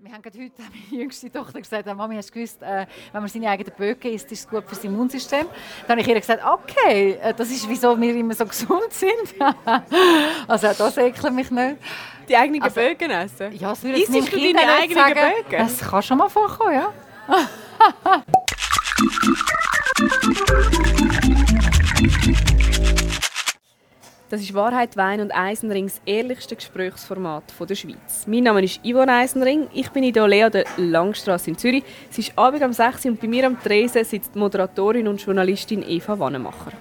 Wir 0.00 0.12
haben 0.12 0.22
gerade 0.22 0.38
heute 0.38 0.52
meine 0.90 1.02
jüngste 1.02 1.28
Tochter 1.30 1.60
gesagt, 1.60 1.86
Mami, 1.86 2.14
hast 2.14 2.30
du 2.30 2.34
gewusst, 2.34 2.62
äh, 2.62 2.86
wenn 3.12 3.20
man 3.20 3.28
seine 3.28 3.50
eigenen 3.50 3.72
Böcke 3.76 4.08
isst, 4.10 4.30
ist 4.30 4.40
es 4.44 4.48
gut 4.48 4.62
für 4.64 4.76
das 4.76 4.84
Immunsystem. 4.84 5.46
Dann 5.88 5.90
habe 5.98 6.00
ich 6.02 6.06
ihr 6.06 6.20
gesagt, 6.20 6.40
okay, 6.44 7.18
äh, 7.20 7.34
das 7.34 7.50
ist, 7.50 7.68
wieso 7.68 8.00
wir 8.00 8.14
immer 8.14 8.34
so 8.34 8.46
gesund 8.46 8.92
sind. 8.92 9.34
also 10.46 10.68
das 10.68 10.96
ekelt 10.98 11.32
mich 11.34 11.50
nicht. 11.50 11.78
Die 12.28 12.36
eigenen 12.36 12.62
Also- 12.62 12.76
Bögen 12.76 13.10
essen? 13.10 13.52
Ja, 13.58 13.70
das 13.70 13.82
würde 13.82 13.98
jetzt 13.98 14.10
meinem 14.10 14.24
Kind 14.26 14.56
deine 14.56 14.72
eigenen 14.72 15.02
sagen. 15.04 15.20
Böcke? 15.42 15.56
Das 15.56 15.80
kann 15.80 16.02
schon 16.02 16.18
mal 16.18 16.28
vorkommen, 16.28 16.74
ja. 16.74 16.92
Das 24.30 24.42
ist 24.42 24.52
Wahrheit, 24.52 24.94
Wein 24.98 25.22
und 25.22 25.30
Eisenring, 25.30 25.86
das 25.86 26.02
ehrlichste 26.04 26.54
Gesprächsformat 26.54 27.50
von 27.50 27.66
der 27.66 27.76
Schweiz. 27.76 28.26
Mein 28.26 28.42
Name 28.42 28.62
ist 28.62 28.78
Yvonne 28.84 29.10
Eisenring, 29.10 29.68
ich 29.72 29.88
bin 29.88 30.04
in 30.04 30.12
der 30.12 30.28
Lea 30.28 30.50
der 30.52 30.66
Langstrasse 30.76 31.48
in 31.48 31.56
Zürich. 31.56 31.82
Es 32.10 32.18
ist 32.18 32.36
Abend 32.36 32.62
um 32.62 32.74
6 32.74 33.06
Uhr 33.06 33.12
und 33.12 33.20
bei 33.22 33.26
mir 33.26 33.46
am 33.46 33.58
Tresen 33.58 34.04
sitzt 34.04 34.34
die 34.34 34.38
Moderatorin 34.38 35.08
und 35.08 35.24
Journalistin 35.24 35.82
Eva 35.82 36.18
Wannemacher. 36.18 36.72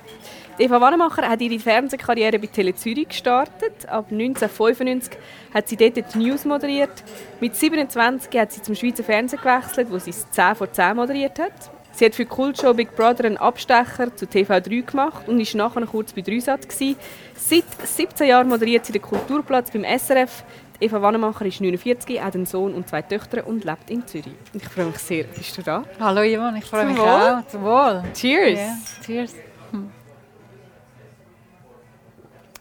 Eva 0.59 0.81
Wannemacher 0.81 1.29
hat 1.29 1.39
ihre 1.39 1.57
Fernsehkarriere 1.57 2.38
bei 2.38 2.47
Tele 2.47 2.75
Zürich 2.75 3.07
gestartet. 3.07 3.88
Ab 3.88 4.07
1995 4.11 5.17
hat 5.53 5.69
sie 5.69 5.77
dort 5.77 5.95
die 5.95 6.17
News 6.17 6.43
moderiert. 6.43 7.02
Mit 7.39 7.55
27 7.55 8.38
hat 8.38 8.52
sie 8.52 8.61
zum 8.61 8.75
Schweizer 8.75 9.05
Fernsehen 9.05 9.39
gewechselt, 9.39 9.88
wo 9.89 9.97
sie 9.99 10.09
es 10.09 10.29
10 10.31 10.55
vor 10.55 10.69
10 10.69 10.97
moderiert 10.97 11.39
hat. 11.39 11.77
Sie 11.97 12.05
hat 12.05 12.13
für 12.13 12.25
die 12.25 12.29
Kultshow 12.29 12.75
Big 12.75 12.95
Brother 12.95 13.25
einen 13.25 13.37
Abstecher 13.37 14.15
zu 14.15 14.27
TV3 14.27 14.85
gemacht 14.85 15.27
und 15.27 15.39
war 15.39 15.57
nachher 15.57 15.88
kurz 15.88 16.13
bei 16.13 16.21
Dreisat. 16.21 16.71
Seit 16.71 17.65
17 17.83 18.27
Jahren 18.27 18.47
moderiert 18.47 18.85
sie 18.85 18.93
den 18.93 19.01
Kulturplatz 19.01 19.71
beim 19.71 19.83
SRF. 19.83 20.43
Die 20.79 20.85
Eva 20.85 21.02
Wannemacher 21.02 21.47
ist 21.47 21.59
49, 21.59 22.21
hat 22.21 22.35
einen 22.35 22.45
Sohn 22.45 22.75
und 22.75 22.88
zwei 22.88 23.02
Töchter 23.02 23.47
und 23.47 23.65
lebt 23.65 23.89
in 23.89 24.05
Zürich. 24.05 24.27
Ich 24.53 24.63
freue 24.69 24.85
mich 24.85 24.99
sehr. 24.99 25.23
Bist 25.23 25.57
du 25.57 25.63
da? 25.63 25.85
Hallo 25.99 26.21
Yvonne, 26.21 26.59
ich 26.59 26.66
freue 26.66 26.81
Zum 26.81 26.91
mich 26.91 26.99
Wohl. 26.99 27.07
auch. 27.07 27.47
Zum 27.47 27.63
Wohl. 27.63 28.03
Cheers! 28.13 28.59
Ja, 28.59 28.77
cheers. 29.03 29.35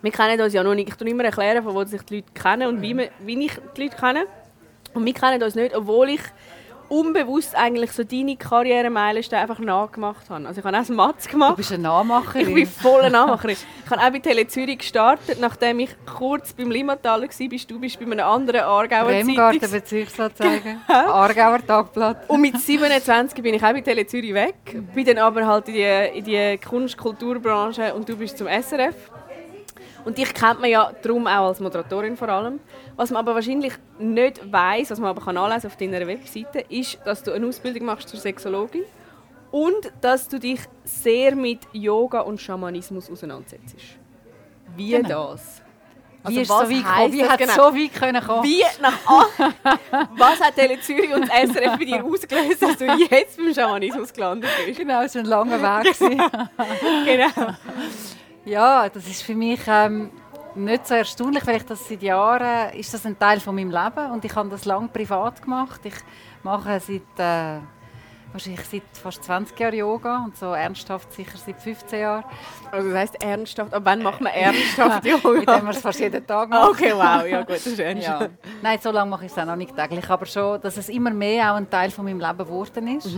Wir 0.01 0.13
kennen 0.13 0.41
uns 0.41 0.55
ja 0.55 0.63
noch 0.63 0.75
nicht. 0.75 0.89
Ich 0.89 0.95
tue 0.95 1.11
immer 1.11 1.25
erklären, 1.25 1.63
von 1.63 1.75
wo 1.75 1.85
sich 1.85 2.01
die 2.05 2.17
Leute 2.17 2.33
kennen 2.33 2.69
und 2.69 2.81
wie, 2.81 2.97
wir, 2.97 3.11
wie 3.21 3.45
ich 3.45 3.53
die 3.77 3.83
Leute 3.83 3.97
kenne. 3.97 4.25
Und 4.95 5.05
wir 5.05 5.13
kennen 5.13 5.43
uns 5.43 5.55
nicht, 5.55 5.77
obwohl 5.77 6.09
ich 6.09 6.23
unbewusst 6.89 7.55
eigentlich 7.57 7.93
so 7.93 8.05
deine 8.05 8.37
Karrieremeilensteine 8.37 9.43
einfach 9.43 9.59
nachgemacht 9.59 10.29
habe. 10.31 10.47
Also 10.47 10.61
ich 10.61 10.65
habe 10.65 10.77
auch 10.77 10.81
das 10.81 10.89
Matz 10.91 11.25
Du 11.25 11.31
gemacht. 11.33 11.57
bist 11.57 11.73
eine 11.73 11.83
Nachmacherin. 11.85 12.49
Ich 12.49 12.55
bin 12.55 12.67
voll 12.67 13.01
eine 13.01 13.11
Nachmacherin. 13.11 13.57
Ich 13.85 13.91
habe 13.91 14.01
auch 14.03 14.11
bei 14.11 14.19
Tele 14.19 14.47
Zürich 14.47 14.79
gestartet, 14.79 15.39
nachdem 15.41 15.81
ich 15.81 15.91
kurz 16.07 16.53
beim 16.53 16.71
Limataler 16.71 17.23
war, 17.29 17.49
bist 17.49 17.71
du 17.71 17.79
bist 17.79 17.99
bei 17.99 18.07
einem 18.07 18.21
anderen 18.27 18.61
Aargauer 18.63 19.05
Bremgarten 19.07 19.61
Zeitungs... 19.61 19.71
Bezirksanzeiger. 19.83 20.77
Aargauer 20.89 21.67
Tagblatt. 21.67 22.29
Und 22.29 22.41
mit 22.41 22.59
27 22.59 23.43
bin 23.43 23.55
ich 23.55 23.63
auch 23.63 23.73
bei 23.73 23.81
Tele 23.81 24.07
Zürich 24.07 24.35
weg. 24.35 24.55
Bin 24.95 25.05
dann 25.05 25.19
aber 25.19 25.47
halt 25.47 25.69
in 25.69 25.75
die, 25.75 26.19
in 26.19 26.25
die 26.25 26.59
Kunst-Kulturbranche 26.59 27.95
und 27.95 28.09
du 28.09 28.17
bist 28.17 28.39
zum 28.39 28.47
SRF. 28.47 28.95
Und 30.07 30.17
dich 30.19 30.33
kennt 30.33 30.61
man 30.61 30.71
ja 30.71 30.93
darum 31.03 31.27
auch 31.27 31.49
als 31.49 31.59
Moderatorin 31.59 32.17
vor 32.17 32.29
allem. 32.29 32.61
Was 32.95 33.11
man 33.11 33.19
aber 33.19 33.35
wahrscheinlich 33.35 33.73
nicht 33.99 34.41
weiß, 34.53 34.93
was 34.93 35.01
man 35.01 35.11
aber 35.11 35.21
kann 35.21 35.37
anlesen 35.37 35.67
auf 35.67 35.77
deiner 35.77 36.07
Webseite, 36.07 36.61
ist, 36.69 36.99
dass 37.05 37.25
du 37.25 37.33
eine 37.33 37.45
Ausbildung 37.47 37.87
machst 37.87 38.09
zur 38.09 38.21
Sexologin 38.21 38.85
und 39.51 39.93
dass 40.01 40.29
du 40.29 40.39
dich 40.39 40.61
sehr 40.85 41.35
mit 41.35 41.61
Yoga 41.73 42.21
und 42.21 42.41
Schamanismus 42.41 43.11
auseinandersetzt. 43.11 43.75
Wie 44.77 44.91
Genau. 44.93 45.33
das? 45.33 45.61
Wie 46.29 46.41
ist 46.41 46.51
was 46.51 46.69
so 46.69 46.75
weit 46.75 47.13
Wie 47.13 47.25
hat 47.25 47.39
genau? 47.39 47.53
so 47.55 47.63
weit 47.75 47.95
können 47.95 48.25
kommen? 48.25 48.45
Wie 48.45 48.63
nach 48.81 48.93
Was 50.19 50.41
hat 50.41 50.55
Tele 50.55 50.81
Zürich 50.81 51.13
und 51.15 51.29
das 51.29 51.51
SRF 51.51 51.79
bei 51.79 51.85
dir 51.85 52.05
ausgelöst, 52.05 52.63
dass 52.63 52.77
du 52.79 52.85
jetzt 52.85 53.37
beim 53.37 53.53
Schamanismus 53.55 54.13
gelandet 54.13 54.51
bist? 54.67 54.79
Genau, 54.79 55.03
es 55.03 55.15
war 55.17 55.23
ein 55.23 55.27
langer 55.27 55.85
Weg. 55.85 55.97
Genau. 57.05 57.55
Ja, 58.47 58.89
das 58.89 59.07
ist 59.07 59.23
für 59.23 59.35
mich 59.35 59.61
ähm, 59.67 60.11
nicht 60.55 60.87
so 60.87 60.95
erstaunlich, 60.95 61.47
weil 61.47 61.57
ich 61.57 61.67
das 61.67 61.87
seit 61.87 62.03
Jahren 62.03 62.73
ist 62.75 62.95
das 62.95 63.05
ein 63.05 63.19
Teil 63.19 63.41
von 63.41 63.55
meinem 63.55 63.71
Leben 63.71 64.11
und 64.13 64.25
ich 64.25 64.35
habe 64.35 64.49
das 64.49 64.65
lange 64.65 64.89
privat 64.89 65.43
gemacht. 65.43 65.81
Ich 65.85 65.95
mache 66.43 66.81
seit 66.81 67.03
äh, 67.19 67.61
wahrscheinlich 68.33 68.65
seit 68.65 68.83
fast 68.93 69.25
20 69.25 69.59
Jahren 69.59 69.75
Yoga 69.75 70.25
und 70.25 70.37
so 70.37 70.53
ernsthaft 70.53 71.13
sicher 71.13 71.37
seit 71.37 71.61
15 71.61 72.01
Jahren. 72.01 72.25
Also 72.71 72.89
das 72.89 72.99
heisst 72.99 73.23
ernsthaft. 73.23 73.75
Aber 73.75 73.85
wann 73.85 74.03
macht 74.03 74.21
man 74.21 74.33
ernsthaft 74.35 75.05
Indem 75.05 75.21
Yoga? 75.23 75.63
wir 75.63 75.71
es 75.71 75.79
fast 75.79 76.01
jeden 76.01 76.27
Tag 76.27 76.49
machen. 76.51 76.71
Okay, 76.71 76.93
wow, 76.95 77.27
ja 77.27 77.41
gut, 77.41 77.51
das 77.51 77.67
ist 77.67 77.79
ernst. 77.79 78.07
Ja. 78.07 78.29
Nein, 78.63 78.79
so 78.81 78.91
lange 78.91 79.11
mache 79.11 79.27
ich 79.27 79.33
es 79.33 79.39
auch 79.39 79.45
noch 79.45 79.57
nicht 79.57 79.77
täglich, 79.77 80.09
aber 80.09 80.27
schon, 80.27 80.61
dass 80.61 80.77
es 80.77 80.89
immer 80.89 81.11
mehr 81.11 81.53
auch 81.53 81.57
ein 81.57 81.69
Teil 81.69 81.91
von 81.91 82.05
meinem 82.05 82.21
Leben 82.21 82.39
geworden 82.39 82.97
ist 82.97 83.09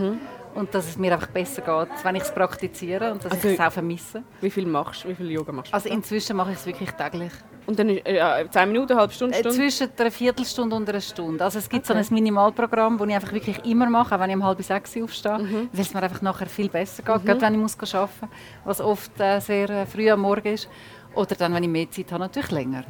und 0.55 0.73
dass 0.73 0.87
es 0.87 0.97
mir 0.97 1.13
einfach 1.13 1.27
besser 1.27 1.61
geht, 1.61 2.03
wenn 2.03 2.15
ich 2.15 2.23
es 2.23 2.33
praktiziere 2.33 3.11
und 3.11 3.23
dass 3.23 3.31
Also- 3.31 3.47
ich 3.49 3.53
es 3.53 3.59
auch 3.59 3.71
vermisse. 3.71 4.23
Wie 4.41 4.49
viel 4.49 4.65
machst 4.65 5.03
du? 5.03 5.09
Wie 5.09 5.15
viel 5.15 5.31
Yoga 5.31 5.51
machst 5.51 5.71
du? 5.71 5.75
Also 5.75 5.89
inzwischen 5.89 6.35
mache 6.37 6.51
ich 6.51 6.57
es 6.57 6.65
wirklich 6.65 6.91
täglich. 6.91 7.31
Und 7.67 7.77
dann 7.77 7.89
äh, 7.89 8.47
10 8.49 8.67
Minuten, 8.71 8.93
eine 8.93 9.01
halbe 9.01 9.13
Stunde, 9.13 9.35
Äh, 9.35 9.39
Stunde? 9.41 9.57
Zwischen 9.57 9.89
einer 9.97 10.09
Viertelstunde 10.11 10.75
und 10.75 10.89
einer 10.89 11.01
Stunde. 11.01 11.43
Also 11.43 11.59
es 11.59 11.69
gibt 11.69 11.87
Okay. 11.89 12.01
so 12.03 12.09
ein 12.09 12.15
Minimalprogramm, 12.15 12.97
das 12.97 13.07
ich 13.07 13.13
einfach 13.15 13.31
wirklich 13.31 13.63
immer 13.65 13.87
mache, 13.89 14.15
auch 14.15 14.19
wenn 14.19 14.31
ich 14.31 14.35
um 14.35 14.43
halb 14.43 14.61
sechs 14.63 14.97
aufstehe, 14.97 15.33
weil 15.71 15.81
es 15.81 15.93
mir 15.93 16.01
einfach 16.01 16.21
nachher 16.23 16.47
viel 16.47 16.67
besser 16.69 17.03
geht, 17.03 17.25
gerade 17.25 17.41
wenn 17.41 17.53
ich 17.53 17.59
muss 17.59 17.77
arbeiten 17.93 18.09
muss, 18.21 18.29
was 18.65 18.81
oft 18.81 19.11
äh, 19.19 19.39
sehr 19.39 19.69
äh, 19.69 19.85
früh 19.85 20.09
am 20.09 20.21
Morgen 20.21 20.47
ist. 20.53 20.67
Oder 21.13 21.35
dann, 21.35 21.53
wenn 21.53 21.63
ich 21.63 21.69
mehr 21.69 21.89
Zeit 21.91 22.11
habe, 22.11 22.21
natürlich 22.21 22.51
länger. 22.51 22.83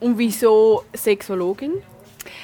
Und 0.00 0.18
wieso 0.18 0.82
Sexologin? 0.94 1.74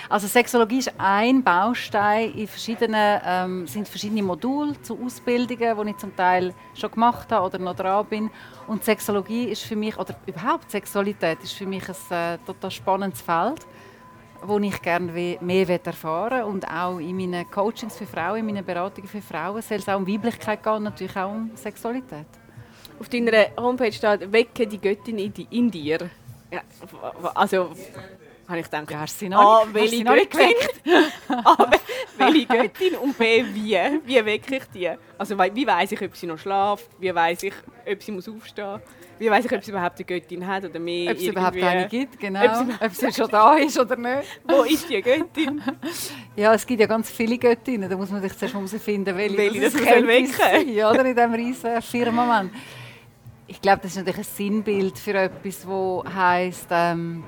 Also 0.08 0.26
Sexologie 0.26 0.78
ist 0.78 0.92
ein 0.98 1.42
Baustein 1.42 2.32
in 2.32 2.46
verschiedenen, 2.46 3.20
ähm, 3.24 3.66
sind 3.66 3.88
verschiedene 3.88 4.22
Module 4.22 4.80
zu 4.82 4.98
Ausbildungen, 5.04 5.76
die 5.84 5.90
ich 5.90 5.96
zum 5.96 6.14
Teil 6.16 6.54
schon 6.74 6.90
gemacht 6.90 7.30
habe 7.32 7.46
oder 7.46 7.58
noch 7.58 7.76
dran 7.76 8.06
bin. 8.06 8.30
Und 8.66 8.84
Sexologie 8.84 9.44
ist 9.44 9.62
für 9.62 9.76
mich, 9.76 9.96
oder 9.98 10.16
überhaupt 10.26 10.70
Sexualität 10.70 11.42
ist 11.42 11.52
für 11.52 11.66
mich 11.66 11.84
ein 11.88 12.16
äh, 12.16 12.38
total 12.46 12.70
spannendes 12.70 13.20
Feld, 13.20 13.66
wo 14.42 14.58
ich 14.58 14.80
gerne 14.82 15.12
mehr 15.12 15.68
will 15.68 15.80
erfahren 15.82 16.44
und 16.44 16.66
auch 16.68 16.98
in 16.98 17.16
meinen 17.16 17.50
Coachings 17.50 17.96
für 17.96 18.06
Frauen, 18.06 18.38
in 18.38 18.46
meinen 18.46 18.64
Beratungen 18.64 19.08
für 19.08 19.22
Frauen 19.22 19.62
soll 19.62 19.78
es 19.78 19.88
auch 19.88 19.96
um 19.96 20.06
Weiblichkeit 20.06 20.62
gehen 20.62 20.74
und 20.74 20.82
natürlich 20.84 21.16
auch 21.16 21.30
um 21.30 21.50
Sexualität. 21.54 22.26
Auf 22.98 23.08
deiner 23.08 23.46
Homepage 23.58 23.92
steht 23.92 24.32
«Wecke 24.32 24.66
die 24.66 24.80
Göttin 24.80 25.18
in, 25.18 25.70
dir». 25.70 26.10
Ja, 26.50 26.60
also, 27.34 27.70
habe 28.48 28.58
ich 28.60 28.64
gedacht, 28.66 28.90
Ja, 28.90 29.00
hast 29.00 29.20
du 29.20 29.26
sie 29.26 29.34
A, 29.34 29.38
noch 29.38 29.66
du 29.66 29.74
welche 29.74 30.04
Göttin? 30.04 30.54
A, 31.28 31.56
we- 31.70 31.78
welche 32.18 32.46
Göttin 32.46 32.94
und 32.96 33.18
B, 33.18 33.44
wie? 33.52 33.78
Wie 34.04 34.24
wecke 34.24 34.56
ich 34.56 34.64
die? 34.74 34.90
Also, 35.18 35.36
wie 35.38 35.66
weiß 35.66 35.92
ich, 35.92 36.02
ob 36.02 36.16
sie 36.16 36.26
noch 36.26 36.38
schläft? 36.38 36.88
Wie 36.98 37.14
weiß 37.14 37.42
ich, 37.44 37.54
ob 37.90 38.02
sie 38.02 38.12
muss 38.12 38.28
aufstehen 38.28 38.72
muss? 38.72 38.80
Wie 39.18 39.30
weiß 39.30 39.46
ich, 39.46 39.52
ob 39.52 39.64
sie 39.64 39.70
überhaupt 39.70 39.96
eine 39.98 40.04
Göttin 40.04 40.46
hat 40.46 40.64
oder 40.66 40.78
mehr? 40.78 41.10
Ob 41.12 41.16
es 41.16 41.22
überhaupt 41.24 41.56
eine 41.62 41.88
gibt, 41.88 42.20
genau. 42.20 42.44
Ob 42.44 42.66
sie- 42.66 42.84
Ob 42.84 42.92
sie 42.92 43.12
schon 43.12 43.30
da 43.30 43.54
ist 43.56 43.78
oder 43.78 43.96
nicht. 43.96 44.28
Wo 44.46 44.62
ist 44.62 44.88
die 44.90 45.00
Göttin? 45.00 45.62
Ja, 46.36 46.52
es 46.54 46.66
gibt 46.66 46.80
ja 46.80 46.86
ganz 46.86 47.10
viele 47.10 47.38
Göttinnen. 47.38 47.88
Da 47.88 47.96
muss 47.96 48.10
man 48.10 48.20
sich 48.20 48.36
zuerst 48.36 48.54
herausfinden, 48.54 49.16
welche, 49.16 49.38
Welche 49.38 49.60
das 49.62 49.74
könnte 49.74 50.06
wecken 50.06 50.26
sein, 50.32 50.68
oder? 50.68 51.04
In 51.04 51.14
diesem 51.16 51.32
riesen 51.34 51.82
Firmament. 51.82 52.52
Ich 53.48 53.60
glaube, 53.60 53.78
das 53.82 53.92
ist 53.92 53.96
natürlich 53.98 54.18
ein 54.18 54.24
Sinnbild 54.24 54.98
für 54.98 55.14
etwas, 55.14 55.60
das 55.66 56.14
heisst, 56.14 56.66
ähm, 56.70 57.24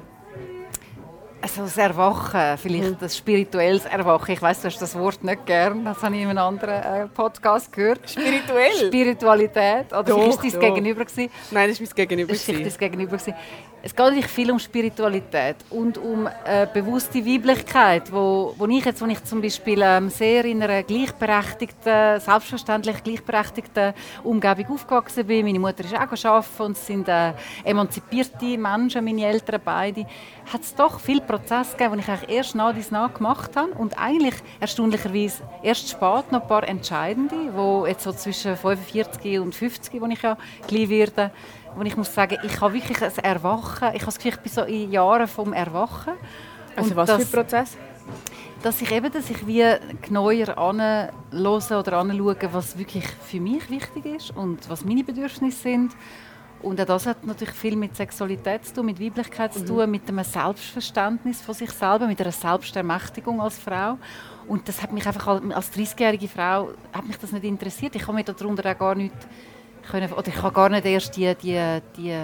also 1.40 1.62
das 1.62 1.76
Erwachen, 1.76 2.58
vielleicht 2.58 3.00
das 3.00 3.16
spirituelles 3.16 3.84
Erwachen. 3.84 4.32
Ich 4.32 4.42
weiß, 4.42 4.62
du 4.62 4.66
hast 4.66 4.80
das 4.80 4.98
Wort 4.98 5.22
nicht 5.22 5.46
gern, 5.46 5.84
das 5.84 6.02
habe 6.02 6.16
ich 6.16 6.22
in 6.22 6.28
einem 6.28 6.38
anderen 6.38 6.82
äh, 6.82 7.06
Podcast 7.06 7.72
gehört. 7.72 8.08
Spirituell? 8.08 8.86
Spiritualität, 8.86 9.92
oder 9.92 10.02
Doch, 10.04 10.20
vielleicht 10.20 10.44
ist 10.44 10.56
doch. 10.56 10.60
Gegenüber 10.60 11.04
gewesen. 11.04 11.30
Nein, 11.50 11.68
das 11.68 11.80
ist 11.80 11.86
mein 11.86 11.96
Gegenüber. 11.96 12.32
Das 12.32 12.48
war 12.48 12.54
das 12.60 12.78
Gegenüber. 12.78 13.16
gewesen. 13.16 13.34
Es 13.80 13.94
geht 13.94 14.04
eigentlich 14.04 14.26
viel 14.26 14.50
um 14.50 14.58
Spiritualität 14.58 15.56
und 15.70 15.98
um 15.98 16.26
äh, 16.26 16.66
bewusste 16.66 17.24
Weiblichkeit, 17.24 18.12
wo, 18.12 18.52
wo 18.58 18.66
ich 18.66 18.84
jetzt, 18.84 19.00
wo 19.00 19.06
ich 19.06 19.22
zum 19.22 19.40
Beispiel 19.40 19.80
ähm, 19.82 20.10
sehr 20.10 20.44
in 20.46 20.60
einer 20.60 20.82
gleichberechtigten, 20.82 22.18
selbstverständlich 22.18 23.04
gleichberechtigten 23.04 23.94
Umgebung 24.24 24.74
aufgewachsen 24.74 25.24
bin. 25.24 25.46
Meine 25.46 25.60
Mutter 25.60 25.84
ist 25.84 25.94
auch 25.94 26.00
arbeiten 26.00 26.62
und 26.62 26.72
es 26.76 26.86
sind 26.86 27.06
äh, 27.06 27.32
emanzipierte 27.62 28.58
Menschen, 28.58 29.04
meine 29.04 29.26
Eltern 29.26 29.60
beide. 29.64 30.06
Hat 30.52 30.62
es 30.62 30.74
doch 30.74 30.98
viel 30.98 31.20
Prozesse 31.28 31.76
gegeben, 31.76 31.94
die 31.96 32.00
ich 32.00 32.08
eigentlich 32.08 32.36
erst 32.36 32.54
nach 32.54 32.74
dies 32.74 32.90
nach 32.90 33.12
gemacht 33.14 33.54
habe 33.56 33.70
und 33.72 33.96
eigentlich 33.98 34.34
erstaunlicherweise 34.58 35.42
erst 35.62 35.88
spät 35.88 36.32
noch 36.32 36.42
ein 36.42 36.48
paar 36.48 36.66
entscheidende, 36.66 37.36
wo 37.54 37.86
jetzt 37.86 38.02
so 38.02 38.12
zwischen 38.12 38.56
45 38.56 39.38
und 39.38 39.54
50, 39.54 40.00
wo 40.00 40.06
ich 40.06 40.22
ja 40.22 40.36
gleich 40.66 40.88
werde, 40.88 41.30
wo 41.76 41.82
ich 41.82 41.96
muss 41.96 42.12
sagen, 42.12 42.38
ich 42.42 42.60
habe 42.60 42.74
wirklich 42.74 43.00
ein 43.02 43.12
Erwachen. 43.22 43.88
Ich 43.94 44.00
habe 44.02 44.06
das 44.06 44.16
Gefühl, 44.16 44.32
ich 44.32 44.40
bin 44.40 44.52
so 44.52 44.62
in 44.62 44.90
Jahren 44.90 45.28
vom 45.28 45.52
Erwachen. 45.52 46.14
Also 46.74 46.90
Und 46.90 46.96
was 46.96 47.10
für 47.10 47.18
das- 47.18 47.26
ein 47.26 47.32
Prozess? 47.32 47.76
dass 48.62 48.82
ich 48.82 48.90
eben, 48.90 49.12
dass 49.12 49.30
ich 49.30 49.46
wie 49.46 49.64
genauer 50.02 50.32
anhöre 50.58 51.10
oder 51.78 51.92
anschaue, 51.98 52.36
was 52.50 52.76
wirklich 52.76 53.06
für 53.06 53.38
mich 53.38 53.70
wichtig 53.70 54.04
ist 54.04 54.36
und 54.36 54.68
was 54.68 54.84
meine 54.84 55.04
Bedürfnisse 55.04 55.58
sind 55.62 55.92
Und 56.60 56.80
auch 56.80 56.86
das 56.86 57.06
hat 57.06 57.24
natürlich 57.24 57.54
viel 57.54 57.76
mit 57.76 57.94
Sexualität 57.96 58.64
zu 58.66 58.74
tun, 58.74 58.86
mit 58.86 59.00
Weiblichkeit 59.00 59.54
zu 59.54 59.64
tun, 59.64 59.90
mit 59.90 60.08
einem 60.08 60.24
Selbstverständnis 60.24 61.40
von 61.40 61.54
sich 61.54 61.70
selber, 61.70 62.08
mit 62.08 62.20
einer 62.20 62.32
Selbstermächtigung 62.32 63.40
als 63.40 63.58
Frau. 63.58 63.96
Und 64.48 64.66
das 64.68 64.82
hat 64.82 64.92
mich 64.92 65.06
einfach 65.06 65.26
als 65.26 65.72
30-jährige 65.72 66.26
Frau 66.26 66.70
hat 66.92 67.06
mich 67.06 67.18
das 67.18 67.32
nicht 67.32 67.44
interessiert. 67.44 67.94
Ich 67.94 68.02
habe 68.02 68.14
mir 68.14 68.24
darunter 68.24 68.70
auch 68.70 68.78
gar 68.78 68.94
nicht 68.94 69.14
können, 69.90 70.12
oder 70.12 70.28
ich 70.28 70.42
habe 70.42 70.54
gar 70.54 70.68
nicht 70.68 70.84
erst 70.84 71.16
die, 71.16 71.34
die, 71.34 71.80
die, 71.96 72.16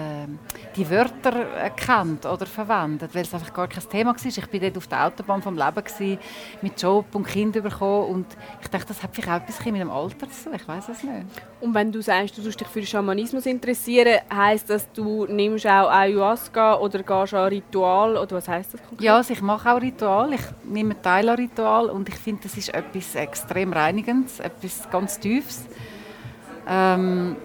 die 0.75 0.89
Wörter 0.89 1.33
erkannt 1.57 2.25
oder 2.25 2.45
verwendet, 2.45 3.13
weil 3.13 3.23
es 3.23 3.33
einfach 3.33 3.53
gar 3.53 3.67
kein 3.67 3.83
Thema 3.89 4.11
war. 4.11 4.25
Ich 4.25 4.37
war 4.37 4.59
dort 4.59 4.77
auf 4.77 4.87
der 4.87 5.05
Autobahn 5.05 5.41
vom 5.41 5.55
Leben 5.55 5.83
gewesen, 5.83 6.19
mit 6.61 6.81
Job 6.81 7.05
und 7.13 7.27
Kind 7.27 7.53
bekommen 7.53 8.09
und 8.09 8.27
ich 8.61 8.67
dachte, 8.67 8.87
das 8.87 9.01
hat 9.01 9.11
vielleicht 9.13 9.29
auch 9.29 9.41
etwas 9.47 9.65
mit 9.65 9.81
dem 9.81 9.91
Alter 9.91 10.29
zu 10.29 10.45
tun. 10.45 10.53
Ich 10.55 10.67
weiß 10.67 10.89
es 10.89 11.03
nicht. 11.03 11.25
Und 11.61 11.73
wenn 11.73 11.91
du 11.91 12.01
sagst, 12.01 12.37
du 12.37 12.41
dich 12.41 12.67
für 12.67 12.79
den 12.79 12.87
Schamanismus 12.87 13.45
interessieren, 13.45 14.19
heisst 14.31 14.69
das, 14.69 14.91
du 14.91 15.25
nimmst 15.25 15.65
auch 15.65 15.89
Ayahuasca 15.89 16.75
oder 16.75 17.01
gehst 17.01 17.33
an 17.33 17.47
Ritual 17.47 18.17
oder 18.17 18.35
was 18.35 18.47
heißt 18.47 18.73
das 18.73 18.81
konkret? 18.81 19.01
Ja, 19.01 19.17
also 19.17 19.33
ich 19.33 19.41
mache 19.41 19.71
auch 19.71 19.81
Ritual. 19.81 20.33
Ich 20.33 20.41
nehme 20.63 21.01
Teil 21.01 21.27
an 21.29 21.37
Ritual 21.37 21.89
und 21.89 22.07
ich 22.09 22.15
finde, 22.15 22.43
das 22.43 22.57
ist 22.57 22.73
etwas 22.73 23.15
extrem 23.15 23.73
Reinigendes, 23.73 24.39
etwas 24.39 24.89
ganz 24.91 25.19
Tiefes. 25.19 25.65
Ähm, 26.67 27.35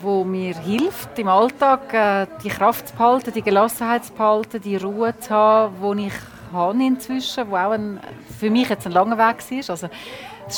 wo 0.00 0.24
mir 0.24 0.56
hilft, 0.56 1.18
im 1.18 1.28
Alltag 1.28 1.92
äh, 1.92 2.26
die 2.42 2.48
Kraft 2.48 2.88
zu 2.88 2.94
behalten, 2.94 3.32
die 3.32 3.42
Gelassenheit 3.42 4.04
zu 4.04 4.12
behalten, 4.12 4.60
die 4.60 4.76
Ruhe 4.76 5.18
zu 5.18 5.30
haben, 5.30 5.98
die 5.98 6.06
ich 6.06 6.14
habe 6.52 6.82
inzwischen, 6.82 7.50
wo 7.50 7.56
auch 7.56 7.72
ein, 7.72 8.00
für 8.38 8.50
mich 8.50 8.68
jetzt 8.68 8.86
ein 8.86 8.92
langer 8.92 9.18
Weg 9.18 9.50
war. 9.50 9.70
Also 9.70 9.88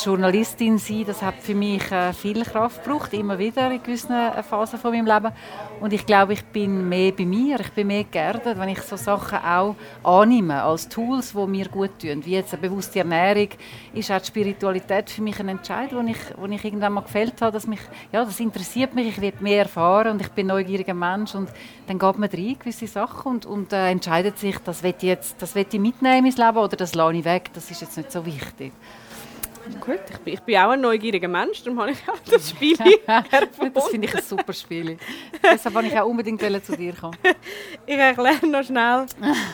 Journalistin 0.01 0.77
sein, 0.77 1.03
das 1.05 1.21
hat 1.21 1.35
für 1.39 1.53
mich 1.53 1.91
äh, 1.91 2.13
viel 2.13 2.43
Kraft 2.43 2.83
gebraucht, 2.83 3.13
immer 3.13 3.37
wieder 3.37 3.71
in 3.71 3.81
gewissen 3.81 4.11
äh, 4.11 4.41
Phasen 4.41 4.79
von 4.79 4.91
meinem 4.91 5.05
Leben. 5.05 5.33
Und 5.79 5.93
ich 5.93 6.05
glaube, 6.05 6.33
ich 6.33 6.43
bin 6.45 6.89
mehr 6.89 7.11
bei 7.11 7.25
mir, 7.25 7.59
ich 7.59 7.71
bin 7.71 7.87
mehr 7.87 8.03
geerdet, 8.03 8.57
wenn 8.57 8.69
ich 8.69 8.81
so 8.81 8.95
Sachen 8.95 9.37
auch 9.39 9.75
annehme 10.03 10.63
als 10.63 10.89
Tools, 10.89 11.33
die 11.33 11.47
mir 11.47 11.67
gut 11.69 11.99
tun. 11.99 12.25
Wie 12.25 12.31
jetzt 12.31 12.53
eine 12.53 12.61
bewusste 12.61 12.99
Ernährung, 12.99 13.49
ist 13.93 14.11
auch 14.11 14.19
die 14.19 14.27
Spiritualität 14.27 15.09
für 15.09 15.21
mich 15.21 15.39
ein 15.39 15.49
Entscheid, 15.49 15.89
wo 15.93 15.99
ich, 15.99 16.17
wo 16.37 16.45
ich 16.47 16.63
irgendwann 16.63 16.93
mal 16.93 17.01
gefällt 17.01 17.41
habe, 17.41 17.51
dass 17.51 17.67
mich, 17.67 17.81
ja, 18.11 18.25
das 18.25 18.39
interessiert 18.39 18.95
mich, 18.95 19.09
ich 19.09 19.21
will 19.21 19.33
mehr 19.41 19.59
erfahren 19.59 20.13
und 20.13 20.21
ich 20.21 20.29
bin 20.29 20.45
ein 20.45 20.55
neugieriger 20.55 20.93
Mensch 20.93 21.35
und 21.35 21.49
dann 21.87 21.99
geht 21.99 22.17
man 22.17 22.29
rein, 22.29 22.55
gewisse 22.57 22.87
Sachen 22.87 23.33
und, 23.33 23.45
und 23.45 23.73
äh, 23.73 23.89
entscheidet 23.89 24.39
sich, 24.39 24.57
das 24.59 24.81
will 24.81 24.95
ich 24.97 25.03
jetzt, 25.03 25.41
das 25.41 25.53
will 25.53 25.65
ich 25.69 25.79
mitnehmen 25.79 26.25
ins 26.25 26.37
Leben 26.37 26.57
oder 26.57 26.77
das 26.77 26.95
lasse 26.95 27.17
ich 27.17 27.25
weg, 27.25 27.51
das 27.53 27.69
ist 27.69 27.81
jetzt 27.81 27.97
nicht 27.97 28.11
so 28.11 28.25
wichtig. 28.25 28.71
Gut, 29.79 29.99
ich 30.09 30.17
bin, 30.17 30.33
ich 30.33 30.39
bin 30.41 30.57
auch 30.57 30.71
ein 30.71 30.81
neugieriger 30.81 31.27
Mensch, 31.27 31.63
darum 31.63 31.79
habe 31.79 31.91
ich 31.91 31.99
auch 32.09 32.19
das 32.29 32.49
Spiel. 32.49 32.77
Das 33.73 33.87
finde 33.87 34.07
ich 34.07 34.15
ein 34.15 34.23
super 34.23 34.53
Spiel. 34.53 34.97
Deshalb 35.41 35.75
wollte 35.75 35.87
ich 35.89 35.99
auch 35.99 36.07
unbedingt 36.07 36.41
zu 36.65 36.75
dir 36.75 36.93
kommen. 36.93 37.17
Ich 37.85 37.97
erkläre 37.97 38.45
noch 38.47 38.63
schnell, 38.63 39.05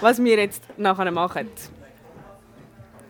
was 0.02 0.24
wir 0.24 0.38
jetzt 0.38 0.64
nachher 0.78 1.12
machen. 1.12 1.50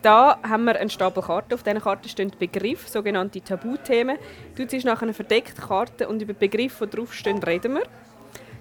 Da 0.02 0.38
haben 0.42 0.64
wir 0.64 0.78
einen 0.78 0.88
Stapel 0.88 1.22
Karten. 1.22 1.54
Auf 1.54 1.62
diesen 1.62 1.80
Karten 1.80 2.08
stehen 2.08 2.32
Begriffe, 2.38 2.88
sogenannte 2.88 3.42
Tabuthemen. 3.42 4.16
Du 4.54 4.66
ziehst 4.66 4.86
nachher 4.86 5.02
eine 5.02 5.14
verdeckte 5.14 5.60
Karte 5.60 6.08
und 6.08 6.22
über 6.22 6.32
Begriffe, 6.32 6.86
die 6.86 6.96
draufstehen, 6.96 7.42
reden 7.42 7.74
wir. 7.74 7.82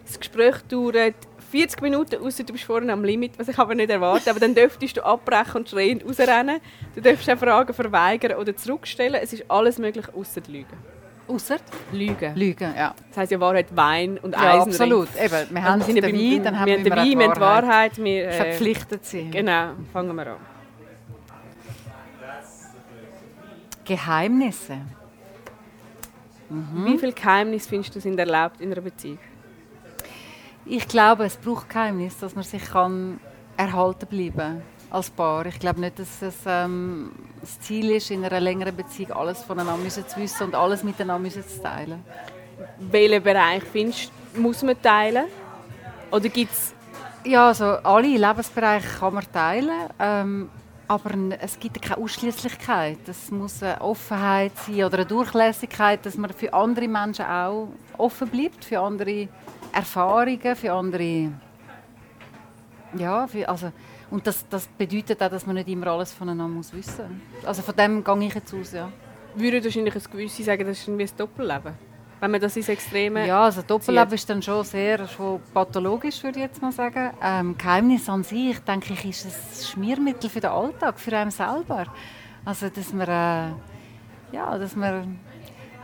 Das 0.06 0.20
Gespräch 0.20 0.56
dauert 0.68 1.16
40 1.50 1.82
Minuten, 1.82 2.24
außer 2.24 2.44
du 2.44 2.54
bist 2.54 2.66
vorne 2.66 2.94
am 2.94 3.04
Limit, 3.04 3.38
was 3.38 3.48
ich 3.48 3.58
aber 3.58 3.76
nicht 3.76 3.90
erwarte. 3.90 4.30
Aber 4.30 4.40
dann 4.40 4.54
dürftest 4.54 4.98
du 4.98 5.06
abbrechen 5.06 5.58
und 5.58 5.70
schreiend 5.70 6.06
rausrennen. 6.06 6.60
Du 6.96 7.02
darfst 7.02 7.30
auch 7.30 7.38
Fragen 7.38 7.74
verweigern 7.74 8.38
oder 8.38 8.56
zurückstellen. 8.56 9.20
Es 9.22 9.34
ist 9.34 9.50
alles 9.50 9.78
möglich, 9.80 10.06
außer 10.14 10.42
Lügen. 10.48 10.78
Außer 11.28 11.58
Lügen. 11.92 12.36
Lügen, 12.36 12.74
ja. 12.76 12.96
Das 13.10 13.18
heisst 13.18 13.32
ja 13.32 13.40
Wahrheit, 13.40 13.68
Wein 13.76 14.18
und 14.18 14.34
ja, 14.34 14.62
Eisenring. 14.62 14.70
absolut. 14.70 15.08
Eben, 15.16 15.56
wir 15.56 15.64
haben 15.64 15.86
den 15.86 16.04
Wein, 16.04 16.44
dann 16.44 16.60
haben 16.60 16.66
wir, 16.68 16.86
wir 16.86 16.92
Wein, 16.92 17.20
wir 17.20 17.26
haben 17.28 17.34
die 17.36 17.40
Wahrheit. 17.40 17.98
Wir, 17.98 18.28
äh, 18.28 18.32
verpflichtet 18.32 19.06
sind. 19.06 19.32
Genau, 19.32 19.74
fangen 19.94 20.16
wir 20.16 20.28
an. 20.28 20.38
Geheimnisse. 23.86 24.78
Mhm. 26.50 26.86
Wie 26.86 26.98
viele 26.98 27.14
Geheimnisse 27.14 27.70
findest 27.70 27.96
du 27.96 28.00
sind 28.00 28.20
erlaubt 28.20 28.60
in 28.60 28.72
einer 28.72 28.82
Beziehung? 28.82 29.20
Ich 30.66 30.88
glaube, 30.88 31.26
es 31.26 31.38
braucht 31.38 31.70
Geheimnis, 31.70 32.18
dass 32.18 32.36
man 32.36 32.44
sich 32.44 32.64
kann 32.66 33.20
erhalten 33.58 34.08
bleiben 34.08 34.62
als 34.90 35.10
Paar. 35.10 35.46
Ich 35.46 35.60
glaube 35.60 35.80
nicht, 35.80 36.00
dass 36.00 36.22
es 36.22 36.36
ähm, 36.46 37.12
das 37.42 37.60
Ziel 37.60 37.92
ist, 37.92 38.12
in 38.12 38.24
einer 38.26 38.40
längeren 38.40 38.76
Beziehung 38.76 39.12
alles 39.14 39.44
voneinander 39.44 39.90
zu 39.90 40.04
wissen 40.18 40.44
und 40.44 40.56
alles 40.56 40.84
miteinander 40.84 41.30
zu 41.30 41.62
teilen. 41.62 42.04
Welchen 42.80 43.24
Bereich 43.24 43.64
findest 43.64 44.12
du, 44.34 44.42
muss 44.42 44.64
man 44.64 44.82
teilen? 44.82 45.26
Oder 46.12 46.30
gibt 46.30 46.52
es... 46.52 46.74
Ja, 47.24 47.48
also 47.48 47.66
alle 47.66 48.08
Lebensbereiche 48.08 49.00
kann 49.00 49.14
man 49.14 49.32
teilen. 49.32 49.90
Ähm, 50.00 50.50
aber 50.88 51.12
es 51.40 51.60
gibt 51.60 51.82
keine 51.82 52.02
Ausschließlichkeit. 52.02 52.98
Es 53.08 53.30
muss 53.30 53.62
eine 53.62 53.80
Offenheit 53.82 54.54
sein 54.58 54.84
oder 54.84 54.98
eine 54.98 55.06
Durchlässigkeit, 55.06 56.04
dass 56.04 56.18
man 56.18 56.34
für 56.34 56.52
andere 56.52 56.88
Menschen 56.88 57.26
auch 57.26 57.68
offen 57.98 58.28
bleibt, 58.28 58.66
für 58.66 58.80
andere 58.80 59.28
Erfahrungen, 59.74 60.56
für 60.56 60.72
andere. 60.72 61.32
Ja, 62.98 63.28
für, 63.28 63.48
also, 63.48 63.72
und 64.10 64.26
das, 64.26 64.48
das 64.50 64.68
bedeutet 64.68 65.22
auch, 65.22 65.30
dass 65.30 65.46
man 65.46 65.56
nicht 65.56 65.70
immer 65.70 65.88
alles 65.88 66.12
voneinander 66.12 66.48
muss 66.48 66.74
wissen 66.74 67.22
muss. 67.36 67.46
Also 67.46 67.62
von 67.62 67.76
dem 67.76 68.04
gehe 68.04 68.28
ich 68.28 68.36
jetzt 68.36 68.54
aus, 68.54 68.74
ja. 68.74 68.92
Würde 69.36 69.64
wahrscheinlich 69.64 69.96
ein 69.96 70.12
Gewisse 70.12 70.44
sagen, 70.44 70.66
das 70.66 70.80
ist 70.80 70.88
irgendwie 70.88 71.04
ein 71.04 71.12
Doppelleben? 71.16 71.74
Wenn 72.20 72.32
man 72.32 72.42
das 72.42 72.58
ins 72.58 72.68
Extreme 72.68 73.28
Ja, 73.28 73.44
also 73.44 73.62
Doppelleben 73.62 74.14
ist 74.14 74.30
dann 74.30 74.42
schon 74.42 74.64
sehr 74.66 75.08
schon 75.08 75.40
pathologisch, 75.54 76.22
würde 76.24 76.40
ich 76.40 76.46
jetzt 76.46 76.62
mal 76.62 76.72
sagen. 76.72 77.12
Ähm, 77.22 77.58
Geheimnis 77.58 78.10
an 78.10 78.24
sich, 78.24 78.60
denke 78.60 78.94
ich, 78.94 79.06
ist 79.06 79.26
ein 79.26 79.66
Schmiermittel 79.66 80.30
für 80.30 80.42
den 80.42 80.50
Alltag, 80.50 81.00
für 81.00 81.16
einen 81.16 81.32
selber. 81.32 81.86
Also, 82.44 82.70
dass 82.70 82.92
man, 82.92 83.08
äh, 83.08 84.36
ja, 84.36 84.58
dass 84.58 84.76
man 84.76 85.20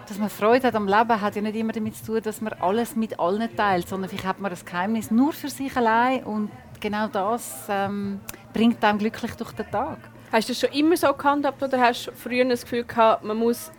dass 0.09 0.17
man 0.17 0.29
Freude 0.29 0.67
hat 0.67 0.75
am 0.75 0.87
Leben, 0.87 1.21
hat 1.21 1.35
ja 1.35 1.41
nicht 1.41 1.55
immer 1.55 1.73
damit 1.73 1.95
zu 1.95 2.05
tun, 2.05 2.21
dass 2.21 2.41
man 2.41 2.53
alles 2.53 2.95
mit 2.95 3.19
allen 3.19 3.55
teilt, 3.55 3.87
sondern 3.87 4.09
vielleicht 4.09 4.25
hat 4.25 4.39
man 4.39 4.51
das 4.51 4.65
Geheimnis 4.65 5.11
nur 5.11 5.33
für 5.33 5.49
sich 5.49 5.75
allein 5.75 6.23
und 6.23 6.51
genau 6.79 7.07
das 7.07 7.65
ähm, 7.69 8.19
bringt 8.53 8.83
einem 8.83 8.99
glücklich 8.99 9.33
durch 9.35 9.51
den 9.53 9.69
Tag. 9.69 9.97
Hast 10.31 10.49
du 10.49 10.53
das 10.53 10.59
schon 10.59 10.71
immer 10.71 10.97
so 10.97 11.13
gehandhabt 11.13 11.61
oder 11.61 11.79
hast 11.79 12.07
du 12.07 12.11
früher 12.11 12.45
das 12.45 12.63
Gefühl 12.63 12.83
gehabt, 12.83 13.23
man 13.23 13.37
muss 13.37 13.71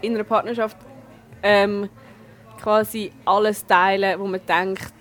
in 0.00 0.14
einer 0.14 0.24
Partnerschaft 0.24 0.76
ähm, 1.42 1.88
quasi 2.60 3.12
alles 3.24 3.66
teilen, 3.66 4.18
wo 4.20 4.26
man 4.26 4.40
denkt, 4.46 4.94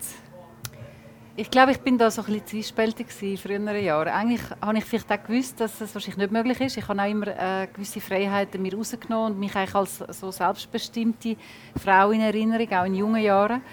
ich 1.36 1.50
glaube, 1.50 1.72
ich 1.72 1.80
bin 1.80 1.98
da 1.98 2.12
so 2.12 2.22
ein 2.22 2.26
bisschen 2.28 2.46
zwiespältig 2.46 3.08
in 3.22 3.38
früheren 3.38 3.84
Jahren. 3.84 4.10
Eigentlich 4.10 4.42
habe 4.62 4.78
ich 4.78 4.86
vielleicht 4.86 5.12
auch 5.12 5.24
gewusst, 5.24 5.60
dass 5.60 5.80
das 5.80 5.94
wahrscheinlich 5.96 6.18
nicht 6.18 6.32
möglich 6.32 6.62
ist. 6.62 6.78
Ich 6.78 6.88
habe 6.88 7.02
auch 7.02 7.10
immer 7.10 7.28
äh, 7.28 7.68
gewisse 7.74 8.02
Freiheiten 8.02 8.62
mir 8.62 8.75
rausgenommen 8.75 9.34
und 9.34 9.40
mich 9.40 9.56
eigentlich 9.56 9.74
als 9.74 9.98
so 10.10 10.30
selbstbestimmte 10.30 11.36
Frau 11.84 12.12
in 12.12 12.22
Erinnerung, 12.22 12.72
auch 12.74 12.86
in 12.86 12.94
jungen 12.94 13.24
Jahren. 13.24 13.63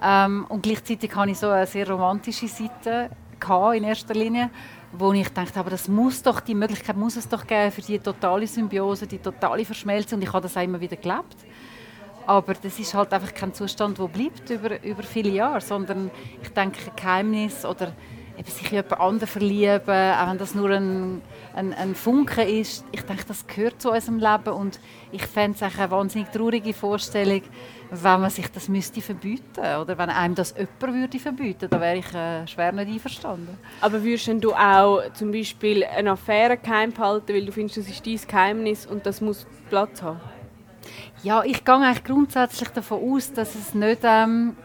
Ähm, 0.00 0.46
und 0.48 0.62
gleichzeitig 0.62 1.14
hatte 1.16 1.32
ich 1.32 1.38
so 1.38 1.48
eine 1.48 1.66
sehr 1.66 1.90
romantische 1.90 2.46
Seite 2.46 3.10
in 3.74 3.84
erster 3.84 4.14
Linie, 4.14 4.48
wo 4.92 5.12
ich 5.12 5.28
dachte, 5.28 5.60
aber 5.60 5.68
das 5.68 5.86
muss 5.86 6.22
doch, 6.22 6.40
die 6.40 6.54
Möglichkeit 6.54 6.96
muss 6.96 7.16
es 7.16 7.28
doch 7.28 7.46
geben 7.46 7.70
für 7.72 7.82
die 7.82 7.98
totale 7.98 8.46
Symbiose, 8.46 9.06
die 9.06 9.18
totale 9.18 9.66
Verschmelzung. 9.66 10.18
Und 10.18 10.22
ich 10.22 10.32
habe 10.32 10.42
das 10.42 10.56
auch 10.56 10.62
immer 10.62 10.80
wieder 10.80 10.96
gelebt. 10.96 11.36
Aber 12.26 12.54
das 12.54 12.78
ist 12.78 12.94
halt 12.94 13.12
einfach 13.12 13.34
kein 13.34 13.52
Zustand, 13.52 13.98
der 13.98 14.08
bleibt 14.08 14.48
über, 14.50 14.82
über 14.82 15.02
viele 15.02 15.30
Jahre, 15.30 15.60
sondern 15.60 16.10
ich 16.42 16.48
denke, 16.50 16.78
ein 16.90 16.96
Geheimnis 16.96 17.64
oder 17.64 17.92
eben 18.38 18.50
sich 18.50 18.66
in 18.72 18.76
jemand 18.78 19.00
anderen 19.00 19.28
verlieben, 19.28 19.80
auch 19.88 20.28
wenn 20.30 20.38
das 20.38 20.54
nur 20.54 20.70
ein, 20.70 21.22
ein, 21.54 21.72
ein 21.72 21.94
Funke 21.94 22.42
ist, 22.42 22.84
ich 22.92 23.02
denke, 23.02 23.24
das 23.26 23.46
gehört 23.46 23.80
zu 23.80 23.90
unserem 23.90 24.18
Leben 24.18 24.54
und 24.54 24.80
ich 25.12 25.24
fände 25.24 25.56
es 25.60 25.78
eine 25.78 25.90
wahnsinnig 25.90 26.30
traurige 26.30 26.72
Vorstellung, 26.72 27.42
wenn 27.90 28.20
man 28.20 28.30
sich 28.30 28.50
das 28.50 28.68
müsste 28.68 29.00
verbieten 29.00 29.60
oder 29.80 29.96
wenn 29.98 30.10
einem 30.10 30.34
das 30.34 30.54
jemand 30.56 31.00
würde 31.00 31.18
verbieten, 31.18 31.68
da 31.70 31.80
wäre 31.80 31.98
ich 31.98 32.12
äh, 32.12 32.46
schwer 32.46 32.72
nicht 32.72 32.88
einverstanden. 32.88 33.56
Aber 33.80 34.02
würdest 34.02 34.42
du 34.42 34.52
auch 34.52 35.02
zum 35.12 35.30
Beispiel 35.30 35.84
eine 35.84 36.12
Affäre 36.12 36.56
geheim 36.56 36.92
behalten, 36.92 37.32
weil 37.34 37.46
du 37.46 37.52
findest, 37.52 37.78
das 37.78 37.88
ist 37.88 38.04
dein 38.04 38.18
Geheimnis 38.26 38.86
und 38.86 39.06
das 39.06 39.20
muss 39.20 39.46
Platz 39.70 40.02
haben? 40.02 40.20
Ja, 41.22 41.42
ich 41.44 41.64
gehe 41.64 41.74
eigentlich 41.74 42.04
grundsätzlich 42.04 42.68
davon 42.70 43.14
aus, 43.14 43.32
dass 43.32 43.54
es 43.54 43.74
nicht, 43.74 44.00
ähm, 44.02 44.56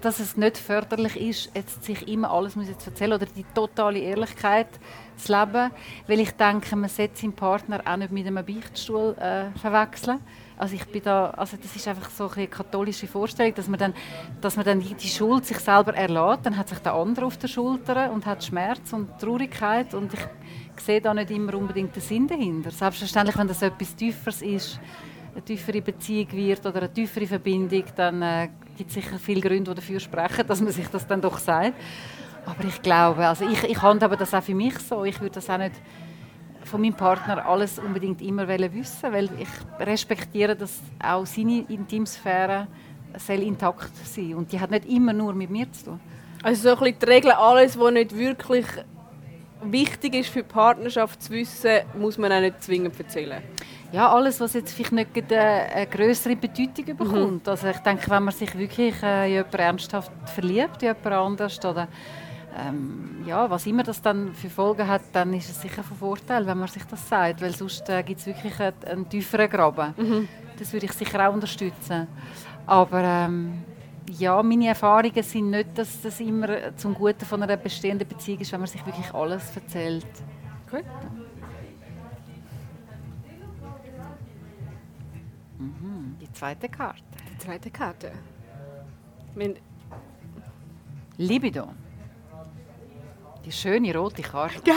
dass 0.00 0.18
es 0.18 0.36
nicht 0.36 0.58
förderlich 0.58 1.16
ist, 1.16 1.50
jetzt 1.54 1.84
sich 1.84 2.08
immer 2.08 2.30
alles 2.30 2.54
jetzt 2.66 2.86
erzählen 2.86 3.12
oder 3.12 3.26
die 3.26 3.44
totale 3.54 3.98
Ehrlichkeit 4.00 4.68
zu 5.16 5.32
leben, 5.32 5.70
weil 6.06 6.20
ich 6.20 6.32
denke, 6.32 6.74
man 6.76 6.90
sollte 6.90 7.20
seinen 7.20 7.32
Partner 7.32 7.80
auch 7.84 7.96
nicht 7.96 8.12
mit 8.12 8.26
einem 8.26 8.44
Beichtstuhl 8.44 9.16
äh, 9.18 9.56
verwechseln. 9.58 10.20
Also 10.62 10.76
ich 10.76 10.84
bin 10.86 11.02
da, 11.02 11.30
also 11.30 11.56
das 11.60 11.74
ist 11.74 11.88
einfach 11.88 12.10
so 12.10 12.30
eine 12.30 12.46
katholische 12.46 13.08
Vorstellung, 13.08 13.54
dass 13.54 13.68
man 13.68 13.80
dann, 13.80 13.94
dass 14.40 14.56
man 14.56 14.64
dann 14.64 14.80
die, 14.80 15.08
Schuld 15.08 15.44
sich 15.44 15.58
selber 15.58 15.94
erlässt, 15.94 16.46
dann 16.46 16.56
hat 16.56 16.68
sich 16.68 16.78
der 16.78 16.94
andere 16.94 17.26
auf 17.26 17.36
der 17.36 17.48
Schulter 17.48 18.12
und 18.12 18.26
hat 18.26 18.44
Schmerz 18.44 18.92
und 18.92 19.18
Traurigkeit 19.18 19.92
und 19.94 20.12
ich 20.14 20.20
sehe 20.84 21.00
da 21.00 21.14
nicht 21.14 21.30
immer 21.30 21.54
unbedingt 21.54 21.96
den 21.96 22.02
Sinn 22.02 22.28
dahinter. 22.28 22.70
Selbstverständlich, 22.70 23.36
wenn 23.36 23.48
das 23.48 23.62
etwas 23.62 23.96
Tieferes 23.96 24.42
ist, 24.42 24.80
eine 25.34 25.44
tiefere 25.44 25.80
Beziehung 25.80 26.32
wird 26.32 26.64
oder 26.66 26.78
eine 26.78 26.92
tiefere 26.92 27.26
Verbindung, 27.26 27.84
dann 27.96 28.22
äh, 28.22 28.48
gibt 28.76 28.90
es 28.90 28.94
sicher 28.94 29.18
viele 29.18 29.40
Gründe, 29.40 29.70
die 29.70 29.76
dafür 29.76 30.00
sprechen, 30.00 30.46
dass 30.46 30.60
man 30.60 30.72
sich 30.72 30.88
das 30.88 31.06
dann 31.06 31.20
doch 31.20 31.38
sagt. 31.38 31.74
Aber 32.44 32.64
ich 32.64 32.82
glaube, 32.82 33.26
also 33.26 33.48
ich, 33.48 33.62
ich 33.64 33.80
handhabe 33.80 34.16
das 34.16 34.34
auch 34.34 34.42
für 34.42 34.54
mich 34.54 34.78
so. 34.78 35.04
Ich 35.04 35.20
würde 35.20 35.34
das 35.34 35.48
auch 35.48 35.58
nicht 35.58 35.74
von 36.64 36.80
meinem 36.80 36.94
Partner 36.94 37.46
alles 37.46 37.78
unbedingt 37.78 38.22
immer 38.22 38.46
wissen, 38.48 39.12
weil 39.12 39.28
ich 39.38 39.48
respektiere, 39.84 40.56
dass 40.56 40.80
auch 41.02 41.26
seine 41.26 41.64
Intimsphäre 41.68 42.66
soll 43.18 43.42
intakt 43.42 43.92
sein 44.04 44.34
und 44.34 44.52
die 44.52 44.60
hat 44.60 44.70
nicht 44.70 44.86
immer 44.86 45.12
nur 45.12 45.34
mit 45.34 45.50
mir 45.50 45.70
zu 45.72 45.84
tun. 45.84 46.00
Also 46.42 46.62
so 46.62 46.76
ein 46.76 46.78
bisschen 46.78 46.98
die 47.00 47.06
Regel, 47.06 47.32
alles, 47.32 47.78
was 47.78 47.92
nicht 47.92 48.16
wirklich 48.16 48.66
wichtig 49.64 50.14
ist 50.14 50.30
für 50.30 50.42
die 50.42 50.48
Partnerschaft 50.48 51.22
zu 51.22 51.30
wissen, 51.30 51.80
muss 51.98 52.18
man 52.18 52.32
auch 52.32 52.40
nicht 52.40 52.62
zwingend 52.62 52.98
erzählen. 52.98 53.42
Ja, 53.92 54.10
alles, 54.10 54.40
was 54.40 54.54
jetzt 54.54 54.72
vielleicht 54.72 55.14
nicht 55.14 55.32
eine, 55.32 55.40
eine 55.40 55.86
größere 55.86 56.34
Bedeutung 56.34 56.96
bekommt. 56.96 57.46
Mhm. 57.46 57.50
Also 57.50 57.68
ich 57.68 57.78
denke, 57.78 58.10
wenn 58.10 58.22
man 58.22 58.34
sich 58.34 58.56
wirklich 58.58 58.94
äh, 59.02 59.26
in 59.26 59.32
jemanden 59.32 59.56
ernsthaft 59.58 60.12
verliebt, 60.26 60.82
in 60.82 60.88
jemand 60.88 61.06
anders, 61.06 61.62
oder 61.64 61.88
ähm, 62.58 63.22
ja, 63.26 63.48
was 63.48 63.66
immer 63.66 63.82
das 63.82 64.00
dann 64.00 64.34
für 64.34 64.48
Folgen 64.48 64.86
hat, 64.86 65.02
dann 65.12 65.32
ist 65.34 65.50
es 65.50 65.60
sicher 65.60 65.82
von 65.82 65.96
Vorteil, 65.96 66.46
wenn 66.46 66.58
man 66.58 66.68
sich 66.68 66.84
das 66.84 67.06
sagt, 67.08 67.42
weil 67.42 67.54
sonst 67.54 67.88
äh, 67.88 68.02
gibt 68.02 68.20
es 68.20 68.26
wirklich 68.26 68.58
einen, 68.60 68.74
einen, 68.86 69.08
tieferen 69.08 69.50
Graben. 69.50 69.94
Mhm. 69.96 70.28
Das 70.58 70.72
würde 70.72 70.86
ich 70.86 70.92
sicher 70.92 71.28
auch 71.28 71.34
unterstützen. 71.34 72.08
Aber 72.66 73.02
ähm, 73.02 73.62
ja, 74.10 74.42
meine 74.42 74.68
Erfahrungen 74.68 75.22
sind 75.22 75.50
nicht, 75.50 75.76
dass 75.76 76.02
das 76.02 76.20
immer 76.20 76.76
zum 76.76 76.94
Guten 76.94 77.24
von 77.24 77.42
einer 77.42 77.56
bestehenden 77.56 78.08
Beziehung 78.08 78.40
ist, 78.40 78.52
wenn 78.52 78.60
man 78.60 78.68
sich 78.68 78.84
wirklich 78.84 79.12
alles 79.12 79.54
erzählt. 79.54 80.06
Gut. 80.70 80.84
Mhm, 85.58 86.16
die 86.20 86.32
zweite 86.32 86.68
Karte. 86.68 87.02
Die 87.32 87.38
zweite 87.38 87.70
Karte. 87.70 88.12
Libido. 91.16 91.68
Die 93.44 93.52
schöne 93.52 93.96
rote 93.96 94.22
Karte. 94.22 94.60
Ja. 94.64 94.76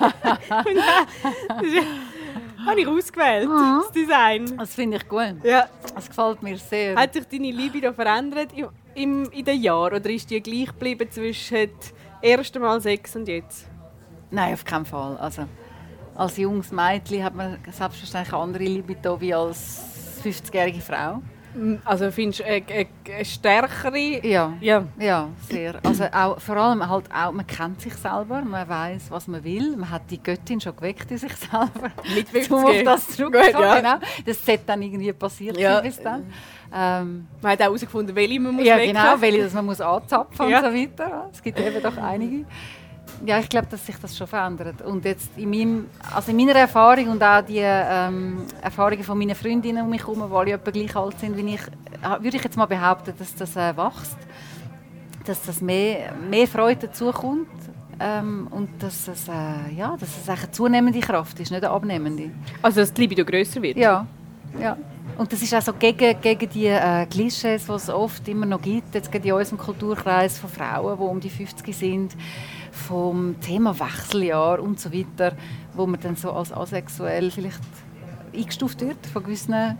Habe 2.66 2.80
ich 2.80 2.86
ausgewählt, 2.86 3.48
mhm. 3.48 3.80
das 3.82 3.92
Design. 3.92 4.56
Das 4.56 4.74
finde 4.74 4.96
ich 4.98 5.08
gut. 5.08 5.36
Ja. 5.42 5.68
Das 5.94 6.08
gefällt 6.08 6.42
mir 6.42 6.56
sehr. 6.58 6.96
Hat 6.96 7.12
sich 7.12 7.26
deine 7.26 7.50
Liebe 7.50 7.92
verändert 7.92 8.50
im, 8.54 8.68
im, 8.94 9.30
in 9.30 9.44
den 9.44 9.60
Jahren 9.60 9.94
oder 9.94 10.10
ist 10.10 10.30
die 10.30 10.40
gleich 10.40 10.66
geblieben 10.66 11.10
zwischen 11.10 11.56
dem 11.56 11.70
ersten 12.22 12.60
Mal 12.60 12.80
Sex 12.80 13.16
und 13.16 13.28
jetzt? 13.28 13.66
Nein, 14.30 14.54
auf 14.54 14.64
keinen 14.64 14.84
Fall. 14.84 15.16
Also, 15.16 15.46
als 16.14 16.36
junges 16.36 16.70
Mädchen 16.70 17.24
hat 17.24 17.34
man 17.34 17.58
selbstverständlich 17.70 18.32
eine 18.32 18.42
andere 18.42 18.64
Libido 18.64 19.20
wie 19.20 19.34
als 19.34 20.20
50-jährige 20.22 20.80
Frau. 20.80 21.22
Also 21.84 22.10
findest 22.10 22.40
du 22.40 22.44
eine, 22.44 22.62
eine, 22.68 22.86
eine 23.12 23.24
stärkere? 23.24 24.26
Ja, 24.26 24.52
ja, 24.60 24.84
ja, 24.98 25.28
sehr. 25.48 25.74
Also 25.84 26.04
auch, 26.04 26.40
vor 26.40 26.56
allem 26.56 26.88
halt 26.88 27.04
auch, 27.12 27.32
man 27.32 27.46
kennt 27.46 27.80
sich 27.80 27.94
selber, 27.94 28.42
man 28.42 28.68
weiß, 28.68 29.10
was 29.10 29.26
man 29.26 29.42
will. 29.42 29.76
Man 29.76 29.90
hat 29.90 30.02
die 30.10 30.22
Göttin 30.22 30.60
schon 30.60 30.76
geweckt 30.76 31.10
in 31.10 31.18
sich 31.18 31.32
selber. 31.34 31.90
Mit 32.14 32.28
50 32.28 32.50
um 32.50 32.64
auf 32.64 32.82
das 32.84 33.08
zurückzukommen. 33.08 33.62
Ja. 33.62 33.76
Genau. 33.76 34.06
Das 34.24 34.44
sollte 34.44 34.64
dann 34.66 34.82
irgendwie 34.82 35.12
passiert 35.12 35.56
ja. 35.58 35.80
bis 35.80 36.00
dann. 36.00 36.32
Ähm, 36.72 37.26
man 37.42 37.52
hat 37.52 37.60
auch 37.60 37.64
herausgefunden, 37.64 38.14
welche 38.14 38.38
man 38.38 38.54
muss 38.54 38.64
Ja, 38.64 38.76
wecken. 38.76 38.94
genau, 38.94 39.20
welche 39.20 39.42
dass 39.42 39.54
man 39.54 39.66
muss 39.66 39.80
anzapfen 39.80 40.48
ja. 40.48 40.60
und 40.60 40.72
so 40.72 40.78
weiter. 40.78 41.30
Es 41.32 41.42
gibt 41.42 41.58
eben 41.58 41.82
doch 41.82 41.96
einige 41.96 42.46
ja, 43.24 43.38
ich 43.38 43.48
glaube, 43.48 43.66
dass 43.70 43.84
sich 43.84 43.96
das 43.96 44.16
schon 44.16 44.26
verändert. 44.26 44.82
Und 44.82 45.04
jetzt 45.04 45.30
in, 45.36 45.50
meinem, 45.50 45.86
also 46.14 46.30
in 46.30 46.36
meiner 46.36 46.54
Erfahrung 46.54 47.08
und 47.08 47.22
auch 47.22 47.42
die 47.42 47.60
ähm, 47.60 48.44
Erfahrungen 48.62 49.02
von 49.02 49.18
meinen 49.18 49.34
Freundinnen 49.34 49.84
um 49.84 49.90
mich 49.90 50.00
herum, 50.00 50.24
die 50.28 50.34
alle 50.34 50.52
etwa 50.52 50.70
gleich 50.70 50.96
alt 50.96 51.18
sind 51.20 51.36
wie 51.36 51.54
ich, 51.54 51.60
würde 52.20 52.36
ich 52.36 52.44
jetzt 52.44 52.56
mal 52.56 52.66
behaupten, 52.66 53.12
dass 53.18 53.34
das 53.34 53.56
äh, 53.56 53.76
wächst. 53.76 54.16
Dass 55.24 55.42
das 55.44 55.60
mehr, 55.60 56.12
mehr 56.30 56.46
Freude 56.46 56.86
dazukommt. 56.86 57.48
Ähm, 58.02 58.48
und 58.50 58.82
dass 58.82 59.08
es, 59.08 59.28
äh, 59.28 59.74
ja, 59.76 59.94
dass 60.00 60.08
es 60.16 60.28
eine 60.28 60.50
zunehmende 60.50 61.00
Kraft 61.00 61.38
ist, 61.38 61.50
nicht 61.50 61.62
eine 61.62 61.72
abnehmende. 61.72 62.30
Also 62.62 62.80
dass 62.80 62.94
die 62.94 63.02
Libido 63.02 63.26
grösser 63.26 63.60
wird? 63.60 63.76
Ja. 63.76 64.06
ja. 64.58 64.78
Und 65.18 65.30
das 65.30 65.42
ist 65.42 65.54
auch 65.54 65.60
so 65.60 65.74
gegen, 65.74 66.18
gegen 66.18 66.48
die 66.48 66.68
äh, 66.68 67.04
Klischees, 67.04 67.66
die 67.66 67.72
es 67.72 67.90
oft 67.90 68.26
immer 68.26 68.46
noch 68.46 68.62
gibt, 68.62 68.94
jetzt 68.94 69.14
in 69.14 69.32
unserem 69.32 69.58
Kulturkreis 69.58 70.38
von 70.38 70.48
Frauen, 70.48 70.96
die 70.96 71.02
um 71.02 71.20
die 71.20 71.28
50 71.28 71.76
sind 71.76 72.16
vom 72.70 73.40
Thema 73.40 73.78
Wechseljahr 73.78 74.60
und 74.60 74.80
so 74.80 74.92
weiter, 74.92 75.36
wo 75.74 75.86
man 75.86 76.00
dann 76.00 76.16
so 76.16 76.32
als 76.32 76.52
asexuell 76.52 77.30
vielleicht 77.30 77.60
eingestuft 78.34 78.80
wird 78.80 79.06
von 79.06 79.22
gewissen 79.24 79.76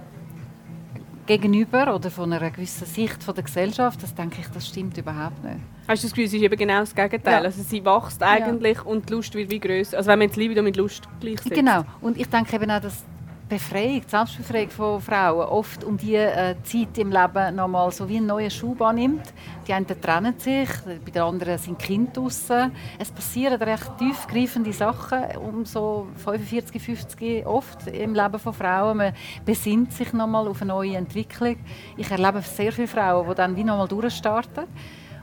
Gegenüber 1.26 1.94
oder 1.94 2.10
von 2.10 2.32
einer 2.32 2.50
gewissen 2.50 2.86
Sicht 2.86 3.22
von 3.22 3.34
der 3.34 3.44
Gesellschaft, 3.44 4.02
das 4.02 4.14
denke 4.14 4.40
ich, 4.40 4.48
das 4.48 4.66
stimmt 4.66 4.98
überhaupt 4.98 5.44
nicht. 5.44 5.60
Hast 5.86 6.02
du 6.02 6.08
das 6.08 6.12
Gefühl, 6.12 6.24
es 6.24 6.34
ist 6.34 6.42
eben 6.42 6.56
genau 6.56 6.80
das 6.80 6.94
Gegenteil? 6.94 7.34
Ja. 7.34 7.46
Also 7.46 7.62
sie 7.62 7.84
wächst 7.84 8.22
eigentlich 8.22 8.78
ja. 8.78 8.82
und 8.82 9.08
die 9.08 9.12
Lust 9.12 9.34
wird 9.34 9.50
wie 9.50 9.60
größer. 9.60 9.96
Also 9.96 10.08
wenn 10.08 10.18
man 10.18 10.28
jetzt 10.28 10.36
Libido 10.36 10.62
mit 10.62 10.76
Lust 10.76 11.08
gleichsetzt. 11.20 11.54
Genau. 11.54 11.84
Und 12.00 12.18
ich 12.18 12.28
denke 12.28 12.56
eben 12.56 12.70
auch, 12.70 12.80
dass 12.80 13.04
Befreiung, 13.50 14.00
die 14.00 14.08
Selbstbefreiung 14.08 14.70
von 14.70 15.00
Frauen 15.00 15.48
oft 15.48 15.82
um 15.82 15.96
diese 15.96 16.32
äh, 16.32 16.54
Zeit 16.62 16.96
im 16.98 17.10
Leben 17.10 17.56
nochmal 17.56 17.90
so 17.90 18.08
wie 18.08 18.18
einen 18.18 18.26
neuen 18.26 18.48
Schub 18.48 18.80
annimmt. 18.80 19.24
Die 19.66 19.72
einen 19.72 19.88
trennen 19.88 20.38
sich, 20.38 20.68
bei 21.04 21.10
den 21.10 21.22
anderen 21.22 21.58
sind 21.58 21.76
Kinder 21.76 22.12
draussen. 22.12 22.70
Es 22.96 23.10
passieren 23.10 23.60
recht 23.60 23.98
tiefgreifende 23.98 24.72
Sachen 24.72 25.36
um 25.36 25.64
so 25.64 26.06
45, 26.24 26.80
50 26.80 27.44
oft 27.44 27.88
im 27.88 28.14
Leben 28.14 28.38
von 28.38 28.54
Frauen. 28.54 28.98
Man 28.98 29.14
besinnt 29.44 29.92
sich 29.94 30.12
nochmal 30.12 30.46
auf 30.46 30.62
eine 30.62 30.72
neue 30.72 30.96
Entwicklung. 30.96 31.56
Ich 31.96 32.08
erlebe 32.08 32.42
sehr 32.42 32.70
viele 32.70 32.86
Frauen, 32.86 33.28
die 33.28 33.34
dann 33.34 33.56
wie 33.56 33.64
nochmal 33.64 33.88
durchstarten. 33.88 34.66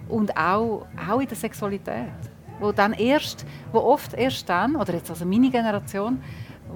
Und 0.09 0.35
auch, 0.35 0.85
auch 1.09 1.21
in 1.21 1.27
der 1.27 1.37
Sexualität. 1.37 2.11
Wo 2.59 2.73
dann 2.73 2.91
erst, 2.91 3.45
wo 3.71 3.79
oft 3.79 4.13
erst 4.15 4.49
dann, 4.49 4.75
oder 4.75 4.95
jetzt 4.95 5.09
also 5.09 5.25
meine 5.25 5.49
Generation, 5.49 6.21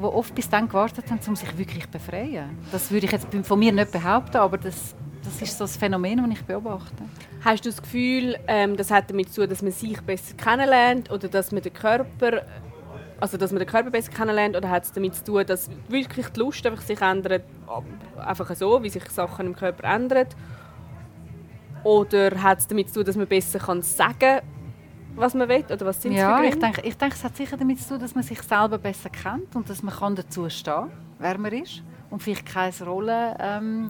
die 0.02 0.16
oft 0.16 0.36
bis 0.36 0.50
dann 0.50 0.68
gewartet 0.68 1.10
haben, 1.10 1.20
um 1.28 1.36
sich 1.36 1.58
wirklich 1.58 1.84
zu 1.84 1.90
befreien. 1.90 2.58
Das 2.72 2.92
würde 2.92 3.06
ich 3.06 3.12
jetzt 3.12 3.28
von 3.44 3.60
mir 3.60 3.72
nicht 3.72 3.92
behaupten, 3.92 4.38
aber 4.38 4.58
das, 4.58 4.96
das 5.24 5.42
ist 5.42 5.58
so 5.58 5.64
das 5.64 5.78
Phänomen, 5.78 6.18
das 6.18 6.40
ich 6.40 6.46
beobachte. 6.46 7.04
Hast 7.44 7.66
du 7.66 7.70
das 7.70 7.82
Gefühl, 7.82 8.38
ähm, 8.48 8.78
das 8.78 8.92
hat 8.92 9.10
damit 9.10 9.34
zu 9.34 9.48
dass 9.48 9.62
man 9.62 9.72
sich 9.72 10.00
besser 10.02 10.36
kennenlernt 10.36 11.10
oder 11.12 11.28
dass 11.28 11.52
man 11.52 11.62
den 11.62 11.74
Körper 11.74 12.44
also 13.22 13.38
dass 13.38 13.52
man 13.52 13.60
den 13.60 13.68
Körper 13.68 13.92
besser 13.92 14.12
kennenlernt 14.12 14.58
oder 14.58 14.70
hat 14.70 14.84
es 14.84 14.92
damit 14.92 15.16
zu 15.16 15.24
tun, 15.24 15.46
dass 15.46 15.70
wirklich 15.88 16.28
die 16.30 16.40
Lust 16.40 16.66
einfach 16.66 16.82
sich 16.82 17.00
ändert, 17.02 17.44
einfach 18.18 18.54
so, 18.56 18.82
wie 18.82 18.90
sich 18.90 19.08
Sachen 19.10 19.46
im 19.46 19.56
Körper 19.56 19.84
ändern? 19.84 20.28
Oder 21.84 22.42
hat 22.42 22.60
es 22.60 22.68
damit 22.68 22.90
zu 22.90 22.96
tun, 22.96 23.06
dass 23.06 23.16
man 23.16 23.28
besser 23.28 23.60
sagen 23.60 24.20
kann, 24.20 24.42
was 25.16 25.34
man 25.34 25.50
will? 25.50 25.64
Oder 25.72 25.86
was 25.86 26.02
sind 26.02 26.14
ja, 26.14 26.42
ich 26.44 26.58
denke, 26.58 26.82
ich 26.82 26.98
denke, 26.98 27.16
es 27.16 27.24
hat 27.24 27.36
sicher 27.36 27.58
damit 27.58 27.80
zu 27.80 27.90
tun, 27.90 28.00
dass 28.00 28.16
man 28.16 28.24
sich 28.24 28.42
selber 28.42 28.78
besser 28.78 29.10
kennt 29.10 29.56
und 29.56 29.70
dass 29.70 29.84
man 29.84 29.94
kann 29.94 30.16
dazu 30.16 30.50
stehen 30.50 30.74
kann, 30.74 30.92
wer 31.20 31.38
man 31.38 31.52
ist. 31.52 31.84
Und 32.10 32.22
vielleicht 32.22 32.46
keine 32.46 32.74
Rolle 32.84 33.38
ähm, 33.40 33.88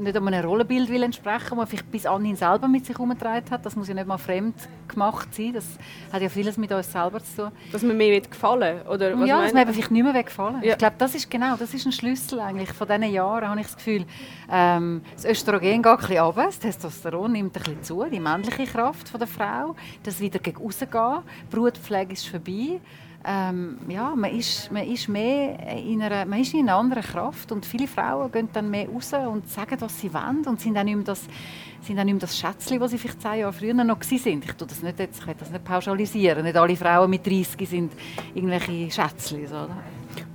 nicht 0.00 0.16
einem 0.16 0.44
Rollenbild 0.44 0.88
will 0.88 1.02
entsprechen, 1.02 1.48
das 1.50 1.56
man 1.56 1.66
vielleicht 1.66 1.90
bis 1.90 2.06
anhin 2.06 2.36
selber 2.36 2.68
mit 2.68 2.86
sich 2.86 2.96
herumgetragen 2.96 3.50
hat. 3.50 3.64
Das 3.64 3.76
muss 3.76 3.88
ja 3.88 3.94
nicht 3.94 4.06
mal 4.06 4.18
fremd 4.18 4.54
gemacht 4.86 5.34
sein. 5.34 5.52
Das 5.52 5.64
hat 6.12 6.22
ja 6.22 6.28
vieles 6.28 6.56
mit 6.56 6.72
uns 6.72 6.90
selber 6.90 7.22
zu 7.22 7.44
tun. 7.44 7.52
Dass 7.72 7.82
man 7.82 7.96
mir 7.96 8.20
gefallen 8.20 8.82
oder 8.86 9.18
was 9.18 9.28
Ja, 9.28 9.42
dass 9.42 9.52
man 9.52 9.62
eben 9.62 9.72
vielleicht 9.72 9.90
nicht 9.90 10.02
mehr 10.02 10.22
gefallen. 10.22 10.62
Ja. 10.62 10.72
Ich 10.72 10.78
glaube, 10.78 10.96
das 10.98 11.14
ist 11.14 11.30
genau, 11.30 11.56
das 11.56 11.74
ist 11.74 11.86
ein 11.86 11.92
Schlüssel 11.92 12.40
eigentlich. 12.40 12.72
Von 12.72 12.86
diesen 12.88 13.12
Jahren 13.12 13.48
habe 13.48 13.60
ich 13.60 13.66
das 13.66 13.76
Gefühl, 13.76 14.04
ähm, 14.50 15.02
das 15.14 15.24
Östrogen 15.24 15.82
geht 15.82 15.86
ein 15.86 15.96
bisschen 15.96 16.18
runter, 16.18 16.44
das 16.44 16.58
Testosteron 16.58 17.32
nimmt 17.32 17.56
ein 17.56 17.62
bisschen 17.62 17.82
zu, 17.82 18.04
die 18.04 18.20
männliche 18.20 18.64
Kraft 18.64 19.08
von 19.08 19.18
der 19.18 19.28
Frau, 19.28 19.74
das 20.02 20.20
wieder 20.20 20.38
gegen 20.38 20.58
rausgehen, 20.58 21.18
die 21.50 21.56
Brutpflege 21.56 22.12
ist 22.12 22.26
vorbei 22.26 22.80
ähm, 23.24 23.78
ja, 23.88 24.14
man 24.14 24.30
ist, 24.30 24.70
man, 24.70 24.86
ist 24.86 25.08
mehr 25.08 25.58
in 25.76 26.00
einer, 26.00 26.24
man 26.24 26.40
ist 26.40 26.54
in 26.54 26.60
einer 26.60 26.76
anderen 26.76 27.02
Kraft 27.02 27.50
und 27.50 27.66
viele 27.66 27.88
Frauen 27.88 28.30
gehen 28.30 28.48
dann 28.52 28.70
mehr 28.70 28.88
raus 28.88 29.12
und 29.12 29.48
sagen, 29.48 29.76
was 29.80 30.00
sie 30.00 30.12
wollen 30.14 30.44
und 30.46 30.60
sind 30.60 30.74
dann 30.74 30.86
nicht 30.86 30.94
mehr 30.94 31.04
das, 31.04 31.22
sind 31.82 31.96
dann 31.96 32.06
nicht 32.06 32.14
mehr 32.14 32.20
das 32.20 32.38
Schätzchen, 32.38 32.78
das 32.78 32.92
sie 32.92 32.98
vielleicht 32.98 33.20
zehn 33.20 33.40
Jahre 33.40 33.52
früher 33.52 33.74
noch 33.74 34.02
sind. 34.02 34.44
Ich, 34.44 34.52
tue 34.52 34.66
das 34.66 34.82
nicht 34.82 34.98
jetzt, 35.00 35.20
ich 35.26 35.36
das 35.36 35.50
nicht 35.50 35.64
pauschalisieren. 35.64 36.44
Nicht 36.44 36.56
alle 36.56 36.76
Frauen 36.76 37.10
mit 37.10 37.26
30 37.26 37.68
sind 37.68 37.92
irgendwelche 38.34 38.90
Schätzchen. 38.90 39.46
Oder? 39.46 39.76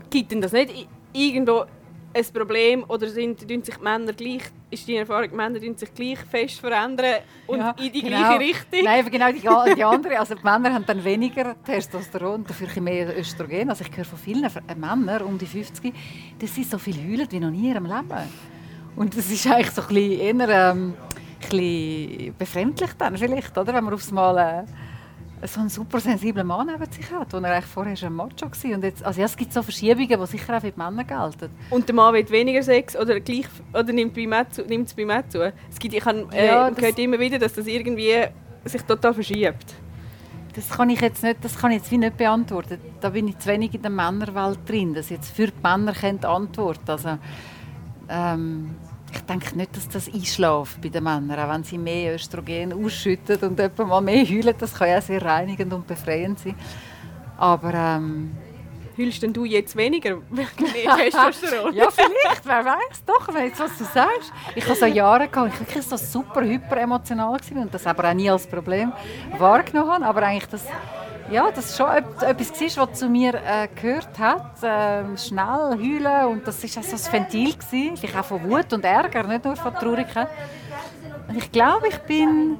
Gibt 0.10 0.32
denn 0.32 0.42
das 0.42 0.52
nicht 0.52 0.88
irgendwo 1.13 1.66
ein 2.13 2.25
Problem 2.34 2.86
oder 2.88 3.08
sind, 3.08 3.39
sich 3.39 3.48
die 3.50 3.84
Männer 3.84 4.13
gleich, 4.13 4.43
ist 4.70 4.88
die 4.88 4.96
Erfahrung, 4.96 5.29
die 5.29 5.36
Männer 5.36 5.60
sich 5.60 5.93
gleich 5.93 6.20
fest 6.20 6.60
verändern 6.60 7.22
und 7.48 7.60
ja, 7.60 7.72
in 7.72 7.91
die 7.91 8.01
genau. 8.01 8.17
gleiche 8.17 8.39
Richtung? 8.39 8.79
Nein, 8.84 9.10
genau 9.10 9.32
die, 9.32 9.75
die 9.75 9.84
andere. 9.84 10.20
Also 10.20 10.36
die 10.36 10.43
Männer 10.43 10.74
haben 10.74 10.86
dann 10.86 11.03
weniger 11.03 11.55
Testosteron, 11.63 12.43
dafür 12.46 12.82
mehr 12.82 13.17
Östrogen. 13.17 13.70
Also 13.70 13.84
ich 13.84 13.98
höre 13.98 14.05
von 14.05 14.20
vielen 14.20 14.50
Männern 14.75 15.22
um 15.24 15.38
die 15.38 15.48
50, 15.48 15.93
dass 16.39 16.53
sie 16.53 16.63
so 16.63 16.77
viel 16.77 16.98
heulen 16.98 17.27
wie 17.29 17.39
noch 17.39 17.51
nie 17.51 17.70
in 17.70 17.74
ihrem 17.74 17.86
Leben. 17.86 18.29
Und 18.96 19.17
das 19.17 19.32
ist 19.32 19.48
eigentlich 19.48 19.72
so 19.72 19.82
ein 19.82 19.88
bisschen 19.88 20.39
eher 20.39 20.50
ähm, 20.50 20.93
ein 21.41 21.50
bisschen 21.50 22.36
befremdlich 22.38 22.91
dann 22.98 23.17
vielleicht, 23.17 23.58
oder? 23.58 23.74
wenn 23.74 23.84
man 23.84 23.93
aufs 23.93 24.12
Mal... 24.12 24.38
Äh, 24.38 24.83
so 25.47 25.59
einen 25.59 25.69
super 25.69 26.00
sensiblen 26.00 26.45
Mann 26.47 26.67
neben 26.67 26.91
sich 26.91 27.09
hat, 27.12 27.33
wo 27.33 27.38
er 27.38 27.51
eigentlich 27.51 27.65
vorher 27.65 27.95
schon 27.95 28.09
ein 28.09 28.15
Macho 28.15 28.45
war. 28.45 28.75
Und 28.75 28.83
jetzt, 28.83 29.03
also 29.03 29.19
ja, 29.19 29.25
es 29.25 29.35
gibt 29.35 29.53
so 29.53 29.62
Verschiebungen, 29.62 30.19
die 30.19 30.27
sicher 30.27 30.57
auch 30.57 30.62
für 30.62 30.71
die 30.71 30.79
Männer 30.79 31.03
gelten. 31.03 31.50
Und 31.69 31.88
der 31.88 31.95
Mann 31.95 32.13
will 32.13 32.29
weniger 32.29 32.63
Sex 32.63 32.95
oder, 32.95 33.19
gleich, 33.19 33.47
oder 33.73 33.91
nimmt, 33.93 34.17
es 34.17 34.93
bei 34.93 35.05
mir 35.05 35.27
zu? 35.29 35.53
Es 35.69 35.79
gibt, 35.79 35.93
ich 35.93 36.05
habe 36.05 36.27
äh, 36.31 36.47
ja, 36.47 36.69
gehört 36.69 37.00
immer 37.00 37.19
wieder, 37.19 37.39
dass 37.39 37.53
das 37.53 37.67
irgendwie 37.67 38.13
sich 38.65 38.81
total 38.83 39.13
verschiebt. 39.13 39.75
Das 40.55 40.69
kann 40.69 40.89
ich 40.89 41.01
jetzt 41.01 41.23
nicht, 41.23 41.43
das 41.43 41.57
kann 41.57 41.71
ich 41.71 41.77
jetzt 41.77 41.91
wie 41.91 41.97
nicht 41.97 42.15
beantworten. 42.15 42.77
Da 43.01 43.09
bin 43.09 43.27
ich 43.27 43.39
zu 43.39 43.50
wenig 43.50 43.73
in 43.73 43.81
der 43.81 43.89
Männerwelt 43.89 44.59
drin, 44.67 44.93
dass 44.93 45.09
jetzt 45.09 45.35
für 45.35 45.47
die 45.47 45.53
Männer 45.63 45.93
antworten 46.23 46.89
Also, 46.89 47.17
ähm, 48.07 48.75
ich 49.13 49.22
denke 49.22 49.55
nicht, 49.58 49.75
dass 49.75 49.88
das 49.89 50.13
einschläft 50.13 50.82
bei 50.82 50.89
den 50.89 51.03
Männern, 51.03 51.39
auch 51.39 51.53
wenn 51.53 51.63
sie 51.63 51.77
mehr 51.77 52.15
Östrogen 52.15 52.74
ausschütten 52.74 53.38
und 53.39 53.60
etwa 53.60 53.86
mal 53.86 54.01
mehr 54.01 54.25
heulen. 54.25 54.55
Das 54.58 54.74
kann 54.74 54.89
ja 54.89 55.01
sehr 55.01 55.22
reinigend 55.22 55.72
und 55.74 55.88
befreiend 55.88 56.39
sein. 56.39 56.55
Aber 57.38 57.74
ähm, 57.74 58.32
Heulst 58.98 59.24
denn 59.24 59.34
du 59.34 59.43
jetzt 59.43 59.75
weniger 59.75 60.17
Testosteron? 60.36 61.74
ja, 61.74 61.89
vielleicht, 61.89 62.46
wer 62.46 62.63
weiß 62.63 63.03
doch, 63.05 63.34
wenn 63.34 63.46
jetzt, 63.46 63.60
was 63.60 63.77
du 63.77 63.86
sagst. 63.86 64.32
Ich 64.55 64.63
habe 64.65 64.75
so 64.75 64.86
Jahre 64.86 65.27
gehabt, 65.27 65.53
ich 65.53 65.60
wirklich 65.60 65.84
so 65.84 65.98
super 65.98 66.41
hyperemotional 66.41 67.39
war 67.39 67.62
und 67.62 67.74
das 67.74 67.88
aber 67.88 68.10
auch 68.10 68.13
nie 68.13 68.29
als 68.29 68.46
Problem 68.46 68.93
wahrgenommen 69.38 69.91
habe, 69.91 70.05
aber 70.05 70.24
eigentlich 70.24 70.50
das 70.50 70.65
ja, 71.34 71.50
das 71.52 71.75
schon 71.75 71.90
etwas 71.90 72.78
war, 72.78 72.88
was 72.88 73.00
zu 73.00 73.10
mir 73.10 73.34
äh, 73.34 73.68
gehört 73.68 74.20
hat. 74.20 74.62
Äh, 74.63 75.18
schnell 75.18 75.78
heulen 75.78 76.28
und 76.28 76.48
das 76.48 76.63
war 76.63 76.84
auch 76.84 76.88
so 76.88 76.96
ein 76.96 77.13
Ventil. 77.13 77.54
Gewesen. 77.54 77.98
Vielleicht 77.98 78.18
auch 78.18 78.25
von 78.25 78.44
Wut 78.50 78.72
und 78.72 78.86
Ärger, 78.86 79.24
nicht 79.24 79.44
nur 79.44 79.56
von 79.56 79.74
Traurigkeit. 79.74 80.30
Und 81.28 81.38
ich 81.38 81.52
glaube, 81.52 81.88
ich 81.88 81.98
bin, 82.00 82.58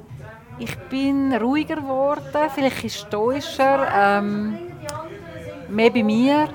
ich 0.58 0.76
bin 0.90 1.34
ruhiger 1.34 1.76
geworden, 1.76 2.50
vielleicht 2.54 2.92
stoischer, 2.92 3.88
ähm, 3.96 4.58
mehr 5.70 5.92
bei 5.92 6.04
mir. 6.04 6.50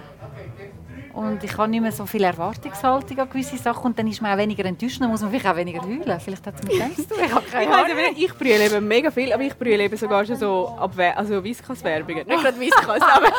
Und 1.19 1.43
ich 1.43 1.59
habe 1.59 1.69
nicht 1.69 1.81
mehr 1.81 1.91
so 1.91 2.07
viel 2.07 2.23
Erwartungshaltung 2.23 3.19
an 3.19 3.29
gewisse 3.29 3.57
Sachen 3.57 3.87
und 3.87 3.99
dann 3.99 4.07
ist 4.07 4.23
man 4.23 4.33
auch 4.33 4.39
weniger 4.39 4.65
enttäuscht, 4.65 5.01
dann 5.01 5.11
muss 5.11 5.21
man 5.21 5.31
vielleicht 5.31 5.49
auch 5.49 5.57
weniger 5.57 5.83
heulen. 5.83 6.21
Vielleicht 6.21 6.47
hat 6.47 6.55
es 6.55 6.63
mit 6.63 6.81
dem 6.81 6.95
zu 6.95 7.09
tun. 7.09 7.19
Ich 7.27 7.35
habe 7.35 7.45
keine 7.45 7.75
Ahnung. 7.75 7.97
Ich, 8.15 8.27
ich 8.27 8.35
brülle 8.35 8.67
eben 8.67 8.87
mega 8.87 9.11
viel, 9.11 9.33
aber 9.33 9.43
ich 9.43 9.59
brülle 9.59 9.83
eben 9.83 9.97
sogar 9.97 10.25
schon 10.25 10.37
so 10.37 10.79
also 10.79 11.43
Whiskas-Werbungen. 11.43 12.25
Nicht 12.25 12.41
gerade 12.41 12.61
Whiskas, 12.61 13.03
aber 13.17 13.27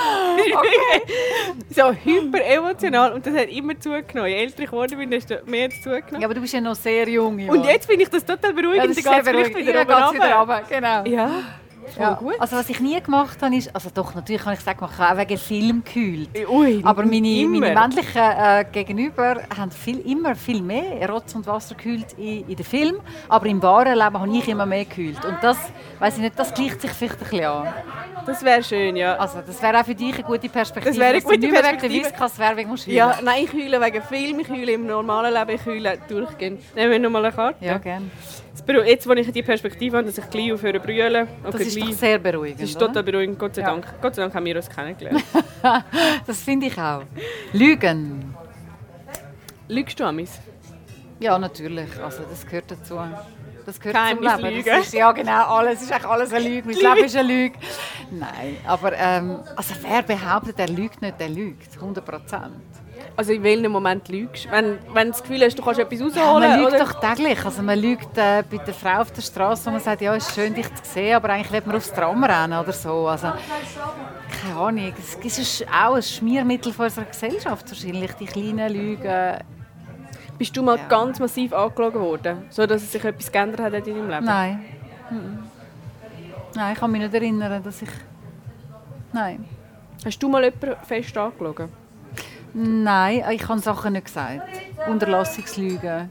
so 1.69 1.93
hyper 1.93 2.43
emotional 2.43 3.13
und 3.13 3.25
das 3.25 3.33
hat 3.33 3.47
immer 3.47 3.79
zugenommen. 3.79 4.29
Je 4.29 4.35
älter 4.35 4.63
ich 4.63 4.69
geworden 4.69 4.97
bin, 4.97 5.09
desto 5.09 5.35
mehr 5.45 5.63
hat 5.65 5.71
es 5.71 5.81
zugenommen. 5.81 6.19
Ja, 6.19 6.27
aber 6.27 6.33
du 6.33 6.41
bist 6.41 6.53
ja 6.53 6.59
noch 6.59 6.75
sehr 6.75 7.07
jung. 7.07 7.47
Und 7.47 7.63
jetzt 7.63 7.85
finde 7.85 8.03
ich 8.03 8.09
das 8.09 8.25
total 8.25 8.53
beruhigend. 8.53 8.75
Ja, 8.75 8.87
das 8.87 8.97
ist 8.97 9.05
wieder, 9.05 9.55
wieder, 9.55 9.85
wieder 9.85 10.05
runter. 10.05 10.63
Genau. 10.67 11.05
Ja. 11.05 11.31
Ja. 11.97 12.13
Gut. 12.13 12.35
Also 12.39 12.55
was 12.55 12.69
ich 12.69 12.79
nie 12.79 12.99
gemacht 13.01 13.41
habe, 13.41 13.55
ist, 13.55 13.73
also 13.73 13.89
doch, 13.93 14.13
natürlich 14.15 14.41
kann 14.41 14.53
ich 14.53 14.59
sagen, 14.59 14.85
ich 14.91 14.97
habe 14.97 15.13
auch 15.13 15.17
wegen 15.17 15.37
Film 15.37 15.83
gekühlt. 15.83 16.29
Ui, 16.49 16.81
aber 16.83 17.03
meine, 17.05 17.47
meine 17.47 17.73
männlichen 17.73 18.21
äh, 18.21 18.65
Gegenüber 18.71 19.41
haben 19.57 19.71
viel, 19.71 19.99
immer 19.99 20.35
viel 20.35 20.61
mehr 20.61 21.09
Rotz 21.09 21.35
und 21.35 21.45
Wasser 21.47 21.75
gekühlt 21.75 22.13
in, 22.17 22.47
in 22.47 22.55
den 22.55 22.65
Film, 22.65 22.97
aber 23.27 23.45
im 23.47 23.61
wahren 23.61 23.97
Leben 23.97 24.19
habe 24.19 24.37
ich 24.37 24.47
immer 24.47 24.65
mehr 24.65 24.85
gekühlt. 24.85 25.23
Und 25.25 25.37
das, 25.41 25.57
weiß 25.99 26.17
ich 26.17 26.23
nicht, 26.23 26.39
das 26.39 26.53
gleicht 26.53 26.81
sich 26.81 26.91
vielleicht 26.91 27.15
ein 27.15 27.29
bisschen 27.29 27.45
an. 27.45 27.73
Das 28.25 28.43
wäre 28.43 28.63
schön, 28.63 28.95
ja. 28.95 29.15
Also 29.15 29.39
das 29.45 29.61
wäre 29.61 29.79
auch 29.79 29.85
für 29.85 29.95
dich 29.95 30.13
eine 30.13 30.23
gute 30.23 30.49
Perspektive. 30.49 30.91
Das 30.91 30.99
wäre 30.99 31.13
eine 31.13 31.21
gute 31.21 31.47
Perspektive. 31.47 32.05
Wegen 32.05 32.17
der 32.17 32.37
Werbung 32.37 32.67
musst 32.67 32.87
Ja, 32.87 33.17
nein, 33.23 33.45
ich 33.45 33.53
heule 33.53 33.81
wegen 33.81 34.03
Film, 34.03 34.39
ich 34.39 34.49
heule 34.49 34.71
im 34.73 34.85
normalen 34.85 35.33
Leben, 35.33 35.49
ich 35.59 35.65
heule 35.65 35.97
durchgehend. 36.07 36.75
Nehmen 36.75 36.91
wir 36.91 36.99
nochmal 36.99 37.25
eine 37.25 37.35
Karte. 37.35 37.65
Ja, 37.65 37.77
gerne. 37.77 38.11
Jetzt, 38.67 39.07
wo 39.07 39.13
ich 39.13 39.31
die 39.31 39.43
Perspektive 39.43 39.97
habe, 39.97 40.07
dass 40.07 40.17
ich 40.17 40.29
gleich 40.29 40.53
aufhöre 40.53 40.79
zu 40.79 40.85
brüllen. 40.85 41.27
Das 41.43 41.61
ist 41.61 41.81
doch 41.81 41.91
sehr 41.91 42.19
beruhigend, 42.19 42.61
Das 42.61 42.69
ist 42.69 42.79
total 42.79 43.03
beruhigend, 43.03 43.39
Gott 43.39 43.55
sei 43.55 43.61
ja. 43.61 43.71
Dank. 43.71 43.85
Gott 44.01 44.15
sei 44.15 44.21
Dank 44.21 44.33
haben 44.33 44.45
wir 44.45 44.55
uns 44.55 44.69
kennengelernt. 44.69 45.23
das 46.27 46.43
finde 46.43 46.67
ich 46.67 46.77
auch. 46.77 47.03
Lügen. 47.53 48.35
Lügst 49.67 49.99
du 49.99 50.05
Amis? 50.05 50.39
Ja, 51.19 51.37
natürlich. 51.37 51.89
Also, 52.01 52.23
das 52.29 52.45
gehört 52.45 52.71
dazu. 52.71 52.97
Das 53.65 53.79
gehört 53.79 53.95
Kein 53.95 54.17
zum 54.17 54.25
Leben. 54.25 54.65
Das 54.65 54.87
ist, 54.87 54.93
ja, 54.93 55.11
genau. 55.11 55.57
Alles 55.57 55.81
ist 55.81 55.91
eigentlich 55.91 56.09
alles 56.09 56.33
eine 56.33 56.47
Lüge. 56.47 56.67
Mein 56.67 56.75
Leben 56.75 57.05
ist 57.05 57.15
eine 57.15 57.27
Lüge. 57.27 57.59
Nein, 58.09 58.57
aber 58.65 58.93
ähm, 58.97 59.39
also 59.55 59.75
wer 59.81 60.01
behauptet, 60.01 60.57
er 60.57 60.69
lügt 60.69 61.01
nicht, 61.01 61.19
der 61.19 61.29
lügt. 61.29 61.75
100 61.75 62.03
Prozent. 62.03 62.55
Also 63.19 63.33
in 63.33 63.43
welchem 63.43 63.73
Moment 63.73 64.07
lügst 64.07 64.45
du? 64.45 64.51
Wenn, 64.51 64.77
wenn 64.93 65.07
du 65.07 65.11
das 65.11 65.21
Gefühl 65.21 65.41
hast, 65.43 65.59
du 65.59 65.61
kannst 65.61 65.77
etwas 65.77 65.99
rausholen? 65.99 66.41
Ja, 66.41 66.57
man 66.57 66.63
lügt 66.63 66.79
doch 66.79 66.93
täglich. 67.01 67.45
Also 67.45 67.61
man 67.61 67.77
lügt 67.77 68.17
äh, 68.17 68.43
bei 68.49 68.57
der 68.59 68.73
Frau 68.73 69.01
auf 69.01 69.11
der 69.11 69.21
Straße, 69.21 69.65
wo 69.65 69.71
man 69.71 69.81
sagt, 69.81 69.99
ja, 69.99 70.15
es 70.15 70.25
ist 70.25 70.35
schön, 70.35 70.53
dich 70.53 70.73
zu 70.73 70.85
sehen, 70.85 71.17
aber 71.17 71.31
eigentlich 71.31 71.51
will 71.51 71.63
man 71.65 71.75
aufs 71.75 71.91
Tram 71.91 72.23
rennen 72.23 72.57
oder 72.57 72.71
so. 72.71 73.09
Also, 73.09 73.33
keine 74.41 74.57
Ahnung. 74.57 74.93
Es 75.21 75.37
ist 75.37 75.65
auch 75.67 75.95
ein 75.95 76.01
Schmiermittel 76.01 76.71
von 76.71 76.85
unserer 76.85 77.03
Gesellschaft 77.03 77.69
wahrscheinlich, 77.69 78.13
die 78.13 78.25
kleinen 78.25 78.71
Lügen. 78.71 79.33
Bist 80.37 80.55
du 80.55 80.63
mal 80.63 80.77
ja. 80.77 80.87
ganz 80.87 81.19
massiv 81.19 81.51
angelogen 81.51 81.99
worden, 81.99 82.43
so 82.49 82.65
dass 82.65 82.89
sich 82.89 83.03
etwas 83.03 83.29
geändert 83.29 83.59
hat 83.59 83.73
in 83.73 83.95
deinem 83.95 84.09
Leben? 84.09 84.25
Nein. 84.25 84.65
Mhm. 85.09 85.39
Nein, 86.55 86.71
ich 86.73 86.79
kann 86.79 86.89
mich 86.89 87.01
nicht 87.01 87.13
erinnern, 87.13 87.61
dass 87.61 87.81
ich... 87.81 87.89
Nein. 89.11 89.43
Hast 90.05 90.23
du 90.23 90.29
mal 90.29 90.41
jemanden 90.45 90.77
fest 90.85 91.17
angelogen? 91.17 91.67
Nein, 92.53 93.23
ich 93.31 93.47
habe 93.47 93.59
Sachen 93.59 93.93
nicht 93.93 94.05
gesagt. 94.05 94.47
Unterlassungslügen. 94.87 96.09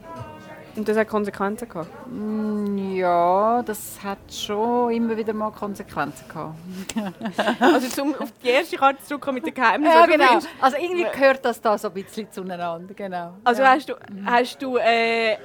Und 0.75 0.87
das 0.87 0.95
hat 0.97 1.09
Konsequenzen 1.09 1.67
gehabt? 1.67 1.89
Mm, 2.09 2.77
ja, 2.95 3.61
das 3.63 3.99
hat 4.01 4.19
schon 4.31 4.91
immer 4.91 5.17
wieder 5.17 5.33
mal 5.33 5.51
Konsequenzen 5.51 6.25
gehabt. 6.29 6.55
also 7.59 7.87
zum 7.89 8.15
auf 8.15 8.31
die 8.41 8.47
erste 8.47 8.77
Karte 8.77 9.03
zurückkommen 9.03 9.35
mit 9.35 9.47
den 9.47 9.53
Geheimnissen. 9.53 9.93
Ja, 9.93 10.05
genau. 10.05 10.39
Also 10.61 10.77
irgendwie 10.77 11.05
gehört 11.11 11.43
das 11.43 11.59
da 11.59 11.77
so 11.77 11.89
ein 11.89 11.93
bisschen 11.95 12.31
zueinander, 12.31 12.93
genau. 12.93 13.33
Also 13.43 13.61
ja. 13.61 13.71
hast 13.71 13.89
du, 13.89 13.95
hast 14.25 14.61
du 14.61 14.77
äh, 14.77 15.37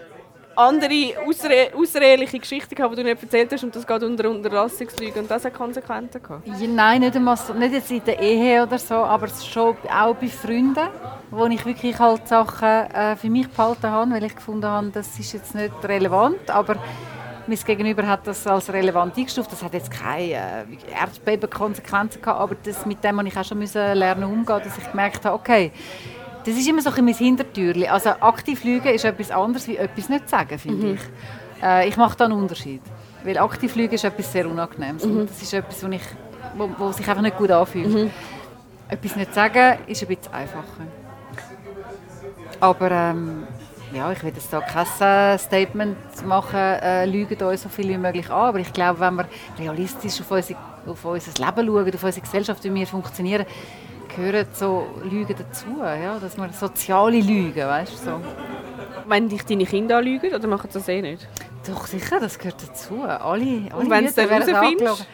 andere 0.56 1.14
ausre 1.26 1.68
außereheliche 1.76 2.38
Geschichten 2.38 2.74
gehabt, 2.74 2.92
die 2.92 3.02
du 3.02 3.08
nicht 3.08 3.22
erzählt 3.22 3.52
hast 3.52 3.64
und 3.64 3.74
das 3.74 3.86
geht 3.86 4.02
unter 4.02 4.30
Unterlassungslüge 4.30 5.20
und 5.20 5.30
das 5.30 5.44
hat 5.44 5.54
Konsequenzen 5.54 6.22
gehabt? 6.22 6.46
Ja, 6.46 6.54
nein, 6.68 7.00
nicht, 7.00 7.16
einmal 7.16 7.36
so, 7.36 7.52
nicht 7.54 7.72
jetzt 7.72 7.90
in 7.90 8.04
der 8.04 8.18
Ehe 8.20 8.62
oder 8.62 8.78
so, 8.78 8.94
aber 8.94 9.28
schon 9.28 9.76
auch 9.88 10.14
bei 10.14 10.28
Freunden, 10.28 10.88
wo 11.30 11.46
ich 11.46 11.64
wirklich 11.64 11.98
halt 11.98 12.26
Sachen 12.28 12.68
äh, 12.68 13.16
für 13.16 13.28
mich 13.28 13.48
behalten 13.48 13.90
habe, 13.90 14.10
weil 14.12 14.24
ich 14.24 14.34
gefunden 14.34 14.66
habe, 14.66 14.90
das 14.90 15.18
ist 15.18 15.32
jetzt 15.32 15.54
nicht 15.54 15.72
relevant, 15.84 16.50
aber 16.50 16.76
mein 17.46 17.58
Gegenüber 17.58 18.06
hat 18.06 18.26
das 18.26 18.46
als 18.46 18.72
relevant 18.72 19.16
eingestuft. 19.16 19.52
Das 19.52 19.62
hat 19.62 19.74
jetzt 19.74 19.90
keine 19.90 20.32
äh, 20.32 20.64
Erdbebenkonsequenzen 20.98 22.22
gehabt, 22.22 22.40
aber 22.40 22.56
das, 22.62 22.86
mit 22.86 23.04
dem 23.04 23.16
musste 23.16 23.28
ich 23.28 23.38
auch 23.38 23.44
schon 23.44 23.60
lernen 23.60 24.24
umgehen, 24.24 24.60
dass 24.64 24.78
ich 24.78 24.90
gemerkt 24.90 25.24
habe, 25.24 25.36
okay, 25.36 25.70
das 26.44 26.56
ist 26.56 26.68
immer 26.68 26.82
so 26.82 26.90
ein 26.90 27.04
mein 27.04 27.14
Hintertürchen. 27.14 27.88
Also 27.88 28.10
aktiv 28.10 28.64
lügen 28.64 28.88
ist 28.88 29.04
etwas 29.04 29.30
anderes, 29.30 29.66
wie 29.66 29.76
etwas 29.76 30.08
nicht 30.08 30.28
sagen, 30.28 30.58
finde 30.58 30.86
mhm. 30.86 30.94
ich. 30.94 31.00
Äh, 31.62 31.88
ich 31.88 31.96
mache 31.96 32.16
da 32.16 32.24
einen 32.26 32.34
Unterschied. 32.34 32.82
Weil 33.24 33.38
aktiv 33.38 33.74
lügen 33.74 33.94
ist 33.94 34.04
etwas 34.04 34.30
sehr 34.30 34.48
Unangenehmes. 34.48 35.04
Mhm. 35.04 35.26
Das 35.26 35.40
ist 35.40 35.54
etwas, 35.54 35.82
wo, 35.82 35.88
ich, 35.88 36.02
wo, 36.56 36.68
wo, 36.76 36.92
sich 36.92 37.08
einfach 37.08 37.22
nicht 37.22 37.38
gut 37.38 37.50
anfühlt. 37.50 37.88
Mhm. 37.88 38.10
Etwas 38.88 39.16
nicht 39.16 39.32
sagen 39.32 39.78
ist 39.86 40.02
ein 40.02 40.08
bisschen 40.08 40.34
einfacher. 40.34 40.86
Aber 42.60 42.90
ähm, 42.90 43.46
ja, 43.94 44.12
ich 44.12 44.22
will 44.22 44.32
jetzt 44.34 44.52
da 44.52 44.60
kein 44.60 45.38
Statement 45.38 45.96
machen, 46.26 46.58
äh, 46.58 47.06
lügen 47.06 47.42
uns 47.42 47.62
so 47.62 47.68
viel 47.70 47.88
wie 47.88 47.96
möglich 47.98 48.28
an. 48.28 48.48
Aber 48.48 48.58
ich 48.58 48.72
glaube, 48.72 49.00
wenn 49.00 49.14
wir 49.14 49.26
realistisch 49.58 50.20
auf, 50.20 50.30
unsere, 50.30 50.58
auf 50.86 51.04
unser 51.04 51.44
Leben 51.44 51.66
schauen, 51.66 51.94
auf 51.94 52.04
unsere 52.04 52.20
Gesellschaft, 52.20 52.62
wie 52.64 52.74
wir 52.74 52.86
funktionieren, 52.86 53.46
gehören 54.14 54.46
so 54.52 54.86
Lügen 55.02 55.34
dazu, 55.36 55.66
ja? 55.80 56.18
dass 56.18 56.36
man 56.36 56.52
soziale 56.52 57.20
Lügen, 57.20 57.66
weißt 57.66 57.92
du, 57.92 58.10
so. 58.10 58.20
Wenn 59.06 59.28
dich 59.28 59.44
deine 59.44 59.66
Kinder 59.66 59.98
anlügen, 59.98 60.34
oder 60.34 60.48
machen 60.48 60.70
sie 60.70 60.78
das 60.78 60.88
eh 60.88 61.02
nicht? 61.02 61.28
Doch, 61.66 61.86
sicher, 61.86 62.20
das 62.20 62.38
gehört 62.38 62.62
dazu. 62.62 63.02
Alle, 63.02 63.20
alle 63.20 63.76
Und 63.76 63.90
wenn 63.90 64.04
du 64.04 64.08
es 64.08 64.14
dann 64.14 64.28
herausfindest? 64.28 65.06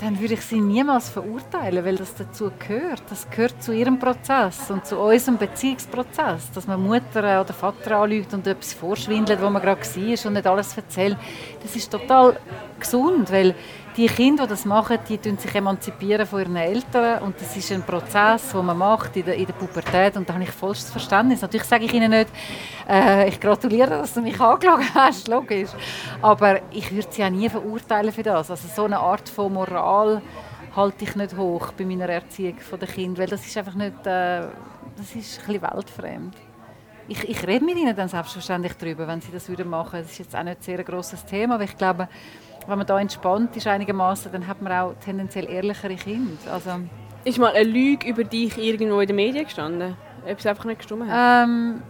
Dann 0.00 0.20
würde 0.20 0.34
ich 0.34 0.40
sie 0.40 0.60
niemals 0.60 1.08
verurteilen, 1.08 1.84
weil 1.84 1.96
das 1.96 2.14
dazu 2.14 2.50
gehört. 2.58 3.02
Das 3.10 3.30
gehört 3.30 3.62
zu 3.62 3.72
ihrem 3.72 3.98
Prozess 3.98 4.70
und 4.70 4.84
zu 4.84 4.98
unserem 4.98 5.38
Beziehungsprozess. 5.38 6.50
Dass 6.52 6.66
man 6.66 6.82
Mutter 6.82 7.40
oder 7.40 7.54
Vater 7.54 7.98
anlügt 7.98 8.34
und 8.34 8.46
etwas 8.46 8.74
vorschwindelt, 8.74 9.40
wo 9.40 9.48
man 9.50 9.62
gerade 9.62 9.80
war 9.80 10.26
und 10.26 10.32
nicht 10.32 10.46
alles 10.46 10.76
erzählt. 10.76 11.16
Das 11.62 11.76
ist 11.76 11.90
total 11.90 12.38
gesund, 12.78 13.30
weil 13.30 13.54
die 13.96 14.06
Kinder, 14.06 14.44
die 14.44 14.50
das 14.50 14.64
machen, 14.64 14.98
die 15.08 15.18
sich 15.18 15.54
emanzipieren 15.54 16.26
von 16.26 16.40
ihren 16.40 16.56
Eltern 16.56 17.22
und 17.22 17.40
das 17.40 17.56
ist 17.56 17.70
ein 17.70 17.82
Prozess, 17.82 18.50
den 18.50 18.66
man 18.66 18.76
macht 18.76 19.16
in 19.16 19.24
der, 19.24 19.34
in 19.36 19.46
der 19.46 19.52
Pubertät 19.52 20.16
und 20.16 20.28
da 20.28 20.34
habe 20.34 20.42
ich 20.42 20.50
vollstes 20.50 20.90
Verständnis. 20.90 21.42
Natürlich 21.42 21.66
sage 21.66 21.84
ich 21.84 21.92
ihnen 21.92 22.10
nicht, 22.10 22.28
äh, 22.88 23.28
ich 23.28 23.38
gratuliere, 23.38 23.90
dass 23.90 24.14
du 24.14 24.20
mich 24.20 24.40
angelogen 24.40 24.86
hast, 24.94 25.28
logisch, 25.28 25.70
aber 26.20 26.60
ich 26.72 26.90
würde 26.90 27.08
sie 27.10 27.24
auch 27.24 27.30
nie 27.30 27.48
verurteilen 27.48 28.12
für 28.12 28.22
das. 28.22 28.50
Also 28.50 28.68
so 28.68 28.84
eine 28.84 28.98
Art 28.98 29.28
von 29.28 29.52
Moral 29.52 30.20
halte 30.74 31.04
ich 31.04 31.14
nicht 31.14 31.36
hoch 31.36 31.72
bei 31.72 31.84
meiner 31.84 32.08
Erziehung 32.08 32.56
der 32.80 32.88
Kinder, 32.88 33.20
weil 33.20 33.28
das 33.28 33.46
ist 33.46 33.56
einfach 33.56 33.74
nicht, 33.74 34.06
äh, 34.06 34.48
das 34.96 35.14
ist 35.14 35.40
ein 35.40 35.46
bisschen 35.46 35.62
weltfremd. 35.62 36.36
Ich, 37.06 37.28
ich 37.28 37.46
rede 37.46 37.64
mit 37.64 37.76
ihnen 37.76 37.94
dann 37.94 38.08
selbstverständlich 38.08 38.72
darüber, 38.78 39.06
wenn 39.06 39.20
sie 39.20 39.30
das 39.30 39.48
machen 39.48 39.68
würden. 39.68 39.90
Das 39.92 40.10
ist 40.10 40.18
jetzt 40.18 40.34
auch 40.34 40.42
nicht 40.42 40.56
ein 40.56 40.62
sehr 40.62 40.82
grosses 40.82 41.24
Thema, 41.26 41.56
aber 41.56 41.64
ich 41.64 41.76
glaube, 41.76 42.08
wenn 42.66 42.78
man 42.78 42.86
da 42.86 42.98
entspannt 42.98 43.56
ist 43.56 43.66
einigermaßen, 43.66 44.32
dann 44.32 44.46
hat 44.46 44.62
man 44.62 44.72
auch 44.72 44.94
tendenziell 45.04 45.48
ehrlichere 45.48 45.94
Kinder. 45.96 46.32
Also, 46.52 46.70
ist 47.24 47.38
mal 47.38 47.52
eine 47.52 47.64
Lüge 47.64 48.08
über 48.08 48.24
dich 48.24 48.56
irgendwo 48.58 49.00
in 49.00 49.06
den 49.06 49.16
Medien 49.16 49.44
gestanden? 49.44 49.96
Ob 50.30 50.38
es 50.38 50.46
einfach 50.46 50.64
nicht 50.64 50.78
gestimmt 50.78 51.08
hat? 51.08 51.46
Ähm, 51.46 51.82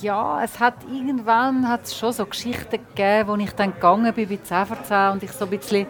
ja, 0.00 0.42
es 0.42 0.60
hat 0.60 0.74
irgendwann 0.92 1.68
hat 1.68 1.84
es 1.84 1.96
schon 1.96 2.12
so 2.12 2.26
Geschichten 2.26 2.78
gegeben, 2.94 3.28
wo 3.28 3.36
ich 3.36 3.52
dann 3.52 3.72
gegangen 3.72 4.12
bin 4.12 4.28
bei 4.28 4.36
10 4.36 4.66
vor 4.66 4.82
10 4.82 5.12
und 5.12 5.22
ich 5.22 5.32
so 5.32 5.44
ein 5.44 5.50
bisschen 5.50 5.86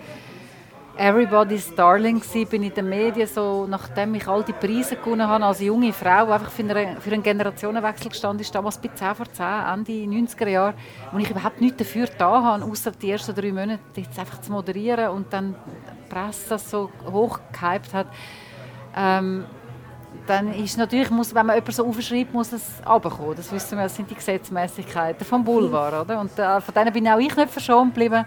Everybody's 0.96 1.74
Darling 1.74 2.22
war, 2.22 2.44
bin 2.46 2.62
in 2.62 2.72
den 2.72 2.88
Medien 2.88 3.26
so, 3.26 3.66
nachdem 3.68 4.14
ich 4.14 4.28
all 4.28 4.44
die 4.44 4.52
Preise 4.52 4.94
gewonnen 4.94 5.26
habe, 5.26 5.44
als 5.44 5.60
junge 5.60 5.92
Frau, 5.92 6.30
einfach 6.30 6.50
für 6.50 6.62
einen, 6.62 7.00
für 7.00 7.12
einen 7.12 7.22
Generationenwechsel 7.22 8.10
gestanden 8.10 8.40
ist, 8.40 8.54
damals 8.54 8.78
bei 8.78 8.88
10 8.88 9.14
vor 9.16 9.26
10, 9.32 9.44
Ende 9.44 9.92
90er 9.92 10.48
Jahre, 10.48 10.74
wo 11.10 11.18
ich 11.18 11.28
überhaupt 11.28 11.60
nichts 11.60 11.78
dafür 11.78 12.06
da 12.16 12.42
habe, 12.42 12.64
außer 12.64 12.92
die 12.92 13.10
ersten 13.10 13.34
drei 13.34 13.50
Monate 13.50 13.80
jetzt 13.96 14.16
einfach 14.18 14.40
zu 14.40 14.52
moderieren 14.52 15.08
und 15.10 15.32
dann 15.32 15.56
die 15.56 16.14
Presse 16.14 16.50
das 16.50 16.70
so 16.70 16.90
hochgehypt 17.10 17.92
hat. 17.92 18.06
Ähm, 18.96 19.46
dann 20.28 20.54
ist 20.54 20.78
natürlich, 20.78 21.10
muss, 21.10 21.34
wenn 21.34 21.44
man 21.44 21.56
jemanden 21.56 21.72
so 21.72 21.86
aufschreibt, 21.86 22.32
muss 22.32 22.52
es 22.52 22.80
runterkommen. 22.88 23.34
Das 23.34 23.50
wissen 23.50 23.76
wir, 23.76 23.82
das 23.82 23.96
sind 23.96 24.08
die 24.08 24.14
Gesetzmäßigkeiten 24.14 25.26
vom 25.26 25.44
Boulevard. 25.44 26.06
Oder? 26.06 26.20
Und 26.20 26.38
äh, 26.38 26.60
von 26.60 26.72
denen 26.72 26.92
bin 26.92 27.08
auch 27.08 27.18
ich 27.18 27.34
nicht 27.34 27.50
verschont 27.50 27.94
geblieben. 27.94 28.24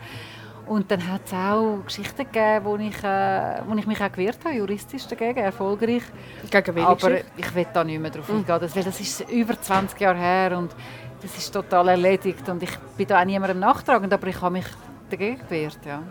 Und 0.68 0.92
dann 0.92 1.08
hat 1.08 1.22
es 1.26 1.34
auch 1.34 1.80
Geschichten 1.86 2.18
gegeben, 2.18 2.66
wo 2.66 2.76
ich, 2.76 3.02
äh, 3.04 3.62
wo 3.66 3.76
ich 3.76 3.88
mich 3.88 4.02
auch 4.02 4.12
gewehrt 4.12 4.40
habe, 4.44 4.56
juristisch 4.56 5.08
dagegen, 5.08 5.40
erfolgreich. 5.40 6.04
Gegen 6.52 6.80
Aber 6.80 6.96
Geschichte? 6.96 7.26
ich 7.38 7.56
will 7.56 7.68
da 7.74 7.84
nicht 7.84 8.02
mehr 8.02 8.12
drauf 8.12 8.30
eingehen, 8.30 8.60
das, 8.60 8.76
weil 8.76 8.84
das 8.84 9.00
ist 9.00 9.30
über 9.32 9.60
20 9.60 10.00
Jahre 10.00 10.18
her 10.18 10.58
und 10.58 10.76
das 11.22 11.38
ist 11.38 11.52
total 11.52 11.88
erledigt 11.88 12.48
und 12.50 12.62
ich 12.64 12.78
bin 12.98 13.08
da 13.08 13.22
auch 13.22 13.26
niemandem 13.26 13.60
nachtragend, 13.60 14.12
aber 14.12 14.28
ich 14.28 14.42
habe 14.42 14.54
mich 14.54 14.66
dagegen 15.10 15.38
gewehrt, 15.40 15.80
ja. 15.86 16.04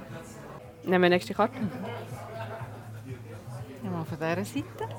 Nehmen 0.85 1.03
wir 1.03 1.11
nächste 1.11 1.35
Karte. 1.35 1.59
Ja, 3.85 3.91
mal 3.91 4.05
von 4.05 4.19
dieser 4.19 4.45
Seite. 4.45 4.95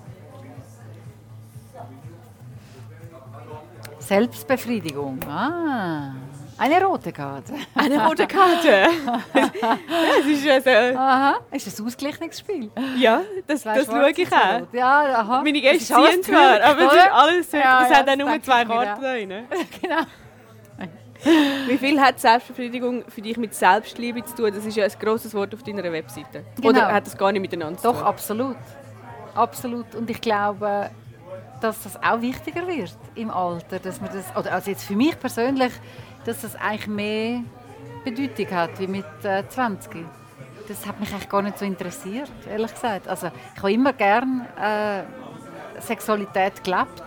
Selbstbefriedigung. 3.99 5.19
Ah, 5.27 6.13
eine 6.57 6.83
rote 6.83 7.11
Karte. 7.11 7.53
Eine 7.75 8.05
rote 8.05 8.27
Karte. 8.27 8.87
das 9.33 10.25
ist 10.25 10.47
also, 10.47 10.97
Aha, 10.97 11.39
ist 11.51 11.79
ein 11.79 11.85
Ausgleichungsspiel. 11.85 12.71
ja, 12.97 13.21
das, 13.45 13.61
Zwei 13.61 13.75
das 13.75 13.85
schaue 13.85 14.09
ich 14.11 14.27
auch. 14.31 14.61
Ja, 14.73 15.19
aha. 15.19 15.41
Meine 15.43 15.61
Gäste 15.61 15.93
ziehen 15.93 16.23
zwar, 16.23 16.61
aber 16.61 16.87
es 16.87 16.93
ist 16.93 17.11
alles, 17.11 17.51
Ja, 17.51 17.83
es 17.83 17.89
ja, 17.89 17.97
hat 17.97 18.09
auch 18.09 18.15
nur 18.15 18.41
zwei 18.41 18.65
Karten 18.65 19.01
drin. 19.01 19.29
genau. 19.81 20.01
Wie 21.67 21.77
viel 21.77 21.99
hat 21.99 22.19
Selbstbefriedigung 22.19 23.03
für 23.07 23.21
dich 23.21 23.37
mit 23.37 23.53
Selbstliebe 23.53 24.23
zu 24.23 24.35
tun? 24.35 24.51
Das 24.53 24.65
ist 24.65 24.77
ja 24.77 24.85
ein 24.85 24.91
grosses 24.99 25.33
Wort 25.33 25.53
auf 25.53 25.63
deiner 25.63 25.83
Webseite. 25.91 26.43
Genau. 26.55 26.69
Oder 26.69 26.93
hat 26.93 27.07
das 27.07 27.17
gar 27.17 27.31
nicht 27.31 27.41
miteinander 27.41 27.77
zu 27.77 27.87
Doch, 27.87 27.97
tun? 27.99 28.07
absolut. 28.07 28.57
Absolut. 29.33 29.95
Und 29.95 30.09
ich 30.09 30.21
glaube, 30.21 30.89
dass 31.61 31.83
das 31.83 31.95
auch 32.01 32.21
wichtiger 32.21 32.67
wird 32.67 32.95
im 33.15 33.31
Alter. 33.31 33.79
Dass 33.79 33.99
man 33.99 34.11
das, 34.13 34.25
oder 34.35 34.53
also 34.53 34.69
jetzt 34.69 34.83
für 34.83 34.95
mich 34.95 35.19
persönlich, 35.19 35.73
dass 36.27 36.41
das 36.41 36.55
eigentlich 36.57 36.87
mehr 36.87 37.41
Bedeutung 38.03 38.51
hat 38.51 38.79
wie 38.79 38.87
mit 38.87 39.05
äh, 39.23 39.47
20. 39.47 40.05
Das 40.67 40.85
hat 40.85 40.99
mich 40.99 41.11
eigentlich 41.13 41.29
gar 41.29 41.41
nicht 41.41 41.57
so 41.57 41.63
interessiert, 41.63 42.29
ehrlich 42.49 42.73
gesagt. 42.73 43.07
Also 43.07 43.27
ich 43.27 43.57
habe 43.57 43.71
immer 43.71 43.93
gern 43.93 44.45
äh, 44.61 45.03
Sexualität 45.81 46.61
gelebt, 46.63 47.03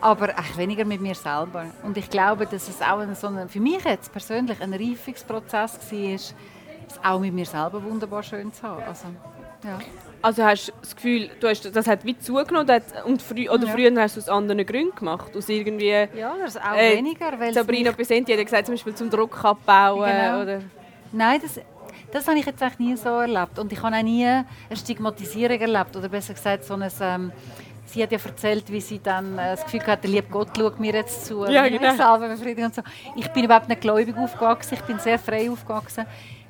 aber 0.00 0.30
eigentlich 0.30 0.56
weniger 0.56 0.84
mit 0.86 1.02
mir 1.02 1.14
selber. 1.14 1.66
Und 1.82 1.98
ich 1.98 2.08
glaube, 2.08 2.46
dass 2.46 2.68
es 2.68 2.80
auch 2.80 3.02
so 3.14 3.26
ein, 3.26 3.48
für 3.50 3.60
mich 3.60 3.84
jetzt 3.84 4.10
persönlich 4.10 4.58
ein 4.62 4.72
Reifungsprozess 4.72 5.78
war, 5.92 6.14
es 6.14 6.34
auch 7.04 7.20
mit 7.20 7.34
mir 7.34 7.46
selber 7.46 7.82
wunderbar 7.82 8.22
schön 8.22 8.50
zu 8.52 8.62
haben. 8.62 8.82
Also, 8.84 9.08
ja. 9.64 9.78
Also 10.22 10.44
hast 10.44 10.68
du 10.68 10.72
das 10.80 10.94
Gefühl, 10.96 11.30
du 11.40 11.48
hast, 11.48 11.74
das 11.74 11.86
hat 11.86 12.04
wie 12.04 12.18
zugenommen 12.18 12.82
und 13.06 13.22
frü 13.22 13.48
oder 13.48 13.66
Ja. 13.66 13.72
früher 13.72 14.02
hast 14.02 14.16
du 14.16 14.20
es 14.20 14.28
aus 14.28 14.36
anderen 14.36 14.64
Gründen 14.66 14.94
gemacht? 14.94 15.34
Aus 15.36 15.48
irgendwie... 15.48 15.88
Ja, 15.88 16.34
das 16.42 16.56
ist 16.56 16.62
auch 16.62 16.76
Äh, 16.76 16.96
weniger, 16.96 17.32
weil 17.38 17.54
Sabrina 17.54 17.92
Pesenti 17.92 18.32
hat 18.36 18.44
gesagt, 18.44 18.66
zum 18.66 18.74
Beispiel 18.74 18.94
zum 18.94 19.08
Druck 19.10 19.42
abbauen 19.44 20.04
Genau. 20.10 20.42
oder... 20.42 20.60
Nein, 21.12 21.40
das, 21.42 21.58
das 22.12 22.28
habe 22.28 22.38
ich 22.38 22.46
jetzt 22.46 22.62
eigentlich 22.62 22.78
nie 22.78 22.96
so 22.96 23.08
erlebt. 23.08 23.58
Und 23.58 23.72
ich 23.72 23.82
habe 23.82 23.96
auch 23.96 24.02
nie 24.02 24.26
eine 24.26 24.46
Stigmatisierung 24.74 25.58
erlebt. 25.60 25.96
Oder 25.96 26.08
besser 26.08 26.34
gesagt, 26.34 26.64
so 26.64 26.74
ein, 26.74 26.88
ähm, 27.00 27.32
sie 27.86 28.02
hat 28.02 28.12
ja 28.12 28.18
erzählt, 28.24 28.70
wie 28.70 28.80
sie 28.80 29.00
dann 29.02 29.38
äh, 29.38 29.52
das 29.56 29.64
Gefühl 29.64 29.86
hatte, 29.86 30.02
der 30.02 30.10
liebe 30.10 30.28
Gott 30.30 30.48
schaut 30.56 30.78
mir 30.78 30.92
jetzt 30.92 31.26
zu. 31.26 31.46
Ja, 31.46 31.66
genau. 31.68 31.90
und 31.90 32.74
so. 32.74 32.82
Ich 33.16 33.28
bin 33.28 33.44
überhaupt 33.44 33.68
nicht 33.68 33.80
gläubig 33.80 34.16
aufgewachsen, 34.16 34.74
ich 34.74 34.82
bin 34.82 34.98
sehr 34.98 35.18
frei 35.18 35.50
aufgewachsen. 35.50 36.04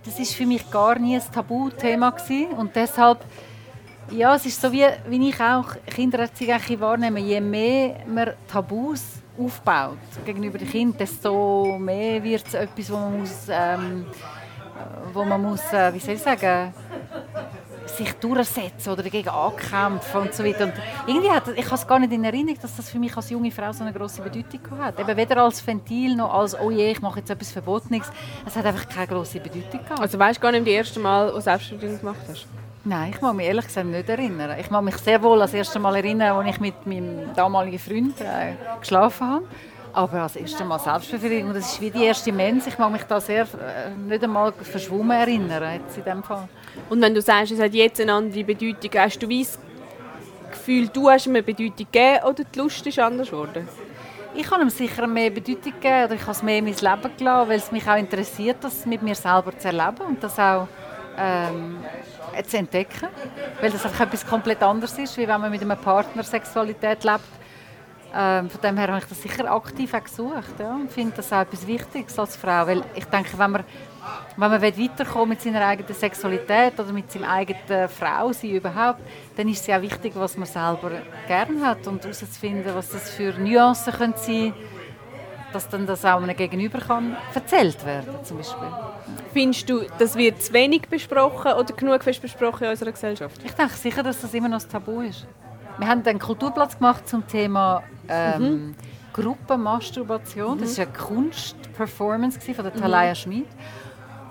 Das 0.05 0.19
ist 0.19 0.35
für 0.35 0.47
mich 0.47 0.69
gar 0.71 0.99
nie 0.99 1.17
ein 1.17 1.23
Tabuthema 1.33 2.11
gewesen. 2.11 2.49
Und 2.53 2.75
deshalb, 2.75 3.19
ja, 4.11 4.35
es 4.35 4.47
ist 4.47 4.61
so 4.61 4.71
wie, 4.73 4.87
wie 5.09 5.29
ich 5.29 5.41
auch 5.41 5.77
Kindererziehung 5.87 6.81
wahrnehme. 6.81 7.21
Je 7.21 7.41
mehr 7.41 7.97
man 8.07 8.31
Tabus 8.49 9.03
aufbaut 9.39 9.99
gegenüber 10.25 10.59
den 10.59 10.69
Kindern, 10.69 10.99
desto 10.99 11.79
mehr 11.79 12.23
wird 12.23 12.47
es 12.47 12.55
etwas, 12.55 12.91
wo 12.91 12.97
man 12.97 13.21
muss... 13.21 13.47
Ähm, 13.49 14.07
wo 15.13 15.25
man 15.25 15.43
muss, 15.43 15.73
äh, 15.73 15.93
wie 15.93 15.99
soll 15.99 16.15
ich 16.15 16.23
sagen, 16.23 16.73
sich 17.87 18.13
durchsetzen 18.15 18.93
oder 18.93 19.03
dagegen 19.03 19.29
ankämpfen 19.29 20.21
und 20.21 20.35
so 20.35 20.45
weiter. 20.45 20.65
Und 20.65 20.75
irgendwie 21.07 21.31
hat, 21.31 21.49
ich 21.49 21.67
habe 21.67 21.75
es 21.75 21.87
gar 21.87 21.99
nicht 21.99 22.13
in 22.13 22.25
Erinnerung, 22.25 22.59
dass 22.61 22.77
das 22.77 22.89
für 22.89 22.99
mich 22.99 23.17
als 23.17 23.31
junge 23.31 23.51
Frau 23.51 23.73
so 23.73 23.83
eine 23.83 23.93
große 23.93 24.23
Bedeutung 24.23 24.79
hat. 24.79 24.99
Eben 24.99 25.17
weder 25.17 25.43
als 25.43 25.67
Ventil 25.67 26.15
noch 26.15 26.33
als 26.33 26.59
«Oh 26.59 26.71
je, 26.71 26.93
ich 26.93 27.03
mache 27.03 27.19
jetzt 27.19 27.31
etwas 27.31 27.51
Verbotenes». 27.51 28.11
Es 28.47 28.57
hat 28.57 28.65
einfach 28.65 28.89
keine 28.89 29.09
große 29.09 29.41
Bedeutung 29.41 29.83
gehabt. 29.83 30.01
Also 30.01 30.19
weißt 30.19 30.39
du 30.39 30.43
gar 30.43 30.53
nicht 30.53 30.67
das 30.67 30.73
erste 30.73 31.01
Mal, 31.01 31.27
als 31.27 31.35
du 31.35 31.41
Selbstbefriedigung 31.43 32.01
gemacht 32.01 32.21
hast? 32.29 32.47
Nein, 32.83 33.13
ich 33.15 33.21
mag 33.21 33.35
mich 33.35 33.47
ehrlich 33.47 33.67
gesagt 33.67 33.87
nicht 33.87 34.09
erinnern. 34.09 34.59
Ich 34.59 34.71
mag 34.71 34.83
mich 34.83 34.97
sehr 34.97 35.23
wohl 35.23 35.39
das 35.39 35.53
erste 35.53 35.79
Mal 35.79 35.97
erinnern, 35.97 36.35
als 36.37 36.55
ich 36.55 36.61
mit 36.61 36.87
meinem 36.87 37.35
damaligen 37.37 37.79
Freund 37.79 38.19
äh, 38.23 38.55
geschlafen 38.81 39.27
habe. 39.27 39.45
Aber 39.93 40.23
als 40.23 40.37
erstes 40.37 40.65
Mal 40.65 40.79
Selbstbefriedigung, 40.79 41.53
das 41.53 41.73
ist 41.73 41.81
wie 41.83 41.91
die 41.91 42.05
erste 42.05 42.33
Mens. 42.33 42.67
Ich 42.67 42.79
mag 42.79 42.91
mich 42.91 43.03
da 43.03 43.21
sehr 43.21 43.43
äh, 43.43 43.91
nicht 44.09 44.25
einmal 44.25 44.53
verschwommen 44.53 45.11
erinnern, 45.11 45.63
jetzt 45.75 45.99
in 45.99 46.05
dem 46.05 46.23
Fall. 46.23 46.49
Und 46.89 47.03
wenn 47.03 47.15
du 47.15 47.21
sagst, 47.21 47.53
es 47.53 47.61
hat 47.61 47.75
jetzt 47.75 48.01
eine 48.01 48.15
andere 48.15 48.45
Bedeutung, 48.45 48.91
hast 48.95 49.19
du 49.19 49.29
das 49.29 49.59
Gefühl, 50.51 50.89
du 50.89 51.11
hast 51.11 51.27
ihm 51.27 51.35
eine 51.35 51.43
Bedeutung 51.43 51.87
gegeben 51.93 52.25
oder 52.25 52.45
die 52.45 52.59
Lust 52.59 52.87
ist 52.87 52.99
anders 52.99 53.31
geworden? 53.31 53.69
Ich 54.35 54.51
habe 54.51 54.63
ihm 54.63 54.71
sicher 54.71 55.07
mehr 55.07 55.29
Bedeutung 55.29 55.73
gegeben 55.73 56.05
oder 56.05 56.15
ich 56.15 56.23
habe 56.23 56.31
es 56.31 56.43
mehr 56.43 56.59
in 56.59 56.65
mein 56.65 56.75
Leben 56.75 57.17
gelassen, 57.19 57.49
weil 57.51 57.59
es 57.59 57.73
mich 57.73 57.87
auch 57.87 57.97
interessiert, 57.97 58.59
das 58.63 58.87
mit 58.87 59.03
mir 59.03 59.17
selber 59.17 59.59
zu 59.59 59.69
erleben 59.69 60.07
und 60.09 60.23
das 60.23 60.39
auch 60.39 60.67
ähm, 61.19 61.79
zu 62.47 62.57
entdecken. 62.59 63.09
Weil 63.61 63.71
das 63.71 63.85
einfach 63.85 64.07
etwas 64.07 64.27
komplett 64.27 64.63
anderes 64.63 64.97
ist, 64.99 65.17
wie 65.17 65.27
wenn 65.27 65.41
man 65.41 65.51
mit 65.51 65.63
einem 65.63 65.79
Partner 65.79 66.23
Sexualität 66.23 67.05
lebt. 67.05 67.21
Ähm, 68.13 68.51
von 68.51 68.61
dem 68.61 68.77
her 68.77 68.89
habe 68.89 68.99
ich 68.99 69.05
das 69.05 69.23
sicher 69.23 69.51
aktiv 69.51 69.95
auch 69.95 70.03
gesucht 70.03 70.59
ja, 70.59 70.75
und 70.75 70.91
finde 70.91 71.13
das 71.17 71.33
auch 71.33 71.43
etwas 71.43 71.65
Wichtiges 71.65 72.19
als 72.19 72.35
Frau, 72.35 72.67
weil 72.67 72.83
ich 72.97 73.05
denke, 73.05 73.39
wenn 73.39 73.53
man, 73.53 73.65
wenn 74.37 74.51
man 74.51 74.61
weiterkommen 74.61 75.29
mit 75.29 75.41
seiner 75.41 75.65
eigenen 75.65 75.95
Sexualität 75.95 76.81
oder 76.81 76.93
mit 76.93 77.13
seinem 77.13 77.27
eigenen 77.27 77.89
Frausein 77.89 78.51
überhaupt, 78.51 78.99
dann 79.37 79.49
ist 79.49 79.69
es 79.69 79.73
auch 79.73 79.81
wichtig, 79.81 80.13
was 80.17 80.37
man 80.37 80.47
selber 80.47 80.91
gerne 81.29 81.65
hat 81.65 81.87
und 81.87 82.03
herauszufinden, 82.03 82.75
was 82.75 82.89
das 82.89 83.11
für 83.11 83.33
Nuancen 83.39 83.93
können 83.93 84.15
sein 84.17 84.55
dass 85.53 85.69
dann 85.69 85.87
das 85.87 86.05
auch 86.05 86.23
einem 86.23 86.37
Gegenüber 86.37 86.79
kann 86.79 87.17
erzählt 87.35 87.85
werden 87.85 88.15
zum 88.25 88.39
Beispiel. 88.39 88.69
Findest 89.33 89.69
du, 89.69 89.83
das 89.99 90.17
wird 90.17 90.43
zu 90.43 90.53
wenig 90.53 90.83
besprochen 90.89 91.53
oder 91.53 91.75
genug 91.75 92.03
fest 92.03 92.23
besprochen 92.23 92.65
in 92.65 92.71
unserer 92.71 92.93
Gesellschaft? 92.93 93.41
Ich 93.45 93.53
denke 93.53 93.75
sicher, 93.75 94.03
dass 94.03 94.21
das 94.21 94.35
immer 94.35 94.49
noch 94.49 94.61
ein 94.63 94.69
Tabu 94.69 95.01
ist. 95.01 95.27
Wir 95.79 95.87
haben 95.87 96.07
einen 96.07 96.19
Kulturplatz 96.19 96.77
gemacht 96.77 97.09
zum 97.09 97.27
Thema 97.27 97.83
ähm, 98.09 98.75
Gruppenmasturbation. 99.13 100.59
Das 100.59 100.77
war 100.79 100.87
eine 100.87 100.95
Kunstperformance 100.95 102.41
von 102.41 102.65
der 102.65 102.75
Talaya 102.75 103.15
Schmid. 103.15 103.47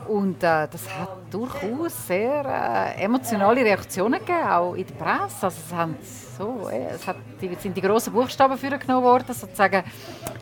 Und 0.09 0.37
äh, 0.37 0.67
das 0.67 0.89
hat 0.97 1.09
durchaus 1.29 2.07
sehr 2.07 2.43
äh, 2.97 3.03
emotionale 3.03 3.63
Reaktionen 3.63 4.19
gegeben, 4.19 4.49
auch 4.49 4.73
in 4.73 4.87
der 4.87 4.95
Presse. 4.95 5.43
Also 5.43 5.57
es, 5.67 5.71
haben 5.71 5.95
so, 6.35 6.67
äh, 6.67 6.95
es 6.95 7.05
hat, 7.05 7.17
die, 7.39 7.53
sind 7.59 7.77
die 7.77 7.81
grossen 7.81 8.11
Buchstaben 8.11 8.57
vorgenommen 8.57 9.03
worden, 9.03 9.31
sozusagen 9.35 9.83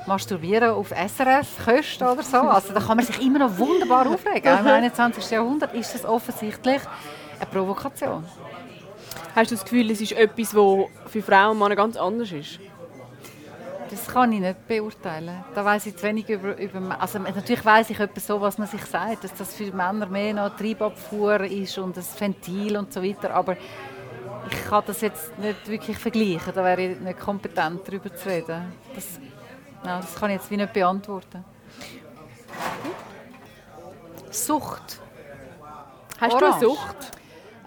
Masturbieren 0.06 0.70
auf 0.70 0.92
SRF-Kosten 0.92 2.08
oder 2.08 2.24
so. 2.24 2.38
Also 2.38 2.72
da 2.74 2.80
kann 2.80 2.96
man 2.96 3.06
sich 3.06 3.22
immer 3.22 3.40
noch 3.40 3.58
wunderbar 3.58 4.08
aufregen. 4.08 4.58
Im 4.58 4.68
21. 4.68 5.30
Jahrhundert 5.32 5.74
ist 5.74 5.94
das 5.94 6.06
offensichtlich 6.06 6.82
eine 7.38 7.50
Provokation. 7.52 8.24
Hast 9.36 9.52
du 9.52 9.56
das 9.56 9.66
Gefühl, 9.66 9.92
es 9.92 10.00
ist 10.00 10.14
etwas, 10.14 10.52
das 10.52 11.12
für 11.12 11.22
Frauen 11.22 11.52
und 11.52 11.60
Männer 11.60 11.76
ganz 11.76 11.98
anders 11.98 12.32
ist? 12.32 12.58
Das 13.90 14.08
kann 14.08 14.32
ich 14.34 14.40
nicht 14.40 14.68
beurteilen. 14.68 15.44
Da 15.56 15.64
weiß 15.64 15.86
ich 15.86 15.96
zu 15.96 16.04
wenig 16.04 16.28
über, 16.30 16.58
über 16.58 17.00
also 17.00 17.20
natürlich 17.20 17.64
weiß 17.64 17.90
ich 17.90 18.00
etwas 18.00 18.28
so, 18.28 18.42
was 18.42 18.58
man 18.58 18.68
sich 18.68 18.84
sagt, 18.86 19.24
dass 19.24 19.34
das 19.34 19.56
für 19.56 19.72
Männer 19.74 20.08
mehr 20.08 20.34
noch 20.34 20.56
Treibabfuhr 20.56 21.42
ist 21.42 21.78
und 21.78 21.96
das 21.96 22.20
Ventil 22.20 22.78
und 22.78 22.92
so 22.92 23.02
weiter. 23.02 23.34
Aber 23.34 23.56
ich 24.50 24.66
kann 24.70 24.84
das 24.86 25.02
jetzt 25.02 25.38
nicht 25.40 25.68
wirklich 25.68 25.98
vergleichen. 25.98 26.54
Da 26.54 26.64
wäre 26.64 26.82
ich 26.82 27.00
nicht 27.00 27.20
kompetent 27.20 27.88
darüber 27.88 28.14
zu 28.14 28.28
reden. 28.30 28.74
Das, 28.94 29.20
nein, 29.84 30.02
das 30.02 30.16
kann 30.16 30.32
ich 30.32 30.38
jetzt 30.38 30.52
wie 30.52 30.58
nicht 30.58 30.74
beantworten. 30.74 31.46
Sucht. 34.30 35.00
Hast 36.20 36.34
Orange. 36.34 36.40
du 36.40 36.46
eine 36.46 36.60
Sucht? 36.60 37.12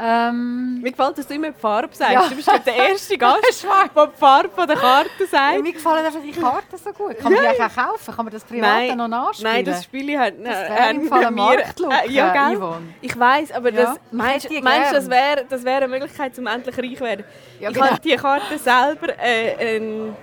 Ähm, 0.03 0.81
Mir 0.81 0.91
gefällt, 0.93 1.19
dass 1.19 1.27
du 1.27 1.35
immer 1.35 1.51
die 1.51 1.61
Farbe 1.61 1.95
sagst. 1.95 2.13
Ja. 2.15 2.27
Du 2.29 2.35
bist 2.35 2.49
der 2.67 2.75
erste 2.75 3.19
Gast, 3.19 3.43
der 3.65 4.07
die 4.07 4.19
Farbe 4.19 4.67
der 4.67 4.77
Karte 4.77 5.27
sagt. 5.31 5.63
mir 5.63 5.73
gefallen 5.73 6.07
einfach 6.07 6.21
die 6.23 6.33
Karten 6.33 6.77
so 6.77 6.91
gut. 6.93 7.19
Kann 7.19 7.33
man 7.33 7.43
die 7.43 7.63
auch 7.63 7.75
kaufen? 7.75 8.15
Kann 8.17 8.25
man 8.25 8.33
das 8.33 8.45
privat 8.45 8.63
Nein. 8.63 8.97
noch 8.97 9.09
nachspielen? 9.09 9.53
Nein, 9.53 9.65
das 9.65 9.85
Spiel 9.85 10.19
hat 10.19 10.35
Das 10.43 10.47
wäre 10.71 10.91
im 10.91 11.09
Fall 11.09 11.25
ein 11.27 11.39
Äh, 11.39 12.11
ja, 12.11 12.49
gell? 12.49 12.59
Yvonne. 12.59 12.95
Ich 13.03 13.19
weiß, 13.19 13.53
aber 13.53 13.71
Ja, 13.73 13.83
das, 13.83 13.97
ich 13.97 14.13
meinst, 14.13 14.51
meinst 14.63 14.91
du, 14.93 14.95
das 14.97 15.11
wäre 15.11 15.45
das 15.49 15.65
wär 15.65 15.77
eine 15.77 15.89
Möglichkeit, 15.89 16.39
um 16.39 16.47
endlich 16.47 16.79
reich 16.79 16.97
zu 16.97 17.05
werden? 17.05 17.25
Ja, 17.61 17.69
ich 17.69 17.75
genau. 17.75 17.87
habe 17.91 18.01
die 18.01 18.17
Karte 18.17 18.59
selber 18.59 19.19
äh, 19.19 19.77
ähm, 19.77 20.17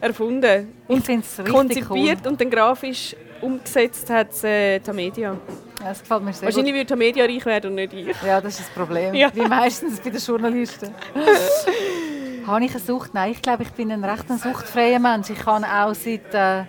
erfunden, 0.00 0.72
Ich 0.88 1.04
finde 1.04 1.24
es 1.26 1.38
richtig 1.38 1.54
konzipiert 1.54 2.18
cool. 2.24 2.32
und 2.32 2.40
dann 2.40 2.50
grafisch 2.50 3.16
umgesetzt 3.42 4.08
hat 4.10 4.30
es 4.30 4.44
äh, 4.44 4.78
Tamedia. 4.80 5.36
Ja, 5.80 5.88
das 5.88 6.00
gefällt 6.00 6.22
mir 6.22 6.32
sehr 6.32 6.46
Wahrscheinlich 6.46 6.74
würde 6.74 6.86
Tamedia 6.86 7.24
reich 7.24 7.44
werden 7.44 7.70
und 7.70 7.74
nicht 7.76 7.92
ich. 7.92 8.06
gut. 8.06 8.16
Ja, 8.24 8.40
das 8.40 8.60
ist 8.60 8.68
das 8.68 8.74
Problem. 8.74 9.14
Ja. 9.14 9.28
Wie 9.34 9.42
meistens 9.42 10.00
bei 10.00 10.10
den 10.10 10.20
Journalisten. 10.20 10.94
Habe 12.46 12.64
ich 12.64 12.70
eine 12.70 12.80
Sucht? 12.80 13.14
Nein, 13.14 13.32
ich 13.32 13.42
glaube, 13.42 13.62
ich 13.62 13.70
bin 13.70 13.92
ein 13.92 14.02
recht 14.04 14.28
suchtfreier 14.28 14.98
Mensch. 14.98 15.30
Ich 15.30 15.38
kann 15.38 15.64
auch 15.64 15.94
seit... 15.94 16.32
Äh, 16.34 16.64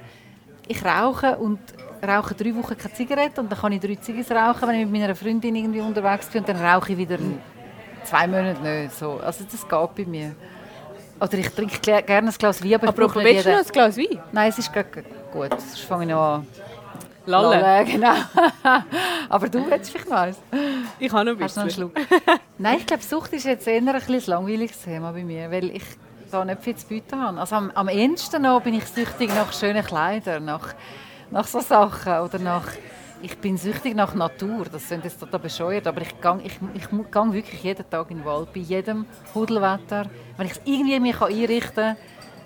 ich 0.67 0.83
rauche 0.83 1.37
und 1.37 1.59
rauche 2.07 2.33
drei 2.35 2.55
Wochen 2.55 2.77
keine 2.77 2.93
Zigarette 2.93 3.41
und 3.41 3.51
dann 3.51 3.59
kann 3.59 3.71
ich 3.71 3.79
drei 3.79 3.95
Ziggis 3.95 4.31
rauchen, 4.31 4.67
wenn 4.67 4.75
ich 4.75 4.87
mit 4.87 5.01
meiner 5.01 5.15
Freundin 5.15 5.55
irgendwie 5.55 5.81
unterwegs 5.81 6.27
bin 6.27 6.41
und 6.41 6.49
dann 6.49 6.57
rauche 6.57 6.91
ich 6.91 6.97
wieder 6.97 7.17
zwei 8.03 8.27
Monate 8.27 8.61
nicht. 8.61 8.97
So. 8.97 9.19
Also 9.23 9.45
das 9.49 9.61
geht 9.67 9.95
bei 9.95 10.05
mir. 10.09 10.35
Oder 11.19 11.37
ich 11.37 11.49
trinke 11.49 11.79
gerne 12.01 12.29
ein 12.29 12.35
Glas 12.37 12.63
Wein, 12.63 12.75
aber, 12.75 12.83
ich 12.83 12.89
Apropos, 12.89 13.13
brauche 13.13 13.23
nicht 13.23 13.45
jeden... 13.45 13.57
ein 13.57 13.65
Glas 13.65 13.97
Wein? 13.97 14.19
Nein, 14.31 14.49
es 14.49 14.57
ist 14.57 14.73
gerade 14.73 15.03
gut. 15.33 15.49
Sonst 15.49 15.81
fange 15.81 16.03
ich 16.05 16.09
noch 16.11 16.35
an. 16.35 16.47
Lalle. 17.25 17.59
Lalle, 17.59 17.85
genau. 17.91 18.13
aber 19.29 19.49
du 19.49 19.69
willst 19.69 19.91
vielleicht 19.91 20.09
noch 20.09 20.17
eins. 20.17 20.37
Ich 20.99 21.11
habe 21.11 21.25
noch 21.25 21.37
ein 21.37 21.43
Hast 21.43 21.57
du 21.57 21.61
noch 21.61 21.67
einen 21.67 21.67
bisschen. 21.67 21.91
Schluck? 21.95 22.39
Nein, 22.57 22.77
ich 22.79 22.85
glaube, 22.85 23.03
Sucht 23.03 23.33
ist 23.33 23.45
jetzt 23.45 23.67
eher 23.67 23.77
ein, 23.77 23.85
bisschen 23.85 24.33
langweiliges 24.33 24.81
Thema 24.81 25.11
bei 25.11 25.23
mir, 25.23 25.49
weil 25.49 25.69
ich 25.71 25.83
da 26.31 26.43
nicht 26.43 26.61
viel 26.61 26.75
zu 26.75 26.87
bieten 26.87 27.21
habe. 27.21 27.39
Also 27.39 27.55
am, 27.55 27.71
am 27.71 27.87
ehesten 27.87 28.41
noch 28.41 28.61
bin 28.61 28.73
ich 28.73 28.85
süchtig 28.85 29.29
nach 29.33 29.53
schönen 29.53 29.83
Kleidern, 29.83 30.45
nach, 30.45 30.73
nach 31.31 31.47
so 31.47 31.59
Sachen 31.59 32.13
oder 32.19 32.39
nach... 32.39 32.67
Ich 33.21 33.37
bin 33.37 33.55
süchtig 33.55 33.95
nach 33.95 34.13
Natur, 34.15 34.65
das 34.69 34.87
klingt 34.87 35.05
jetzt 35.05 35.17
total 35.17 35.39
bescheuert, 35.39 35.87
aber 35.87 36.01
ich 36.01 36.19
gehe 36.19 36.39
ich, 36.43 36.59
ich 36.73 36.89
gehe 36.89 37.33
wirklich 37.33 37.63
jeden 37.63 37.89
Tag 37.89 38.11
in 38.11 38.17
den 38.17 38.25
Wald, 38.25 38.51
bei 38.53 38.59
jedem 38.59 39.05
Hudelwetter. 39.33 40.07
Wenn 40.35 40.47
ich 40.47 40.51
es 40.51 40.61
irgendwie 40.65 40.99
mir 40.99 41.21
einrichten 41.21 41.73
kann, 41.73 41.95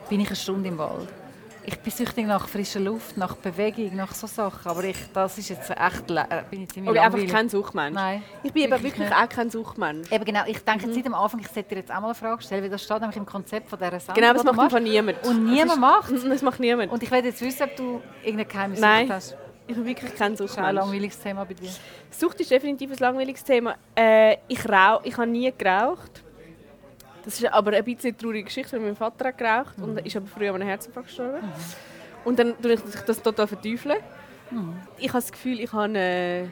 bin 0.08 0.20
ich 0.20 0.28
eine 0.28 0.36
Stunde 0.36 0.70
im 0.70 0.78
Wald. 0.78 1.08
Ich 1.70 1.78
bin 1.80 1.92
süchtig 1.92 2.26
nach 2.26 2.48
frischer 2.48 2.80
Luft, 2.80 3.18
nach 3.18 3.36
Bewegung, 3.36 3.94
nach 3.94 4.14
so 4.14 4.26
Sachen, 4.26 4.72
aber 4.72 4.86
ich, 4.86 4.96
das 5.14 5.38
ist 5.38 5.50
jetzt 5.50 5.70
echt... 5.70 6.10
äh, 6.10 6.24
Bin 6.50 6.62
ich 6.64 6.70
ziemlich 6.70 6.90
Oder 6.92 7.02
einfach 7.04 7.20
kein 7.28 7.50
Suchtmensch. 7.50 7.94
Nein, 7.94 8.24
Ich 8.42 8.54
bin 8.54 8.64
eben 8.64 8.72
wirklich 8.72 8.98
nicht. 9.00 9.14
auch 9.14 9.28
kein 9.28 9.50
Suchtmensch. 9.50 10.10
Eben 10.10 10.24
genau, 10.24 10.44
ich 10.48 10.60
denke 10.64 10.90
seit 10.94 11.04
dem 11.04 11.14
Anfang, 11.14 11.42
ich 11.42 11.50
sollte 11.50 11.68
dir 11.68 11.76
jetzt 11.82 11.92
auch 11.92 12.00
mal 12.00 12.06
eine 12.06 12.16
Frage 12.16 12.42
stellen, 12.42 12.64
weil 12.64 12.70
das 12.70 12.82
steht 12.84 13.02
nämlich 13.02 13.18
im 13.18 13.26
Konzept 13.26 13.70
von 13.70 13.78
dieser 13.78 14.00
Sendung. 14.00 14.16
Genau, 14.16 14.32
das 14.34 14.44
macht 14.46 14.60
einfach 14.60 14.80
niemand. 14.80 15.28
Und 15.28 15.44
niemand 15.44 15.72
ist- 15.74 15.78
macht 15.80 16.12
Mm, 16.14 16.30
Das 16.30 16.42
macht 16.42 16.60
niemand. 16.62 16.90
Und 16.90 17.04
ich 17.04 17.12
will 17.12 17.26
jetzt 17.26 17.42
wissen, 17.42 17.64
ob 17.64 17.76
du 17.76 18.02
irgendeine 18.24 18.46
geheime 18.46 18.76
Sucht 18.76 18.82
Nein. 18.88 19.12
hast. 19.12 19.36
ich 19.68 19.76
bin 19.76 19.86
wirklich 19.86 20.16
kein 20.16 20.32
Das 20.32 20.40
ist 20.40 20.42
ein 20.42 20.48
Suchtmensch. 20.64 20.74
langweiliges 20.82 21.20
Thema 21.20 21.44
bei 21.44 21.54
dir. 21.54 21.70
Sucht 22.12 22.40
ist 22.40 22.50
definitiv 22.50 22.92
ein 22.92 22.98
langweiliges 22.98 23.44
Thema. 23.44 23.76
Äh, 23.94 24.38
ich, 24.48 24.64
rauch, 24.70 25.02
ich 25.04 25.18
habe 25.18 25.28
nie 25.28 25.52
geraucht. 25.58 26.24
Das 27.28 27.42
ist 27.42 27.54
aber 27.54 27.74
ein 27.74 27.84
bisschen 27.84 28.12
eine 28.12 28.18
traurige 28.18 28.46
Geschichte, 28.46 28.72
weil 28.78 28.86
mein 28.86 28.96
Vater 28.96 29.26
hat 29.28 29.38
geraucht 29.38 29.74
und 29.82 30.00
ist 30.06 30.16
aber 30.16 30.28
früher 30.28 30.52
an 30.52 30.62
einem 30.62 30.70
Herzinfarkt 30.70 31.10
gestorben. 31.10 31.40
Und 32.24 32.40
dann 32.40 32.54
tue 32.62 32.72
ich 32.72 32.80
das 33.06 33.22
total 33.22 33.48
verteufeln. 33.48 33.98
Ich 34.98 35.10
habe 35.10 35.18
das 35.20 35.30
Gefühl, 35.30 35.60
ich 35.60 35.74
habe 35.74 35.98
äh, 35.98 36.44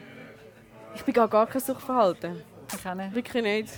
ich 0.94 1.02
bin 1.02 1.14
gar, 1.14 1.28
gar 1.28 1.46
kein 1.46 1.62
Suchtverhalten. 1.62 2.42
Ich 2.78 2.86
auch 2.86 2.94
nicht. 2.94 3.14
Wirklich 3.14 3.42
nicht. 3.42 3.68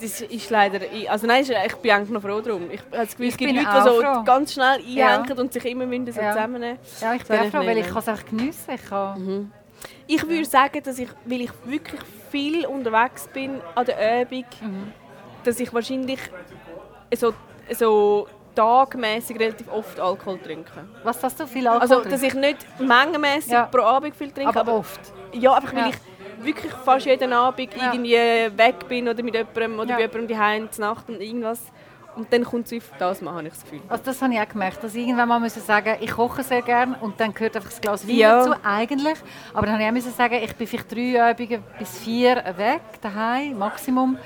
Das 0.00 0.22
ist 0.22 0.48
leider... 0.48 0.80
Also 1.10 1.26
nein, 1.26 1.44
ich 1.44 1.76
bin 1.76 1.90
eigentlich 1.90 2.08
noch 2.08 2.22
froh 2.22 2.40
darum. 2.40 2.70
Ich 2.70 2.80
habe 2.80 2.96
das 2.96 3.10
Gefühl, 3.10 3.28
es 3.28 3.36
gibt 3.36 3.52
Leute, 3.52 3.60
die 3.66 3.66
auch 3.66 3.84
so 3.84 4.00
froh. 4.00 4.22
ganz 4.24 4.54
schnell 4.54 4.80
Ja. 4.86 5.18
einhängen 5.18 5.38
und 5.38 5.52
sich 5.52 5.66
immer 5.66 5.84
müssen 5.84 6.10
so 6.12 6.18
Ja. 6.22 6.32
zusammennehmen 6.32 6.78
Ja, 6.98 7.12
ich 7.12 7.24
bin 7.24 7.40
auch 7.40 7.44
froh, 7.50 7.58
weil 7.58 7.76
ich 7.76 7.88
kann 7.88 7.98
es 7.98 8.08
einfach 8.08 8.24
geniessen. 8.24 8.70
Ich 8.74 8.84
kann... 8.86 9.52
Ich 10.06 10.26
würde 10.26 10.46
sagen, 10.46 10.82
dass 10.82 10.98
ich, 10.98 11.08
weil 11.26 11.42
ich 11.42 11.50
wirklich 11.66 12.00
viel 12.30 12.64
unterwegs 12.66 13.28
bin 13.28 13.60
an 13.74 13.84
der 13.84 14.22
Übung, 14.22 14.44
Mhm. 14.62 14.92
Dass 15.46 15.60
ich 15.60 15.72
wahrscheinlich 15.72 16.18
so, 17.14 17.32
so 17.72 18.26
tagmäßig 18.54 19.38
relativ 19.38 19.68
oft 19.70 19.98
Alkohol 20.00 20.38
trinke. 20.38 20.70
Was 21.04 21.22
hast 21.22 21.38
du 21.38 21.46
viel 21.46 21.66
Alkohol 21.68 21.98
Also, 21.98 22.10
dass 22.10 22.22
ich 22.22 22.34
nicht 22.34 22.58
mengenmäßig 22.80 23.52
Ja. 23.52 23.66
pro 23.66 23.82
Abend 23.82 24.16
viel 24.16 24.30
trinke, 24.32 24.48
aber, 24.48 24.60
aber, 24.60 24.74
oft. 24.78 25.00
ja, 25.32 25.54
einfach 25.54 25.72
weil 25.74 25.78
Ja. 25.80 25.88
ich 25.88 26.44
wirklich 26.44 26.72
fast 26.72 27.06
jeden 27.06 27.32
Abend 27.32 27.74
Ja. 27.76 27.92
irgendwie 27.92 28.12
weg 28.58 28.88
bin 28.88 29.08
oder 29.08 29.22
mit 29.22 29.34
jemandem 29.34 29.78
oder 29.78 29.94
bei 29.94 30.00
jemandem 30.02 30.28
daheim 30.28 30.70
zur 30.72 30.84
Nacht 30.86 31.08
und 31.08 31.20
irgendwas. 31.20 31.60
Und 32.16 32.32
dann 32.32 32.44
kommt 32.44 32.72
es 32.72 32.78
auf 32.78 32.90
das 32.98 33.20
machen, 33.20 33.36
habe 33.36 33.48
ich 33.48 33.52
das 33.52 33.62
Gefühl. 33.64 33.80
Also 33.90 34.04
das 34.06 34.22
habe 34.22 34.32
ich 34.32 34.40
auch 34.40 34.48
gemerkt, 34.48 34.82
dass 34.82 34.94
ich 34.94 35.02
irgendwann 35.06 35.28
mal 35.28 35.38
müssen 35.38 35.60
sagen 35.62 35.96
ich 36.00 36.10
koche 36.10 36.42
sehr 36.42 36.62
gerne 36.62 36.96
und 37.02 37.20
dann 37.20 37.34
gehört 37.34 37.56
einfach 37.56 37.68
das 37.68 37.78
Glas 37.78 38.08
Wein 38.08 38.16
Ja. 38.16 38.38
dazu, 38.38 38.54
eigentlich. 38.64 39.18
Aber 39.52 39.66
dann 39.66 39.74
habe 39.74 39.82
ich 39.82 39.88
auch 39.90 39.92
müssen 39.92 40.12
sagen, 40.12 40.36
ich 40.42 40.56
bin 40.56 40.66
vielleicht 40.66 40.90
drei 40.90 41.32
Übungen 41.32 41.62
bis 41.78 41.98
vier 41.98 42.36
weg, 42.56 42.80
daheim 43.02 43.58
Maximum. 43.58 44.16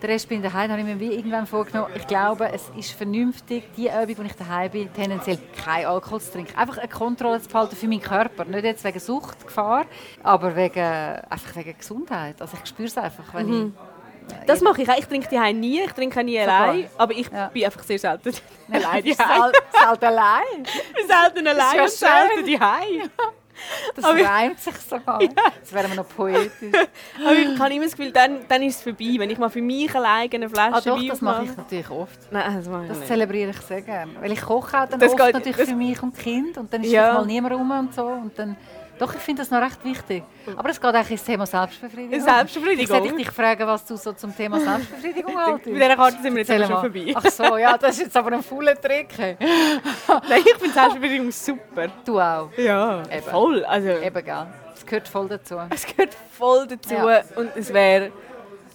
Der 0.00 0.10
Rest 0.10 0.28
bin 0.28 0.38
ich 0.44 0.50
daheim, 0.50 0.70
habe 0.70 0.80
ich 0.80 0.86
mir 0.86 1.00
wie 1.00 1.12
irgendwann 1.12 1.46
vorgenommen, 1.46 1.92
ich 1.96 2.06
glaube, 2.06 2.50
es 2.52 2.70
ist 2.76 2.92
vernünftig, 2.92 3.64
die 3.76 3.88
Übung, 3.88 4.18
wo 4.18 4.22
ich 4.22 4.32
daheim 4.34 4.70
bin, 4.70 4.92
tendenziell 4.92 5.38
kein 5.64 5.86
Alkohol 5.86 6.20
zu 6.20 6.32
trinken. 6.32 6.56
Einfach 6.56 6.78
eine 6.78 6.88
Kontrolle 6.88 7.40
zu 7.42 7.48
behalten 7.48 7.74
für 7.74 7.88
meinen 7.88 8.00
Körper. 8.00 8.44
Nicht 8.44 8.64
jetzt 8.64 8.84
wegen 8.84 9.00
Suchtgefahr, 9.00 9.86
aber 10.22 10.54
wegen, 10.54 10.78
einfach 10.78 11.56
wegen 11.56 11.76
Gesundheit. 11.76 12.40
Also 12.40 12.56
ich 12.62 12.68
spüre 12.68 12.86
es 12.86 12.96
einfach, 12.96 13.34
wenn 13.34 13.48
Mhm. 13.48 13.74
Das 14.46 14.60
mache 14.60 14.82
ich 14.82 14.88
auch. 14.90 14.98
Ich 14.98 15.06
trinke 15.06 15.26
die 15.28 15.52
nie, 15.54 15.80
ich 15.80 15.92
trinke 15.92 16.22
nie 16.22 16.38
Sogar. 16.38 16.60
allein, 16.64 16.90
aber 16.98 17.12
ich 17.14 17.30
Ja. 17.30 17.48
bin 17.48 17.64
einfach 17.64 17.82
sehr 17.82 17.98
selten 17.98 18.28
ich... 18.28 18.42
allein 18.70 19.04
halt 19.86 20.04
allein. 20.04 20.42
Ich 20.64 20.92
bin 20.92 21.06
selten 21.06 21.46
allein 21.46 21.80
und 21.80 21.90
selten 21.90 22.46
schön. 22.46 23.10
Das 24.02 24.10
Aber- 24.10 24.24
reimt 24.24 24.60
sich 24.60 24.74
sogar. 24.76 25.18
Das 25.60 25.72
wäre 25.72 25.88
mir 25.88 25.96
noch 25.96 26.08
poetisch. 26.08 26.50
Aber 27.24 27.32
ich 27.34 27.58
habe 27.58 27.74
immer 27.74 27.84
das 27.84 27.96
Gefühl, 27.96 28.12
dann, 28.12 28.38
dann 28.48 28.62
ist 28.62 28.76
es 28.76 28.82
vorbei. 28.82 29.14
Wenn 29.18 29.30
ich 29.30 29.38
mal 29.38 29.48
für 29.50 29.60
mich 29.62 29.94
alleine 29.94 30.30
eine 30.32 30.48
Flasche 30.48 30.74
Ah, 30.74 30.80
doch, 30.80 30.98
Wein 30.98 31.08
das 31.08 31.20
mache 31.20 31.44
ich 31.44 31.56
natürlich 31.56 31.90
oft. 31.90 32.18
Nein, 32.32 32.56
das 32.56 32.68
mache 32.68 32.82
ich 32.84 32.88
Das 32.88 32.98
nicht. 32.98 33.08
zelebriere 33.08 33.50
ich 33.50 33.60
sehr 33.62 33.82
gerne. 33.82 34.12
Weil 34.20 34.32
ich 34.32 34.40
koche 34.40 34.80
auch 34.82 34.86
dann 34.88 35.00
Das 35.00 35.12
oft 35.12 35.22
geht- 35.24 35.34
natürlich 35.34 35.56
für 35.68 35.74
mich 35.76 36.02
und 36.02 36.16
Kind 36.16 36.56
und 36.58 36.72
dann 36.72 36.82
ist 36.84 36.92
Ja. 36.92 37.14
mal 37.14 37.26
niemand 37.26 37.54
rum 37.54 37.70
und 37.70 37.94
so. 37.94 38.04
Und 38.06 38.38
dann, 38.38 38.56
doch, 38.98 39.14
ich 39.14 39.20
finde 39.20 39.42
das 39.42 39.50
noch 39.50 39.60
recht 39.60 39.84
wichtig. 39.84 40.22
Aber 40.56 40.70
es 40.70 40.80
geht 40.80 40.94
eigentlich 40.94 41.10
ins 41.12 41.24
Thema 41.24 41.46
Selbstbefriedigung. 41.46 42.20
Selbstbefriedigung. 42.20 42.82
Ich 42.82 42.88
sollte 42.88 43.16
dich 43.16 43.30
fragen, 43.30 43.66
was 43.66 43.84
du 43.84 43.96
so 43.96 44.12
zum 44.12 44.34
Thema 44.36 44.58
Selbstbefriedigung 44.60 45.36
haltest. 45.46 45.66
Mit 45.66 45.76
dieser 45.82 45.96
Karte 45.96 46.22
sind 46.22 46.34
wir 46.36 46.42
jetzt 46.44 46.66
schon 46.66 46.80
vorbei. 46.80 47.12
Ach 47.14 47.24
so, 47.26 47.56
ja, 47.56 47.78
das 47.78 47.96
ist 47.96 48.02
jetzt 48.04 48.16
aber 48.16 48.32
ein 48.32 48.42
fauler 48.42 48.74
Trick. 48.80 49.08
Nein, 49.18 50.40
ich 50.44 50.54
finde 50.56 50.74
Selbstbefriedigung 50.74 51.30
super. 51.30 51.86
Du 52.04 52.20
auch. 52.20 52.50
Ja, 52.56 53.02
Eben. 53.10 53.22
voll. 53.22 53.64
Also, 53.64 53.88
Eben, 53.88 54.24
gell. 54.24 54.46
Das 54.74 54.86
gehört 54.86 55.08
voll 55.08 55.28
dazu. 55.28 55.56
es 55.70 55.86
gehört 55.86 56.16
voll 56.32 56.66
dazu. 56.66 56.94
Ja. 56.94 57.22
Und 57.36 57.50
es 57.56 57.72
wäre 57.72 58.12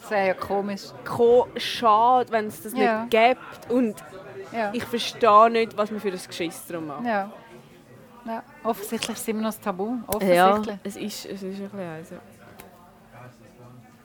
Das 0.02 0.12
wäre 0.12 0.28
ja 0.28 0.34
komisch. 0.34 0.82
ko- 1.06 1.48
schade, 1.58 2.32
wenn 2.32 2.48
es 2.48 2.62
das 2.62 2.74
Ja. 2.74 3.06
nicht 3.06 3.12
gibt. 3.12 3.72
Und 3.72 3.96
Ja. 4.52 4.70
ich 4.74 4.84
verstehe 4.84 5.50
nicht, 5.50 5.76
was 5.78 5.90
man 5.92 6.00
für 6.00 6.10
ein 6.10 6.20
Geschiss 6.28 6.62
darum 6.68 6.88
macht. 6.88 7.06
ja. 7.06 7.32
Ja. 8.26 8.44
Offensichtlich 8.64 9.16
ist 9.16 9.22
es 9.22 9.28
immer 9.28 9.42
noch 9.42 9.50
das 9.50 9.60
Tabu. 9.60 9.98
Ja, 10.22 10.52
Offensichtlich. 10.56 10.78
es 10.84 10.96
ist, 10.96 11.26
es 11.26 11.44
ist 11.44 11.44
ein 11.44 11.70
bisschen 11.70 11.80
also. 11.80 12.16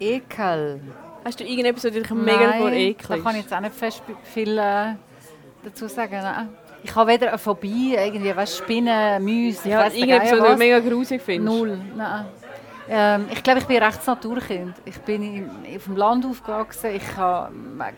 Ekel. 0.00 0.80
Hast 1.24 1.40
du 1.40 1.44
irgendetwas, 1.44 1.82
das 1.82 1.92
dich 1.92 2.10
mega 2.10 2.52
vor 2.52 2.70
Ekel 2.70 3.16
da 3.16 3.22
kann 3.22 3.34
ich 3.36 3.42
jetzt 3.42 3.52
auch 3.52 3.60
nicht 3.60 3.74
fest 3.74 4.02
viel 4.22 4.56
äh, 4.58 4.94
dazu 5.64 5.88
sagen. 5.88 6.12
Nein. 6.22 6.48
Ich 6.84 6.94
habe 6.94 7.10
weder 7.10 7.28
eine 7.30 7.38
Phobie, 7.38 7.96
irgendwie, 7.96 8.34
weißt, 8.34 8.58
Spinnen, 8.58 9.22
Mäuse, 9.24 9.60
ich 9.64 9.70
Ja, 9.72 9.80
weiss 9.80 9.94
der 9.94 10.00
irgendetwas, 10.02 10.40
was 10.40 10.50
du 10.52 10.56
mega 10.58 10.78
grusig 10.78 11.20
findest. 11.20 11.58
Null. 11.58 11.78
Nein. 11.96 12.26
Ähm, 12.90 13.26
ich 13.30 13.42
glaube, 13.42 13.58
ich 13.58 13.66
bin 13.66 13.76
ein 13.78 13.82
rechtes 13.82 14.06
Naturkind. 14.06 14.74
Ich 14.86 14.98
bin 15.00 15.22
im- 15.36 15.76
auf 15.76 15.84
dem 15.84 15.96
Land 15.96 16.24
aufgewachsen. 16.24 16.90
Ich 16.94 17.16
habe 17.16 17.52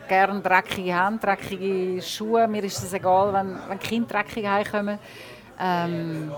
gerne 0.08 0.40
dreckige 0.40 0.98
Hände, 0.98 1.18
dreckige 1.20 2.02
Schuhe. 2.02 2.48
Mir 2.48 2.64
ist 2.64 2.82
es 2.82 2.92
egal, 2.92 3.32
wenn, 3.32 3.56
wenn 3.68 3.78
die 3.78 3.86
Kinder 3.86 4.08
dreckig 4.08 4.48
heimkommen. 4.48 4.98
Ähm, 5.60 6.32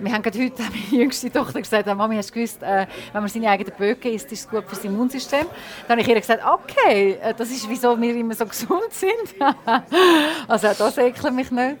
wir 0.00 0.12
haben 0.12 0.22
gerade 0.22 0.38
heute 0.38 0.62
meine 0.90 1.02
jüngste 1.02 1.30
Tochter 1.30 1.60
gesagt, 1.60 1.86
Mami, 1.86 2.16
hast 2.16 2.30
du 2.30 2.34
gewusst, 2.34 2.62
äh, 2.62 2.86
wenn 3.12 3.22
man 3.22 3.28
seine 3.28 3.50
eigenen 3.50 3.72
Böcke 3.76 4.10
isst, 4.10 4.30
ist 4.32 4.40
es 4.40 4.48
gut 4.48 4.64
für 4.64 4.76
das 4.76 4.84
Immunsystem. 4.84 5.46
Dann 5.86 5.90
habe 5.98 6.00
ich 6.02 6.08
ihr 6.08 6.20
gesagt, 6.20 6.42
okay, 6.44 7.18
äh, 7.20 7.34
das 7.34 7.50
ist, 7.50 7.68
wieso 7.68 8.00
wir 8.00 8.14
immer 8.14 8.34
so 8.34 8.46
gesund 8.46 8.92
sind. 8.92 9.34
also 10.48 10.68
das 10.68 10.98
ekelt 10.98 11.34
mich 11.34 11.50
nicht. 11.50 11.76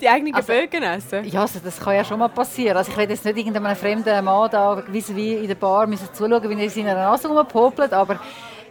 Die 0.00 0.08
eigenen 0.08 0.34
Also- 0.34 0.52
Bögen 0.52 0.82
essen? 0.82 1.24
Ja, 1.26 1.42
also 1.42 1.60
das 1.62 1.78
kann 1.78 1.94
ja 1.94 2.04
schon 2.04 2.18
mal 2.18 2.28
passieren. 2.28 2.76
Also 2.76 2.90
ich 2.90 2.96
will 2.96 3.08
jetzt 3.08 3.24
nicht 3.24 3.36
irgendeinem 3.36 3.76
fremden 3.76 4.24
Mann 4.24 4.50
da 4.50 4.82
wie 4.88 5.34
in 5.34 5.46
der 5.46 5.54
Bar 5.54 5.86
müssen 5.86 6.08
zuschauen, 6.12 6.42
wie 6.48 6.54
er 6.54 6.58
in 6.64 6.70
seiner 6.70 6.94
Nase 6.94 7.28
rumpopelt, 7.28 7.92
aber 7.92 8.18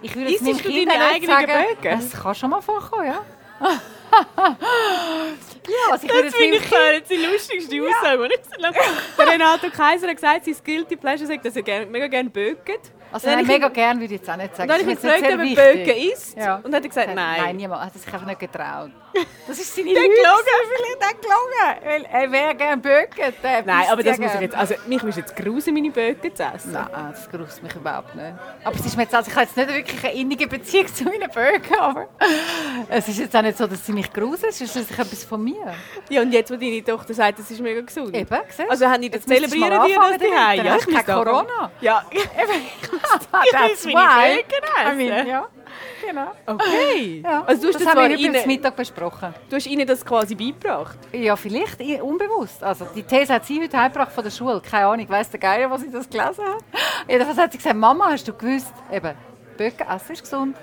ich 0.02 0.16
würde 0.16 0.32
jetzt 0.32 0.42
meinem 0.44 0.58
Kind 0.58 0.74
nicht 0.88 0.90
eigenen 0.90 1.28
sagen, 1.30 1.52
Böcke? 1.82 1.98
es 2.00 2.20
kann 2.20 2.34
schon 2.34 2.50
mal 2.50 2.62
vorkommen, 2.62 3.06
ja. 3.06 3.22
Also 5.92 6.06
ich 6.08 6.14
würde 6.14 6.26
Das 6.30 6.36
finde 6.36 6.58
ich 6.58 6.64
Kind- 6.64 7.10
die 7.10 7.26
lustigste 7.26 7.82
Aussage, 7.88 8.30
die 8.30 8.36
ich 8.36 9.28
Renato 9.32 9.70
Kaiser 9.70 10.08
hat 10.08 10.16
gesagt, 10.16 10.46
sein 10.46 10.56
Guilty 10.64 10.96
Pleasure 10.96 11.28
sagt, 11.28 11.46
dass 11.46 11.56
er 11.56 11.64
gern, 11.64 11.92
mega 11.92 12.08
gerne 12.08 12.30
bögt. 12.30 12.92
Also 13.12 13.28
nein, 13.28 13.38
habe 13.40 13.42
ich 13.42 13.48
mega 13.48 13.70
gerne 13.70 14.00
würde 14.00 14.14
ich 14.14 14.20
jetzt 14.20 14.30
auch 14.30 14.36
nicht 14.36 14.56
sagen. 14.56 14.70
dann 14.70 14.80
habe 14.82 14.92
ich 14.92 14.98
ihn 15.04 15.08
mir 15.10 15.14
gefragt, 15.18 15.34
ob 15.34 15.58
er 15.58 15.76
Bögen 15.76 16.12
isst. 16.14 16.38
Ja. 16.38 16.56
Und 16.64 16.76
hat 16.76 16.84
er 16.84 16.90
gesagt, 16.90 17.16
nein. 17.16 17.42
Nein, 17.42 17.56
niemand. 17.56 17.82
Er 17.82 17.86
hat 17.88 17.94
sich 17.94 18.14
einfach 18.14 18.26
nicht 18.28 18.40
getraut. 18.40 18.92
Das 19.48 19.60
ist 19.60 19.76
seine 19.76 19.94
Der 19.94 20.04
Lüge. 20.04 20.14
gelogen. 20.16 20.56
Vielleicht 20.76 21.06
hat 21.06 21.22
gelogen. 21.22 21.86
Weil 21.86 22.06
er 22.12 22.32
wäre 22.32 22.56
gerne 22.56 22.82
der 22.82 23.64
Nein, 23.66 23.86
aber 23.90 24.04
das 24.04 24.18
muss 24.18 24.34
ich 24.36 24.42
jetzt... 24.42 24.56
Also, 24.56 24.76
mich 24.88 25.04
muss 25.04 25.16
jetzt 25.16 25.36
grusen, 25.36 25.74
meine 25.74 25.90
Bögen 25.92 26.36
zu 26.36 26.44
essen. 26.44 26.72
Nein, 26.72 26.88
das 27.12 27.30
gruselt 27.30 27.64
mich 27.64 27.76
überhaupt 27.76 28.16
nicht. 28.16 28.34
Aber 28.64 28.76
es 28.76 28.86
ist 28.86 28.96
mir 28.96 29.04
jetzt, 29.04 29.16
also 29.16 29.30
ich 29.30 29.36
habe 29.36 29.46
jetzt 29.46 29.58
nicht 29.58 29.74
wirklich 29.74 30.04
eine 30.04 30.14
innige 30.14 30.48
Beziehung 30.48 30.88
zu 30.94 31.04
meinen 31.06 31.30
Bögen, 31.30 31.80
aber 31.80 32.08
es 32.90 33.08
ist 33.08 33.20
jetzt 33.20 33.36
auch 33.36 33.42
nicht 33.42 33.58
so, 33.58 33.68
dass 33.68 33.86
sie 33.86 33.92
mich 33.94 34.12
gruselt. 34.12 34.52
Es 34.52 34.62
ist 34.62 34.72
schließlich 34.74 35.00
etwas 35.00 35.24
von 35.24 35.44
mir. 35.44 35.74
Ja, 36.10 36.22
und 36.22 36.32
jetzt, 36.32 36.52
wo 36.52 36.56
deine 36.56 36.84
Tochter 36.84 37.14
sagt, 37.14 37.40
das 37.40 37.50
ist 37.52 37.60
mega 37.62 37.82
gesund. 37.82 38.16
Eben, 38.16 38.38
siehst? 38.50 38.70
Also 38.70 38.88
haben 38.88 39.02
die 39.02 39.10
das 39.10 39.26
zelebrieren 39.26 39.82
die 39.88 39.94
das 39.94 40.18
daheim? 40.30 40.66
Ja, 40.70 40.76
ich 40.78 40.88
muss 40.88 41.06
Corona. 41.06 41.72
Ja, 41.82 42.04
That's 43.52 43.86
will 43.86 43.94
meine 43.94 44.10
why. 44.10 44.36
Bögen 44.36 44.64
essen. 44.76 45.00
I 45.00 45.04
mean, 45.10 45.28
ja, 45.28 45.48
genau. 46.06 46.32
okay. 46.46 47.22
Ja. 47.24 47.44
Also 47.46 47.62
du 47.62 47.68
hast 47.68 47.76
das 47.76 47.84
das, 47.84 47.96
haben 47.96 48.10
wir 48.10 48.34
heute 48.34 48.48
Mittag 48.48 48.76
besprochen. 48.76 49.34
du 49.50 49.56
hast 49.56 49.66
ihnen 49.66 49.88
das 49.88 50.06
quasi 50.06 50.36
beigebracht. 50.36 50.98
Ja, 51.12 51.36
vielleicht 51.36 51.82
unbewusst. 52.02 52.64
Also 52.64 52.86
die 52.96 53.04
These 53.04 53.34
hat 53.34 53.46
sie 53.46 53.62
heute 53.62 53.78
heimgebracht 53.78 54.12
von 54.12 54.24
der 54.24 54.32
Schule. 54.32 54.62
Keine 54.62 54.88
Ahnung, 54.88 55.10
weiss 55.10 55.30
der 55.30 55.40
Geier, 55.40 55.70
was 55.70 55.82
sie 55.82 55.92
das 55.92 56.10
gelesen 56.10 56.44
hat. 56.44 56.64
Jedenfalls 57.08 57.38
hat 57.38 57.52
sie 57.52 57.58
gesagt, 57.58 57.76
Mama, 57.76 58.10
hast 58.12 58.28
du 58.28 58.34
gewusst, 58.34 58.74
eben, 58.92 59.16
Böcke 59.58 59.86
essen 59.90 60.14
ist 60.14 60.22
gesund. 60.22 60.56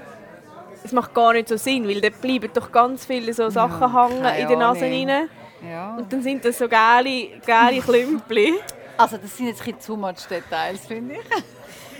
Es 0.85 0.93
macht 0.93 1.13
gar 1.15 1.33
nicht 1.33 1.49
so 1.49 1.57
Sinn, 1.57 1.89
weil 1.89 2.01
da 2.01 2.11
bleiben 2.11 2.51
doch 2.55 2.71
ganz 2.71 3.07
viele 3.07 3.33
so 3.35 3.51
Sachen 3.51 3.93
hängen 3.93 4.23
keine 4.23 4.41
in 4.41 4.49
der 4.49 4.57
Nase 4.57 4.85
rein. 4.85 5.29
Ja. 5.69 5.97
Und 5.97 6.13
dann 6.13 6.23
sind 6.23 6.45
das 6.45 6.59
so 6.59 6.69
geile, 6.69 7.41
geile 7.45 7.81
Klümpel. 7.81 8.61
Also 8.97 9.17
das 9.17 9.37
sind 9.37 9.49
jetzt 9.49 9.61
ein 9.63 9.75
bisschen 9.75 9.95
too 9.95 9.97
much 9.97 10.27
Details, 10.29 10.87
finde 10.87 11.15
ich. 11.17 11.56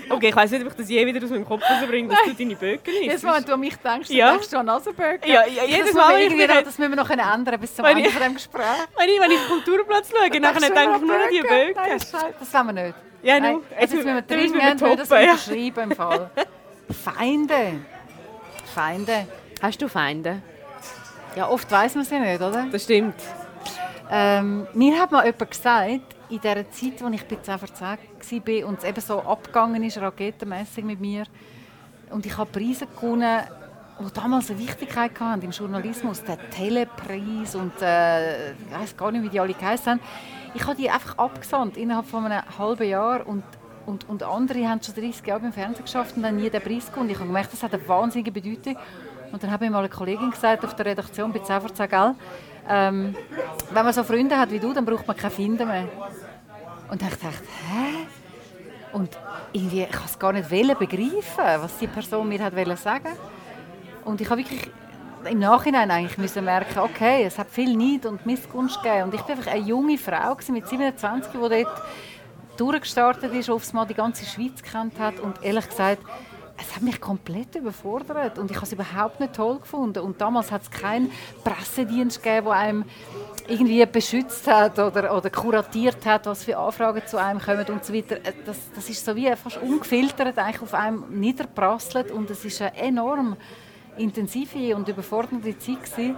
Okay, 0.09 0.29
ich 0.29 0.37
weiß 0.37 0.51
nicht, 0.53 0.63
ob 0.65 0.69
ich 0.71 0.75
das 0.77 0.89
je 0.89 1.05
wieder 1.07 1.23
aus 1.25 1.31
meinem 1.31 1.45
Kopf 1.45 1.63
rausbringe, 1.69 2.09
dass 2.09 2.19
du 2.25 2.33
deine 2.35 2.55
Bögen 2.57 2.81
Jedes 3.03 3.17
isst. 3.17 3.25
Mal, 3.25 3.37
wenn 3.39 3.45
du 3.45 3.55
an 3.55 3.61
mich 3.61 3.77
denkst, 3.77 4.11
Ja. 4.11 4.31
denkst 4.33 4.51
du 4.51 4.59
an 4.59 4.67
Nasenböcke. 4.67 5.29
Ja, 5.29 5.45
ja, 5.47 5.65
jedes 5.65 5.87
das 5.87 5.95
Mal, 5.95 6.11
wir 6.11 6.19
ich 6.27 6.33
irgendwie 6.33 6.47
das 6.65 6.79
müssen 6.79 6.91
wir 6.93 6.97
noch 6.97 7.11
ändern 7.11 7.61
bis 7.61 7.75
zum 7.75 7.85
Wenn 7.85 7.97
Ende 7.97 8.09
ich- 8.09 8.15
von 8.15 8.23
dem 8.23 8.35
Gespräch. 8.35 8.63
Wenn 8.97 9.09
ich, 9.09 9.21
wenn 9.21 9.31
ich 9.33 9.39
auf 9.39 9.47
den 9.47 9.53
Kulturplatz 9.65 10.11
schaue, 10.11 10.31
du 10.31 10.41
denke 10.41 10.59
ich 10.59 11.03
nur 11.03 11.15
an 11.15 11.21
die 11.33 11.41
Nein, 11.41 11.49
Bögen. 11.75 11.75
das 11.99 12.05
ist- 12.05 12.15
das 12.41 12.55
wollen 12.55 12.67
wir 12.67 12.73
nicht. 12.85 12.95
Ja, 13.23 13.41
Nein, 13.41 13.55
also 13.55 13.65
jetzt 13.81 13.95
müssen 13.95 14.07
wir 14.07 14.15
Jetzt 14.17 14.31
müssen 14.31 14.55
wir 14.55 14.61
dringend 14.61 15.01
das 15.01 15.09
ja. 15.11 15.17
unterschreiben 15.21 15.91
im 15.91 15.97
Fall. 15.97 16.31
Feinde. 17.05 17.81
Feinde. 18.75 19.27
Hast 19.63 19.83
du 19.83 19.89
Feinde? 19.89 20.43
Ja, 21.35 21.49
oft 21.49 21.71
weiß 21.71 21.95
man 21.97 22.05
sie 22.05 22.19
nicht, 22.19 22.41
oder? 22.41 22.67
Das 22.71 22.85
stimmt. 22.85 23.15
Ähm, 24.11 24.67
mir 24.75 25.01
hat 25.01 25.11
mal 25.11 25.25
jemand 25.27 25.51
gesagt, 25.51 26.01
in 26.29 26.41
der 26.41 26.71
Zeit, 26.71 27.03
als 27.03 27.15
ich 27.15 27.25
bei 27.25 27.37
10 27.37 27.59
vor 27.59 27.69
10 27.75 28.47
war 28.47 28.69
und 28.69 28.79
es 28.79 28.85
eben 28.85 29.01
so 29.01 29.21
abgegangen 29.21 29.83
ist, 29.83 29.99
raketenmässig 29.99 30.85
mit 30.85 31.01
mir, 31.01 31.25
und 32.11 32.25
ich 32.25 32.37
habe 32.37 32.51
Preise 32.51 32.87
gewonnen, 32.87 33.41
die 33.99 34.13
damals 34.13 34.51
eine 34.51 34.59
Wichtigkeit 34.61 35.19
hatten 35.19 35.43
im 35.43 35.51
Journalismus, 35.51 36.23
der 36.23 36.39
Telepreis 36.51 37.55
und 37.55 37.73
äh, 37.81 38.53
ich 38.53 38.71
weiß 38.71 38.97
gar 38.97 39.11
nicht, 39.11 39.25
wie 39.25 39.29
die 39.29 39.41
alle 39.41 39.55
haben. 39.61 40.01
Ich 40.55 40.65
habe 40.65 40.77
die 40.77 40.89
einfach 40.89 41.19
abgesandt 41.19 41.77
innerhalb 41.77 42.07
von 42.07 42.25
einem 42.27 42.43
halben 42.59 42.89
Jahr 42.89 43.27
und 43.27 43.43
und, 43.87 44.09
und 44.09 44.25
andere 44.25 44.69
haben 44.69 44.83
schon 44.83 44.97
30 44.97 45.25
Jahre 45.25 45.47
im 45.47 45.53
Fernsehen 45.53 45.85
geschafft 45.85 46.17
und 46.17 46.27
haben 46.27 46.37
nie 46.37 46.51
den 46.51 46.61
Preis 46.61 46.91
gewonnen. 46.91 47.11
Ich 47.11 47.17
habe 47.19 47.29
gemerkt, 47.29 47.53
das 47.53 47.63
hat 47.63 47.73
eine 47.73 47.87
wahnsinnige 47.87 48.33
Bedeutung. 48.33 48.77
Und 49.31 49.43
dann 49.43 49.51
hat 49.51 49.61
mir 49.61 49.71
mal 49.71 49.79
eine 49.79 49.89
Kollegin 49.89 50.31
gesagt 50.31 50.65
auf 50.65 50.75
der 50.75 50.87
Redaktion 50.87 51.33
bei 51.33 51.39
10 51.39 51.61
vor 51.61 51.73
10, 51.73 51.89
gell, 51.89 52.15
ähm, 52.69 53.15
wenn 53.71 53.85
man 53.85 53.93
so 53.93 54.03
Freunde 54.05 54.39
hat 54.39 54.51
wie 54.51 54.59
du, 54.59 54.73
dann 54.73 54.85
braucht 54.85 55.07
man 55.07 55.17
keine 55.17 55.31
Finden 55.31 55.67
mehr. 55.67 55.89
Und 56.91 57.03
ich 57.03 57.11
gedacht, 57.11 57.43
hä? 57.71 58.07
Und 58.93 59.11
irgendwie, 59.53 59.83
ich 59.83 59.91
kann 59.91 60.05
es 60.07 60.19
gar 60.19 60.33
nicht 60.33 60.51
begreifen, 60.75 61.61
was 61.61 61.79
die 61.79 61.87
Person 61.87 62.29
mir 62.29 62.43
hat 62.43 62.55
sagen. 62.79 63.13
Und 64.05 64.21
ich 64.21 64.31
habe 64.31 64.41
wirklich 64.41 64.71
im 65.29 65.39
Nachhinein 65.41 65.91
eigentlich 65.91 66.19
müssen 66.19 66.45
merken, 66.45 66.79
okay, 66.79 67.25
es 67.25 67.39
hat 67.39 67.51
viel 67.51 67.77
Neid 67.77 68.07
und 68.07 68.25
Missgunst 68.25 68.83
gegeben. 68.83 69.05
Und 69.05 69.15
ich 69.15 69.21
war 69.21 69.31
einfach 69.31 69.51
eine 69.51 69.61
junge 69.61 69.99
Frau 69.99 70.37
mit 70.51 70.69
27, 70.69 71.33
die 71.33 71.39
dort 71.39 71.83
durchgestartet 72.57 73.33
ist, 73.35 73.49
Mal 73.73 73.87
die 73.87 73.95
ganze 73.95 74.25
Schweiz 74.25 74.63
kennt 74.63 74.99
hat. 74.99 75.19
Und 75.21 75.43
ehrlich 75.43 75.69
gesagt, 75.69 76.03
es 76.59 76.75
hat 76.75 76.83
mich 76.83 77.01
komplett 77.01 77.55
überfordert 77.55 78.39
und 78.39 78.51
ich 78.51 78.57
habe 78.57 78.67
es 78.67 78.73
überhaupt 78.73 79.21
nicht 79.21 79.35
toll 79.35 79.59
gefunden. 79.59 80.01
Und 80.01 80.21
damals 80.21 80.51
hat 80.51 80.63
es 80.63 80.71
keinen 80.71 81.11
Pressedienst 81.45 82.23
gegeben, 82.23 82.47
der 82.47 82.55
einem 82.55 82.85
irgendwie 83.49 83.85
beschützt 83.87 84.47
hat 84.47 84.79
oder, 84.79 85.17
oder 85.17 85.31
kuratiert 85.31 86.05
hat, 86.07 86.27
was 86.27 86.45
für 86.45 86.57
Anfragen 86.57 87.03
zu 87.07 87.19
einem 87.19 87.41
kommen 87.41 87.67
und 87.69 87.85
so 87.85 87.93
weiter. 87.93 88.17
Äh, 88.17 88.33
Das, 88.45 88.57
das 88.75 88.89
ist 88.89 89.05
so 89.05 89.15
wie 89.15 89.31
fast 89.37 89.59
ungefiltert 89.59 90.39
eigentlich 90.39 90.63
auf 90.63 90.75
einem 90.75 91.05
niederprasselt 91.11 92.11
und 92.11 92.31
es 92.31 92.45
ist 92.45 92.61
eine 92.63 92.77
enorm 92.77 93.37
intensive 93.99 94.75
und 94.75 94.89
überfordernde 94.89 95.59
Zeit 95.59 95.85
gewesen. 95.85 96.17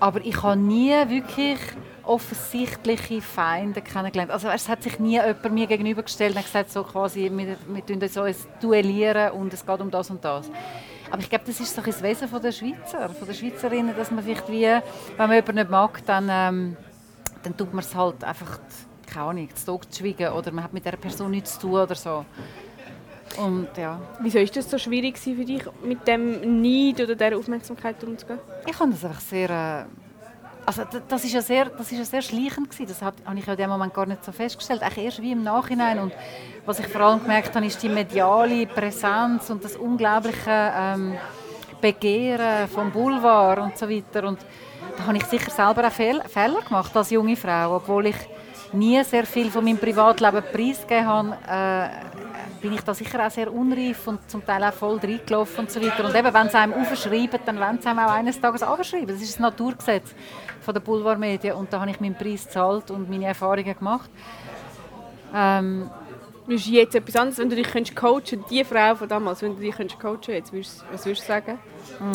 Aber 0.00 0.20
ich 0.24 0.42
habe 0.42 0.58
nie 0.58 0.90
wirklich 1.08 1.58
offensichtliche 2.04 3.20
Feinde 3.20 3.80
kennengelernt. 3.80 4.30
Also 4.30 4.48
es 4.48 4.68
hat 4.68 4.82
sich 4.82 4.98
nie 4.98 5.12
jemand 5.12 5.52
mir 5.52 5.66
gegenübergestellt 5.66 6.36
und 6.36 6.42
gesagt, 6.42 6.70
so 6.70 6.82
quasi, 6.82 7.30
wir, 7.32 7.56
wir 7.66 7.86
tun 7.86 8.00
ein 8.02 8.36
duellieren 8.60 9.32
und 9.32 9.52
es 9.52 9.64
geht 9.64 9.80
um 9.80 9.90
das 9.90 10.10
und 10.10 10.24
das. 10.24 10.50
Aber 11.10 11.20
ich 11.20 11.28
glaube, 11.28 11.44
das 11.46 11.60
ist 11.60 11.74
so 11.74 11.82
ein 11.82 11.86
das 11.86 12.02
Wesen 12.02 12.28
von 12.28 12.40
der 12.40 12.52
Schweizer, 12.52 13.08
von 13.10 13.26
der 13.26 13.34
Schweizerinnen, 13.34 13.94
dass 13.96 14.10
man 14.10 14.24
vielleicht 14.24 14.48
wie, 14.48 14.62
wenn 14.62 14.82
man 15.16 15.32
jemanden 15.32 15.56
nicht 15.56 15.70
mag, 15.70 16.04
dann, 16.06 16.28
ähm, 16.30 16.76
dann 17.42 17.56
tut 17.56 17.72
man 17.72 17.84
es 17.84 17.94
halt 17.94 18.24
einfach, 18.24 18.58
keine 19.06 19.26
Ahnung, 19.26 19.48
zu 19.54 19.80
schweigen 19.94 20.32
oder 20.32 20.50
man 20.52 20.64
hat 20.64 20.72
mit 20.72 20.84
der 20.84 20.92
Person 20.92 21.30
nichts 21.32 21.58
zu 21.58 21.68
tun 21.68 21.80
oder 21.80 21.94
so. 21.94 22.24
Und 23.38 23.68
ja, 23.76 24.00
Wieso 24.20 24.38
ist 24.38 24.56
das 24.56 24.70
so 24.70 24.78
schwierig 24.78 25.18
für 25.18 25.34
dich, 25.34 25.62
mit 25.84 26.06
dem 26.06 26.62
Neid 26.62 27.00
oder 27.00 27.14
dieser 27.14 27.36
Aufmerksamkeit 27.36 28.02
umzugehen? 28.04 28.38
Ich 28.66 28.76
fand 28.76 28.94
das 28.94 29.04
einfach 29.04 29.20
sehr. 29.20 29.50
Äh, 29.50 30.01
also 30.64 30.82
das 31.08 31.24
ist 31.24 31.32
ja 31.32 31.42
sehr, 31.42 31.66
das 31.66 31.90
ist 31.90 31.98
ja 31.98 32.04
sehr 32.04 32.22
schleichend 32.22 32.70
gewesen. 32.70 32.86
Das 32.88 33.02
habe 33.02 33.16
ich 33.38 33.46
ja 33.46 33.52
in 33.52 33.58
dem 33.58 33.70
Moment 33.70 33.92
gar 33.94 34.06
nicht 34.06 34.24
so 34.24 34.32
festgestellt. 34.32 34.82
Eigentlich 34.82 35.04
erst 35.04 35.22
wie 35.22 35.32
im 35.32 35.42
Nachhinein. 35.42 35.98
Und 35.98 36.12
was 36.64 36.78
ich 36.78 36.86
vor 36.86 37.00
allem 37.02 37.20
gemerkt 37.20 37.54
habe, 37.54 37.66
ist 37.66 37.82
die 37.82 37.88
mediale 37.88 38.66
Präsenz 38.66 39.50
und 39.50 39.64
das 39.64 39.76
unglaubliche 39.76 40.72
ähm, 40.76 41.14
Begehren 41.80 42.68
vom 42.68 42.90
Boulevard 42.90 43.60
und 43.60 43.76
so 43.76 43.88
weiter. 43.88 44.26
Und 44.28 44.38
da 44.96 45.06
habe 45.06 45.16
ich 45.16 45.24
sicher 45.24 45.50
selber 45.50 45.86
auch 45.86 45.92
Fehl 45.92 46.22
Fehler 46.28 46.60
gemacht 46.62 46.96
als 46.96 47.10
junge 47.10 47.36
Frau, 47.36 47.76
obwohl 47.76 48.06
ich 48.06 48.16
nie 48.72 49.02
sehr 49.04 49.26
viel 49.26 49.50
von 49.50 49.64
meinem 49.64 49.78
Privatleben 49.78 50.42
preisgegeben 50.52 51.06
habe. 51.06 51.36
Äh, 51.48 52.31
bin 52.62 52.72
ich 52.72 52.80
da 52.82 52.94
sicher 52.94 53.26
auch 53.26 53.30
sehr 53.30 53.52
unreif 53.52 54.06
und 54.06 54.30
zum 54.30 54.44
Teil 54.46 54.62
auch 54.64 54.72
voll 54.72 54.98
reingelaufen 54.98 55.60
und 55.64 55.70
so 55.70 55.82
weiter. 55.82 56.04
Und 56.04 56.14
eben, 56.14 56.32
wenn 56.32 56.48
sie 56.48 56.56
einem 56.56 56.74
aufschreiben, 56.74 57.40
dann 57.44 57.58
wollen 57.58 57.80
sie 57.80 57.88
einem 57.88 57.98
auch 57.98 58.12
eines 58.12 58.40
Tages 58.40 58.62
abschreiben. 58.62 59.08
Das 59.08 59.20
ist 59.20 59.34
das 59.34 59.40
Naturgesetz 59.40 60.14
von 60.60 60.72
der 60.72 60.80
Boulevardmedien 60.80 61.54
und 61.56 61.72
da 61.72 61.80
habe 61.80 61.90
ich 61.90 62.00
meinen 62.00 62.14
Preis 62.14 62.46
gezahlt 62.46 62.90
und 62.90 63.10
meine 63.10 63.26
Erfahrungen 63.26 63.76
gemacht. 63.76 64.08
Ähm, 65.34 65.90
Du 66.44 66.48
bist 66.48 66.66
jetzt 66.66 66.96
etwas 66.96 67.14
anderes, 67.14 67.38
wenn 67.38 67.48
du 67.48 67.54
dich 67.54 67.68
könntest 67.70 67.94
coachen 67.94 68.44
die 68.50 68.64
Frau 68.64 68.96
von 68.96 69.08
damals, 69.08 69.42
wenn 69.42 69.54
du 69.54 69.60
dich 69.60 69.76
könntest 69.76 70.00
coachen 70.00 70.34
jetzt, 70.34 70.52
würdest, 70.52 70.84
was 70.90 71.06
würdest 71.06 71.22
du 71.22 71.26
sagen? 71.28 71.58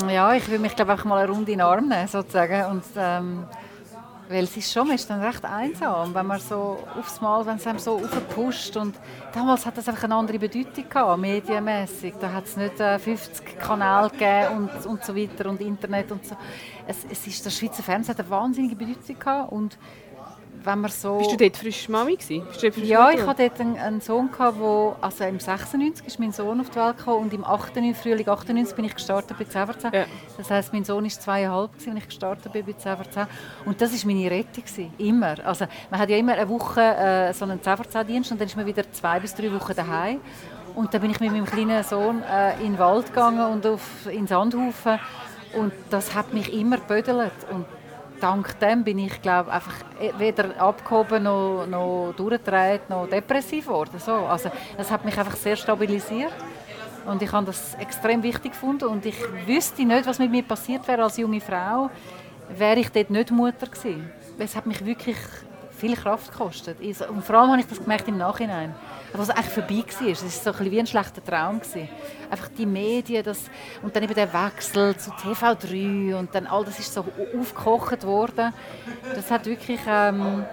ja, 0.10 0.34
ich 0.34 0.50
will 0.52 0.60
mich 0.60 0.76
glaube 0.76 0.92
einfach 0.92 1.06
mal 1.06 1.20
eine 1.20 1.32
Runde 1.32 1.54
in 1.54 1.60
den 1.60 1.62
Arm 1.66 1.88
nehmen, 1.88 2.08
sozusagen. 2.10 2.66
Und, 2.72 2.84
ähm, 2.98 3.46
weil 4.30 4.44
es 4.44 4.58
ist 4.58 4.72
schon, 4.72 4.88
man 4.88 4.96
ist 4.96 5.10
dann 5.10 5.22
recht 5.22 5.44
einsam, 5.46 6.14
wenn 6.14 6.26
man 6.26 6.40
so 6.40 6.80
aufs 6.98 7.22
Mal, 7.22 7.46
wenn 7.46 7.56
es 7.58 7.68
einem 7.68 7.80
so 7.80 7.96
aufpusht 7.96 8.76
und 8.76 8.96
damals 9.34 9.66
hat 9.66 9.78
das 9.78 9.88
einfach 9.88 10.04
eine 10.04 10.16
andere 10.16 10.40
Bedeutung 10.40 10.90
gehabt, 10.90 11.20
medienmäßig. 11.20 12.16
Da 12.20 12.32
hat 12.34 12.46
es 12.46 12.58
nicht 12.58 12.80
äh, 12.80 13.00
50 13.00 13.58
Kanäle 13.60 14.10
gegeben 14.10 14.58
und, 14.58 14.86
und 14.86 15.04
so 15.04 15.16
weiter 15.16 15.50
und 15.50 15.62
Internet 15.62 16.12
und 16.12 16.26
so. 16.26 16.36
Es, 16.88 17.06
es 17.10 17.26
ist, 17.28 17.46
der 17.46 17.52
Schweizer 17.52 17.84
Fernsehen 17.84 18.16
hat 18.16 18.20
eine 18.20 18.30
wahnsinnige 18.30 18.76
Bedeutung 18.76 19.20
gehabt 19.20 19.52
und 19.52 19.78
wenn 20.68 20.82
man 20.82 20.92
so... 20.92 21.18
Bist 21.18 21.32
du 21.32 21.38
dort 21.38 21.56
frisch 21.56 21.88
Mami 21.88 22.18
gewesen? 22.18 22.46
Frisch 22.52 22.78
Ja, 22.84 23.10
ich 23.10 23.26
hatte 23.26 23.48
dort 23.48 23.60
einen, 23.62 23.78
einen 23.78 24.02
Sohn, 24.02 24.30
gehabt, 24.30 24.60
wo, 24.60 24.96
also 25.00 25.24
im 25.24 25.40
96 25.40 26.06
ist 26.06 26.20
mein 26.20 26.34
Sohn 26.34 26.60
auf 26.60 26.70
die 26.70 26.76
Welt 26.76 26.98
gekommen 26.98 27.24
und 27.24 27.34
im 27.34 27.46
98, 27.46 27.96
Frühling 27.96 28.28
98 28.28 28.76
bin 28.76 28.86
ich 28.86 28.94
gestartet 28.94 29.38
bei 29.38 29.46
10 29.46 29.66
vor 29.66 29.80
10. 29.80 29.92
Ja. 29.94 30.06
Das 30.38 30.52
heisst, 30.52 30.74
mein 30.74 30.84
Sohn 30.84 31.04
war 31.04 31.10
zweieinhalb, 31.10 31.72
gewesen, 31.72 31.94
als 31.94 32.00
ich 32.00 32.08
gestartet 32.10 32.52
bin 32.52 32.66
bei 32.66 32.74
10 32.74 32.96
vor 32.98 33.10
10. 33.10 33.28
Und 33.66 33.82
das 33.82 33.94
war 33.94 34.14
meine 34.14 34.30
Rettung, 34.30 34.64
gewesen, 34.64 34.94
immer. 34.98 35.36
Also 35.46 35.66
man 35.90 36.00
hat 36.02 36.10
ja 36.10 36.18
immer 36.18 36.34
eine 36.34 36.50
Woche 36.50 36.82
äh, 36.82 37.34
so 37.34 37.46
einen 37.46 37.64
10 37.64 37.78
vor 37.78 37.90
10 37.90 38.08
Dienst 38.08 38.32
und 38.32 38.42
dann 38.42 38.48
ist 38.48 38.58
man 38.58 38.66
wieder 38.66 38.92
zwei 38.92 39.20
bis 39.22 39.34
drei 39.34 39.52
Wochen 39.54 39.74
daheim. 39.74 40.20
Und 40.76 40.94
dann 40.94 41.02
bin 41.02 41.12
ich 41.12 41.20
mit 41.22 41.32
meinem 41.32 41.46
kleinen 41.46 41.82
Sohn 41.84 42.22
äh, 42.24 42.60
in 42.60 42.74
den 42.74 42.80
Wald 42.80 43.08
gegangen 43.08 43.52
und 43.54 43.66
auf, 43.66 44.06
in 44.06 44.18
den 44.18 44.28
Sandhaufen 44.28 45.00
und 45.54 45.74
das 45.90 46.14
hat 46.14 46.34
mich 46.34 46.54
immer 46.54 46.78
gebödelt. 46.78 47.32
Und 47.52 47.66
dank 48.20 48.60
dem 48.60 48.84
bin 48.84 49.00
ich 49.00 49.22
glaube 49.22 49.52
einfach 49.52 49.74
weder 50.18 50.60
abgehoben 50.60 51.24
noch, 51.24 51.66
noch 51.68 52.14
durchgedreht 52.16 52.90
noch 52.90 53.08
depressiv 53.08 53.66
geworden. 53.66 54.00
So. 54.00 54.14
Also, 54.14 54.50
das 54.78 54.92
hat 54.92 55.06
mich 55.06 55.18
einfach 55.18 55.36
sehr 55.36 55.56
stabilisiert 55.56 56.34
und 57.06 57.22
ich 57.22 57.32
habe 57.32 57.46
das 57.46 57.76
extrem 57.76 58.24
wichtig 58.24 58.52
gefunden 58.52 58.86
und 58.86 59.06
ich 59.06 59.18
wüsste 59.46 59.84
nicht, 59.86 60.06
was 60.06 60.20
mit 60.20 60.32
mir 60.32 60.44
passiert 60.44 60.88
wäre 60.88 61.04
als 61.04 61.18
junge 61.18 61.42
Frau 61.42 61.90
wäre 62.50 62.80
ich 62.80 62.90
dort 62.92 63.10
nicht 63.10 63.32
Mutter 63.32 63.68
gewesen. 63.68 64.10
Es 64.38 64.56
hat 64.56 64.66
mich 64.66 64.86
wirklich 64.86 65.18
viel 65.78 65.96
Kraft 65.96 66.32
gekostet. 66.32 66.78
Und 66.82 67.24
vor 67.24 67.36
allem 67.36 67.52
habe 67.52 67.62
ich 67.62 67.68
das 67.68 67.80
gemerkt 67.80 68.08
im 68.08 68.18
Nachhinein. 68.18 68.74
Was 69.14 69.30
eigentlich 69.30 69.48
vorbei 69.48 69.84
war. 70.00 70.08
Es 70.08 70.46
war 70.46 70.54
so 70.54 70.64
ein 70.64 70.72
wie 70.72 70.80
ein 70.80 70.88
schlechter 70.88 71.24
Traum. 71.24 71.62
Einfach 72.30 72.50
die 72.58 72.66
Medien 72.66 73.24
das, 73.24 73.40
und 73.82 73.96
dann 73.96 74.04
eben 74.04 74.14
der 74.14 74.32
Wechsel 74.34 74.96
zu 74.98 75.12
TV3 75.12 76.16
und 76.16 76.34
dann 76.36 76.48
all 76.48 76.66
das 76.66 76.80
ist 76.80 76.94
so 76.94 77.06
aufgekocht 77.40 78.06
worden. 78.06 78.54
Das 79.16 79.32
hat 79.32 79.46
wirklich... 79.46 79.80
Ähm, 79.88 80.46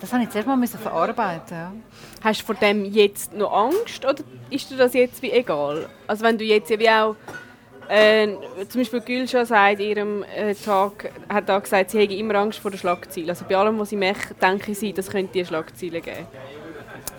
das 0.00 0.12
habe 0.12 0.24
ich 0.24 0.30
zuerst 0.30 0.46
mal 0.46 0.66
verarbeiten. 0.66 1.82
Hast 2.22 2.42
du 2.42 2.44
vor 2.44 2.54
dem 2.56 2.84
jetzt 2.84 3.32
noch 3.32 3.52
Angst 3.52 4.04
oder 4.04 4.22
ist 4.50 4.70
dir 4.70 4.76
das 4.76 4.92
jetzt 4.92 5.22
wie 5.22 5.30
egal? 5.30 5.88
Also 6.06 6.24
wenn 6.24 6.36
du 6.36 6.44
jetzt 6.44 6.68
wie 6.68 6.90
auch 6.90 7.16
äh, 7.88 8.28
zum 8.68 8.80
Beispiel 8.80 9.00
Gülscha 9.00 9.44
sagt 9.44 9.80
in 9.80 9.88
ihrem 9.88 10.22
äh, 10.22 10.54
Tag, 10.54 11.10
hat 11.28 11.48
da 11.48 11.58
gesagt, 11.58 11.90
sie 11.90 11.98
hätte 12.00 12.14
immer 12.14 12.36
Angst 12.36 12.58
vor 12.58 12.70
der 12.70 12.78
Schlagzeile. 12.78 13.30
Also 13.30 13.44
bei 13.48 13.56
allem, 13.56 13.78
was 13.78 13.90
sie 13.90 13.96
macht, 13.96 14.40
denke 14.42 14.74
sie, 14.74 14.92
das 14.92 15.10
könnte 15.10 15.38
eine 15.38 15.46
Schlagzeile 15.46 16.00
geben. 16.00 16.26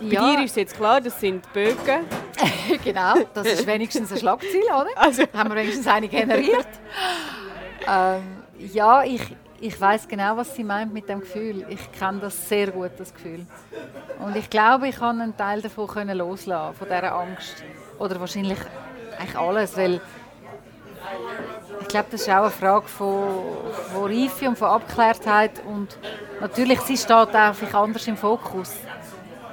Ja. 0.00 0.20
Bei 0.20 0.36
dir 0.36 0.44
ist 0.44 0.56
jetzt 0.56 0.76
klar, 0.76 1.00
das 1.00 1.18
sind 1.20 1.50
Bögen. 1.52 2.04
genau, 2.84 3.14
das 3.32 3.46
ist 3.46 3.66
wenigstens 3.66 4.10
eine 4.10 4.20
Schlagzeile, 4.20 4.64
oder? 4.66 4.90
Also. 4.96 5.22
Haben 5.32 5.50
wir 5.50 5.56
wenigstens 5.56 5.86
eine 5.86 6.08
generiert. 6.08 6.68
ähm, 7.88 8.22
ja, 8.72 9.04
ich, 9.04 9.22
ich 9.60 9.80
weiß 9.80 10.08
genau, 10.08 10.36
was 10.36 10.54
sie 10.54 10.64
meint 10.64 10.92
mit 10.92 11.08
dem 11.08 11.20
Gefühl. 11.20 11.64
Ich 11.68 11.92
kenne 11.92 12.20
das 12.20 12.48
sehr 12.48 12.68
gut, 12.68 12.90
das 12.98 13.14
Gefühl. 13.14 13.46
Und 14.24 14.36
ich 14.36 14.50
glaube, 14.50 14.88
ich 14.88 14.96
kann 14.96 15.20
einen 15.20 15.36
Teil 15.36 15.62
davon 15.62 16.08
loslassen, 16.08 16.76
von 16.76 16.88
dieser 16.88 17.14
Angst. 17.14 17.64
Oder 17.98 18.20
wahrscheinlich 18.20 18.58
eigentlich 19.18 19.38
alles, 19.38 19.76
weil 19.76 20.00
ich 21.80 21.88
glaube, 21.88 22.08
das 22.10 22.22
ist 22.22 22.28
auch 22.28 22.42
eine 22.42 22.50
Frage 22.50 22.86
von, 22.88 23.24
von 23.92 24.04
Reife 24.04 24.48
und 24.48 24.58
von 24.58 24.68
Abgeklärtheit. 24.68 25.62
Und 25.64 25.96
natürlich, 26.40 26.80
sie 26.80 26.96
steht 26.96 27.10
auch 27.12 27.74
anders 27.74 28.06
im 28.06 28.16
Fokus. 28.16 28.72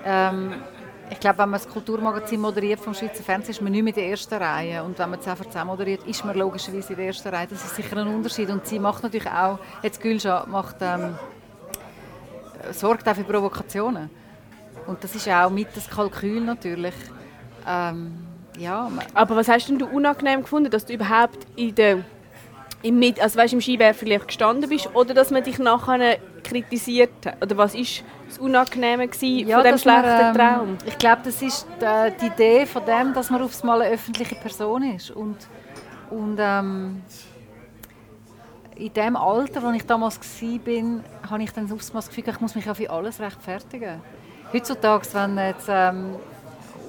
Ähm, 0.05 0.53
ich 1.09 1.19
glaube, 1.19 1.37
wenn 1.39 1.49
man 1.49 1.59
das 1.59 1.69
Kulturmagazin 1.69 2.39
moderiert 2.39 2.79
vom 2.79 2.93
Schweizer 2.93 3.23
Fernsehen, 3.23 3.51
ist 3.51 3.61
man 3.61 3.71
nicht 3.71 3.83
mehr 3.83 3.95
in 3.95 4.01
der 4.01 4.09
ersten 4.09 4.33
Reihe. 4.33 4.83
Und 4.83 4.97
wenn 4.97 5.09
man 5.09 5.21
10 5.21 5.35
vor 5.35 5.49
10 5.49 5.67
moderiert, 5.67 6.07
ist 6.07 6.25
man 6.25 6.35
logischerweise 6.35 6.93
in 6.93 6.97
der 6.97 7.07
ersten 7.07 7.27
Reihe. 7.27 7.47
Das 7.47 7.63
ist 7.63 7.75
sicher 7.75 7.97
ein 7.97 8.07
Unterschied. 8.07 8.49
Und 8.49 8.65
sie 8.65 8.79
macht 8.79 9.03
natürlich 9.03 9.29
auch, 9.29 9.59
jetzt 9.83 10.01
Gülscha 10.01 10.45
macht, 10.47 10.77
ähm, 10.81 11.15
sorgt 12.71 13.07
auch 13.07 13.15
für 13.15 13.23
Provokationen. 13.23 14.09
Und 14.87 15.03
das 15.03 15.13
ist 15.13 15.29
auch 15.29 15.49
mit 15.49 15.67
das 15.75 15.87
Kalkül 15.89 16.41
natürlich. 16.41 16.95
Ähm, 17.67 18.32
ja, 18.57 18.89
Aber 19.13 19.35
was 19.35 19.47
hast 19.47 19.67
denn 19.67 19.79
du 19.79 19.85
unangenehm 19.87 20.41
gefunden, 20.41 20.69
dass 20.69 20.85
du 20.85 20.93
überhaupt 20.93 21.39
in 21.55 21.73
der 21.75 22.03
im, 22.83 23.01
also 23.19 23.39
weißt, 23.39 23.53
im 23.53 23.61
Skiwerfer 23.61 24.05
gestanden 24.05 24.69
bist 24.69 24.93
oder 24.93 25.13
dass 25.13 25.31
man 25.31 25.43
dich 25.43 25.57
nachher 25.57 26.17
kritisiert 26.43 27.25
hat? 27.25 27.41
Oder 27.41 27.57
was 27.57 27.73
ist 27.73 28.03
das 28.27 28.37
Unangenehme 28.37 29.09
ja, 29.21 29.55
von 29.55 29.63
dem 29.63 29.77
schlechten 29.77 29.87
man, 29.87 30.19
ähm, 30.19 30.35
Traum? 30.35 30.77
Ich 30.85 30.97
glaube, 30.97 31.21
das 31.23 31.41
ist 31.41 31.65
die, 31.81 32.13
die, 32.19 32.25
Idee 32.27 32.65
von 32.65 32.85
dem, 32.85 33.13
dass 33.13 33.29
man 33.29 33.41
aufs 33.41 33.63
Mal 33.63 33.81
eine 33.81 33.93
öffentliche 33.93 34.35
Person 34.35 34.83
ist. 34.83 35.11
Und, 35.11 35.37
und 36.09 36.37
ähm, 36.39 37.01
in 38.75 38.93
dem 38.93 39.15
Alter, 39.15 39.63
als 39.63 39.77
ich 39.77 39.85
damals 39.85 40.19
war, 40.19 41.29
habe 41.29 41.43
ich 41.43 41.51
dann 41.51 41.71
aufs 41.71 41.93
Mal 41.93 41.99
das 41.99 42.09
Gefühl, 42.09 42.25
ich 42.27 42.41
muss 42.41 42.53
mich 42.53 42.65
ja 42.65 42.73
für 42.73 42.89
alles 42.89 43.19
rechtfertigen. 43.19 44.01
Heutzutage, 44.51 45.07
wenn 45.13 45.37
jetzt 45.37 45.67
ähm, 45.69 46.15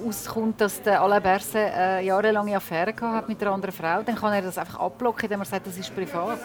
auskommt, 0.07 0.59
dass 0.59 0.81
der 0.81 1.01
Alain 1.01 1.21
Berset 1.21 1.73
eine 1.73 2.01
jahrelange 2.01 2.55
Affäre 2.55 2.93
hat 3.01 3.29
mit 3.29 3.41
einer 3.41 3.51
anderen 3.51 3.73
Frau, 3.73 4.01
dann 4.01 4.15
kann 4.15 4.33
er 4.33 4.41
das 4.41 4.57
einfach 4.57 4.79
abblocken, 4.79 5.23
indem 5.23 5.41
er 5.41 5.45
sagt, 5.45 5.67
das 5.67 5.77
ist 5.77 5.93
privat. 5.95 6.39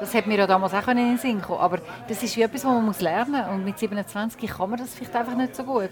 Das 0.00 0.14
hat 0.14 0.26
mir 0.26 0.38
ja 0.38 0.46
damals 0.46 0.74
auch 0.74 0.88
in 0.88 0.96
den 0.96 1.18
Sinn 1.18 1.40
kommen. 1.40 1.60
Aber 1.60 1.78
das 2.08 2.22
ist 2.22 2.36
wie 2.36 2.42
etwas, 2.42 2.64
was 2.64 2.72
man 2.72 2.84
muss 2.84 3.00
lernen 3.00 3.40
muss. 3.40 3.50
Und 3.50 3.64
mit 3.64 3.78
27 3.78 4.50
kann 4.50 4.70
man 4.70 4.78
das 4.78 4.94
vielleicht 4.94 5.14
einfach 5.14 5.36
nicht 5.36 5.54
so 5.54 5.64
gut. 5.64 5.90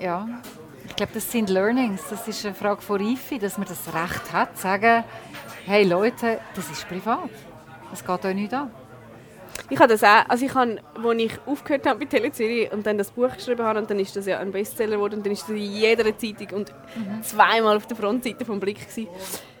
Ja, 0.00 0.26
ich 0.84 0.96
glaube, 0.96 1.12
das 1.14 1.30
sind 1.30 1.48
Learnings. 1.48 2.02
Das 2.10 2.26
ist 2.26 2.44
eine 2.44 2.54
Frage 2.54 2.82
von 2.82 3.00
Reife, 3.00 3.38
dass 3.38 3.58
man 3.58 3.68
das 3.68 3.86
Recht 3.88 4.32
hat, 4.32 4.56
zu 4.56 4.62
sagen, 4.62 5.04
hey 5.64 5.84
Leute, 5.84 6.40
das 6.54 6.70
ist 6.70 6.88
privat. 6.88 7.30
Das 7.90 8.04
geht 8.04 8.24
euch 8.24 8.34
nicht 8.34 8.52
an. 8.52 8.70
Ich 9.70 9.78
habe 9.78 9.88
das 9.88 10.02
auch, 10.02 10.28
also 10.28 10.44
ich 10.44 10.54
habe, 10.54 10.78
als 10.96 11.18
ich 11.18 11.32
aufgehört 11.46 11.86
habe 11.86 12.00
bei 12.00 12.04
Telezüri 12.06 12.70
und 12.72 12.86
dann 12.86 12.98
das 12.98 13.10
Buch 13.10 13.32
geschrieben 13.34 13.64
habe, 13.64 13.78
und 13.78 13.90
dann 13.90 13.98
ist 13.98 14.14
das 14.14 14.26
ja 14.26 14.38
ein 14.38 14.52
Bestseller 14.52 14.96
geworden 14.96 15.14
und 15.14 15.26
dann 15.26 15.32
ist 15.32 15.42
das 15.42 15.50
in 15.50 15.56
jeder 15.56 16.04
Zeitung 16.16 16.58
und 16.58 16.72
mhm. 16.94 17.22
zweimal 17.22 17.76
auf 17.76 17.86
der 17.86 17.96
Frontseite 17.96 18.44
vom 18.44 18.60
Blick 18.60 18.80
gewesen. 18.80 19.08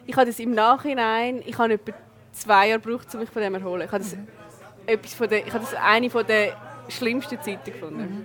Ich 0.06 0.16
habe 0.16 0.26
das 0.26 0.38
im 0.38 0.52
Nachhinein, 0.52 1.42
ich 1.44 1.56
habe 1.56 1.74
etwa 1.74 1.92
zwei 2.32 2.68
Jahre 2.68 2.80
gebraucht, 2.80 3.06
um 3.14 3.20
mich 3.20 3.30
von 3.30 3.42
dem 3.42 3.54
zu 3.54 3.60
erholen. 3.60 3.82
Ich 3.86 3.92
habe 3.92 4.02
das, 4.02 4.16
mhm. 4.16 4.26
etwas 4.86 5.14
von 5.14 5.28
der, 5.28 5.46
ich 5.46 5.52
habe 5.52 5.64
das 5.64 5.74
eine 5.74 6.10
von 6.10 6.26
der 6.26 6.56
schlimmsten 6.88 7.40
Zeiten 7.40 7.72
gefunden. 7.72 8.00
Mhm. 8.00 8.24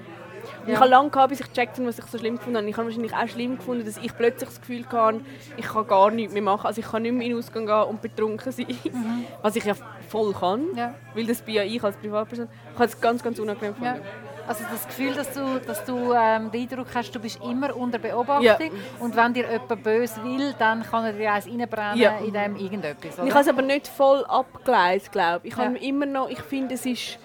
Ja. 0.66 0.74
Ich 0.74 0.80
habe 0.80 0.90
lange 0.90 1.10
gehabt, 1.10 1.30
bis 1.30 1.40
ich 1.40 1.48
gecheckt 1.48 1.78
habe, 1.78 1.88
was 1.88 2.00
ich 2.00 2.06
so 2.06 2.18
schlimm 2.18 2.38
gefunden 2.38 2.58
habe. 2.58 2.70
Ich 2.70 2.76
habe 2.76 2.88
wahrscheinlich 2.88 3.14
auch 3.14 3.28
schlimm 3.28 3.58
gefunden, 3.58 3.86
dass 3.86 3.98
ich 3.98 4.16
plötzlich 4.16 4.50
das 4.50 4.60
Gefühl 4.60 4.86
hatte, 4.90 5.22
ich 5.56 5.66
kann 5.66 5.88
gar 5.88 6.12
nichts 6.12 6.34
mehr 6.34 6.42
machen. 6.42 6.68
Also 6.68 6.82
ich 6.82 6.88
kann 6.88 7.04
nicht 7.04 7.14
mehr 7.14 7.26
in 7.26 7.34
den 7.34 7.40
Ausgang 7.40 7.66
gehen 7.66 7.84
und 7.84 8.02
betrunken 8.02 8.52
sein. 8.52 8.68
Mhm. 8.68 9.26
Was 9.42 9.56
ich 9.56 9.64
ja 9.64 9.76
voll 10.08 10.34
kann, 10.34 10.66
ja. 10.76 10.94
weil 11.14 11.26
das 11.26 11.42
bin 11.42 11.56
ja 11.56 11.64
ich 11.64 11.84
als 11.84 11.96
Privatperson. 11.98 12.48
Ich 12.74 12.76
habe 12.76 12.86
es 12.86 13.00
ganz, 13.00 13.24
ganz 13.24 13.40
unangenehm 13.40 13.74
gefunden. 13.74 14.02
Ja. 14.02 14.48
Also 14.48 14.64
das 14.72 14.88
Gefühl, 14.88 15.14
dass 15.14 15.34
du, 15.34 15.60
dass 15.60 15.84
du 15.84 16.14
ähm, 16.14 16.50
den 16.52 16.62
Eindruck 16.62 16.88
hast, 16.96 17.12
du 17.12 17.20
bist 17.20 17.44
immer 17.44 17.76
unter 17.76 18.00
Beobachtung 18.00 18.44
ja. 18.44 18.58
und 19.00 19.14
wenn 19.14 19.34
dir 19.34 19.46
jemand 19.52 19.84
böse 19.84 20.24
will, 20.24 20.56
dann 20.58 20.84
kann 20.84 21.04
er 21.04 21.14
dir 21.14 21.34
eins 21.34 21.48
reinbrennen 21.48 22.00
ja. 22.00 22.18
in 22.20 22.32
dem 22.32 22.56
irgendetwas. 22.56 23.20
Oder? 23.20 23.28
Ich 23.28 23.34
habe 23.34 23.42
es 23.42 23.50
aber 23.50 23.62
nicht 23.62 23.90
voll 23.90 24.24
abgeleitet, 24.26 25.12
glaube 25.12 25.48
ich. 25.48 25.54
Ich, 25.58 25.88
immer 25.88 26.06
noch, 26.06 26.30
ich 26.30 26.40
finde, 26.40 26.76
es 26.76 26.86
ist... 26.86 27.20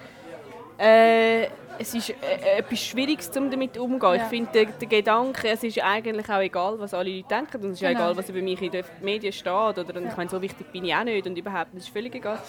Äh, 0.77 1.47
es 1.79 1.93
ist 1.93 2.09
äh, 2.09 2.13
äh, 2.21 2.59
etwas 2.59 2.79
Schwieriges, 2.79 3.29
um 3.35 3.49
damit 3.49 3.77
umzugehen. 3.77 4.15
Ja. 4.15 4.23
Ich 4.23 4.29
finde, 4.29 4.51
der, 4.51 4.65
der, 4.65 4.87
Gedanke, 4.87 5.49
es 5.49 5.63
ist 5.63 5.81
eigentlich 5.83 6.29
auch 6.29 6.39
egal, 6.39 6.79
was 6.79 6.93
alle 6.93 7.09
Leute 7.09 7.27
denken. 7.27 7.57
Und 7.63 7.71
es 7.71 7.73
ist 7.73 7.79
genau. 7.79 7.91
egal, 7.91 8.17
was 8.17 8.29
über 8.29 8.41
mich 8.41 8.61
in 8.61 8.71
den 8.71 8.85
Medien 9.01 9.33
steht. 9.33 9.51
Oder, 9.51 9.83
ja. 9.83 10.09
ich 10.09 10.17
meine, 10.17 10.29
so 10.29 10.41
wichtig 10.41 10.71
bin 10.71 10.85
ich 10.85 10.95
auch 10.95 11.03
nicht. 11.03 11.25
Und 11.25 11.37
überhaupt, 11.37 11.73
das 11.73 11.83
ist 11.83 11.93
völlig 11.93 12.15
egal. 12.15 12.39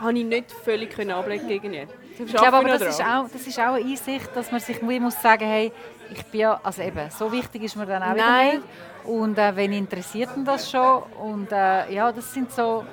Habe 0.00 0.18
ich 0.18 0.24
nicht 0.24 0.52
völlig 0.52 0.90
können 0.90 1.12
ablegen 1.12 1.48
gegen 1.48 1.74
ihn. 1.74 1.88
Ich 2.18 2.26
glaube 2.26 2.56
aber, 2.56 2.68
das 2.68 2.82
ist, 2.82 3.00
auch, 3.00 3.28
das 3.30 3.46
ist 3.46 3.58
auch 3.58 3.74
eine 3.74 3.84
Einsicht, 3.84 4.30
dass 4.34 4.50
man 4.50 4.60
sich 4.60 4.80
muss 4.82 5.20
sagen 5.20 5.46
hey, 5.46 5.72
ich 6.10 6.24
bin 6.26 6.40
ja, 6.40 6.60
also 6.62 6.82
eben, 6.82 7.10
so 7.10 7.30
wichtig 7.30 7.64
ist 7.64 7.76
mir 7.76 7.86
dann 7.86 8.02
auch 8.02 8.14
Nein. 8.14 8.56
nicht. 8.56 8.62
Und 9.04 9.38
äh, 9.38 9.54
wen 9.54 9.72
interessiert 9.72 10.30
denn 10.34 10.44
das 10.44 10.70
schon? 10.70 11.02
Und 11.20 11.52
äh, 11.52 11.92
ja, 11.92 12.10
das 12.12 12.32
sind 12.32 12.50
so... 12.52 12.84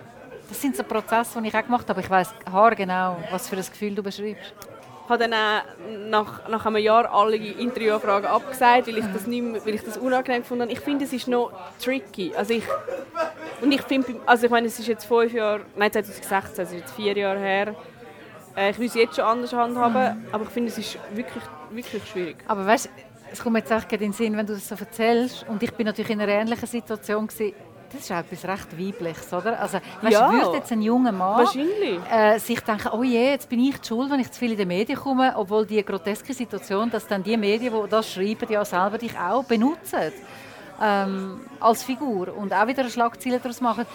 Das 0.50 0.62
sind 0.62 0.76
so 0.76 0.84
Prozesse, 0.84 1.42
die 1.42 1.48
ich 1.48 1.56
auch 1.56 1.64
gemacht 1.64 1.90
habe. 1.90 2.02
Ich 2.02 2.10
weiß 2.10 2.32
haargenau, 2.52 3.18
was 3.32 3.48
für 3.48 3.56
ein 3.56 3.64
Gefühl 3.64 3.96
du 3.96 4.04
beschreibst 4.04 4.54
habe 5.10 5.28
dann 5.28 5.34
auch 5.34 5.64
nach, 6.10 6.48
nach 6.48 6.66
einem 6.66 6.78
Jahr 6.78 7.12
alle 7.14 7.36
Interviewfragen 7.36 8.30
abgesagt, 8.30 8.88
weil 8.88 8.98
ich 8.98 9.06
das, 9.14 9.28
nicht 9.28 9.44
mehr, 9.44 9.66
weil 9.66 9.76
ich 9.76 9.84
das 9.84 9.98
unangenehm 9.98 10.44
habe. 10.50 10.72
Ich 10.72 10.80
finde, 10.80 11.06
es 11.06 11.14
ist 11.14 11.28
noch 11.28 11.52
tricky. 11.82 12.34
Also 12.36 12.54
ich, 12.54 12.64
und 13.62 13.72
ich 13.72 13.82
finde, 13.82 14.16
also 14.26 14.46
ich 14.46 14.52
meine, 14.52 14.68
es 14.68 14.80
ist 14.80 14.88
jetzt 14.88 15.06
fünf 15.06 15.34
Jahre, 15.34 15.62
nein 15.76 15.92
2016, 15.92 16.64
es 16.64 16.72
ist 16.72 16.80
jetzt 16.80 16.94
vier 16.94 17.18
Jahre 17.18 17.40
her. 17.40 17.76
Äh, 18.56 18.72
ich 18.72 18.80
will 18.80 18.88
es 18.88 18.94
jetzt 18.94 19.16
schon 19.16 19.26
anders 19.26 19.54
handhaben, 19.54 20.22
mhm. 20.22 20.28
aber 20.32 20.44
ich 20.44 20.50
finde, 20.50 20.70
es 20.70 20.78
ist 20.78 20.98
wirklich, 21.14 21.44
wirklich 21.72 22.08
schwierig. 22.08 22.38
Aber 22.48 22.66
weißt, 22.66 22.90
es 23.32 23.42
kommt 23.42 23.54
mir 23.54 23.60
jetzt 23.60 23.72
echt 23.72 23.92
in 23.92 24.00
den 24.00 24.14
Sinn, 24.14 24.38
wenn 24.38 24.46
du 24.46 24.54
das 24.54 24.68
so 24.68 24.76
erzählst, 24.76 25.46
und 25.50 25.62
ich 25.64 25.74
bin 25.74 25.88
natürlich 25.88 26.12
in 26.12 26.22
einer 26.22 26.32
ähnlichen 26.32 26.68
Situation 26.68 27.28
gewesen, 27.28 27.54
das 27.94 28.02
ist 28.02 28.12
auch 28.12 28.18
etwas 28.18 28.46
recht 28.46 28.78
Weibliches, 28.78 29.32
oder? 29.34 29.60
Also, 29.60 29.80
weißt, 30.02 30.14
ja. 30.14 30.32
würde 30.32 30.58
jetzt 30.58 30.72
ein 30.72 30.82
junger 30.82 31.12
Mann 31.12 31.46
äh, 32.12 32.40
sich 32.40 32.60
denken, 32.60 32.90
oh 32.92 33.04
je, 33.04 33.32
jetzt 33.32 33.48
bin 33.50 33.60
ich 33.60 33.80
die 33.80 33.88
schuld, 33.88 34.10
wenn 34.10 34.20
ich 34.20 34.32
zu 34.32 34.40
viel 34.40 34.52
in 34.52 34.58
die 34.58 34.66
Medien 34.66 34.98
komme, 34.98 35.34
obwohl 35.36 35.66
die 35.66 35.84
groteske 35.84 36.34
Situation, 36.34 36.90
dass 36.90 37.08
dann 37.08 37.24
die 37.24 37.38
Medien, 37.38 37.74
die 37.74 37.90
das 37.90 38.12
schreiben, 38.12 38.52
ja 38.52 38.66
selber 38.66 38.98
dich 38.98 39.18
auch 39.18 39.44
benutzen 39.44 40.12
ähm, 40.82 41.42
als 41.60 41.84
Figur 41.84 42.36
und 42.36 42.54
auch 42.54 42.68
wieder 42.68 42.82
eine 42.82 42.90
Schlagzeile 42.90 43.40
daraus 43.40 43.62
machen, 43.62 43.86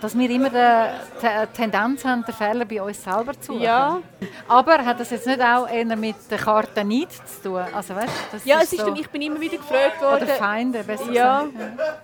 dass 0.00 0.16
wir 0.16 0.30
immer 0.30 0.48
die 0.50 1.46
Tendenz 1.54 2.04
haben, 2.04 2.24
den 2.24 2.34
Fehler 2.34 2.64
bei 2.64 2.82
uns 2.82 3.02
selber 3.02 3.38
zu 3.38 3.52
suchen. 3.52 3.62
Ja. 3.62 4.00
Aber 4.48 4.78
hat 4.84 4.98
das 4.98 5.10
jetzt 5.10 5.26
nicht 5.26 5.40
auch 5.40 5.68
eher 5.68 5.96
mit 5.96 6.16
der 6.30 6.38
Karte 6.38 6.84
nicht 6.84 7.12
zu 7.28 7.50
tun? 7.50 7.64
Also, 7.74 7.94
weißt, 7.94 8.12
das 8.32 8.44
ja, 8.44 8.60
ist 8.60 8.72
es 8.72 8.78
ist 8.78 8.86
so, 8.86 8.94
ich 8.94 9.08
bin 9.10 9.22
immer 9.22 9.40
wieder 9.40 9.58
gefragt 9.58 10.00
worden. 10.00 10.24
Oder 10.24 10.34
Feinde, 10.34 10.82
besser 10.84 11.10
ja. 11.12 11.42
gesagt. 11.42 11.78
Ja. 11.78 11.94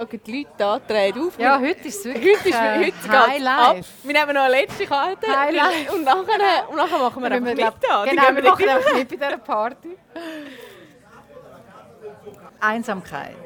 Okay, 0.00 0.20
die 0.24 0.38
Leute 0.38 0.50
da 0.56 0.78
drehen 0.78 1.20
auf. 1.20 1.38
Ja, 1.38 1.58
heute 1.58 1.88
ist 1.88 1.98
es 1.98 2.04
wirklich 2.04 2.38
heute 2.38 2.48
ist, 2.48 2.54
äh, 2.54 2.86
heute 2.86 3.26
Highlife. 3.28 3.88
Wir 4.04 4.12
nehmen 4.12 4.34
noch 4.34 4.42
eine 4.42 4.54
letzte 4.54 4.86
Karte 4.86 5.26
Highlife. 5.26 5.92
und 5.92 6.04
nachher, 6.04 6.68
und 6.68 6.76
nachher 6.76 6.98
machen 6.98 7.22
wir, 7.22 7.30
wir 7.30 7.36
einfach 7.36 7.54
mit 7.54 7.74
da. 7.82 8.04
Genau, 8.04 8.22
wir 8.34 8.42
machen 8.44 8.68
einfach 8.68 8.94
mit 8.94 9.08
bei 9.08 9.16
dieser 9.16 9.38
Party. 9.38 9.96
Einsamkeit. 12.60 13.36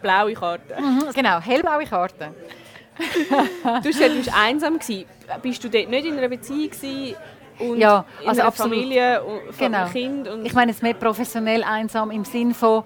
Blaue 0.00 0.32
Karte. 0.32 0.80
Mhm, 0.80 1.04
genau, 1.14 1.40
hellblaue 1.40 1.84
Karte. 1.84 2.34
du 2.98 3.04
hast 3.74 3.84
gesagt, 3.84 4.10
du 4.10 4.16
warst 4.16 4.34
einsam. 4.34 4.78
Gewesen. 4.78 5.04
Bist 5.42 5.62
du 5.62 5.68
dort 5.68 5.88
nicht 5.88 6.06
in 6.06 6.16
einer 6.16 6.28
Beziehung 6.28 6.70
gewesen? 6.70 7.16
Und 7.58 7.78
ja, 7.78 8.06
also 8.20 8.30
in 8.32 8.40
einer 8.40 8.52
Familie 8.52 9.22
und 9.22 9.58
genau. 9.58 9.86
Kind? 9.88 10.26
Und 10.26 10.46
ich 10.46 10.54
meine 10.54 10.72
jetzt 10.72 10.82
mehr 10.82 10.94
professionell 10.94 11.62
einsam 11.62 12.10
im 12.10 12.24
Sinn 12.24 12.54
von 12.54 12.84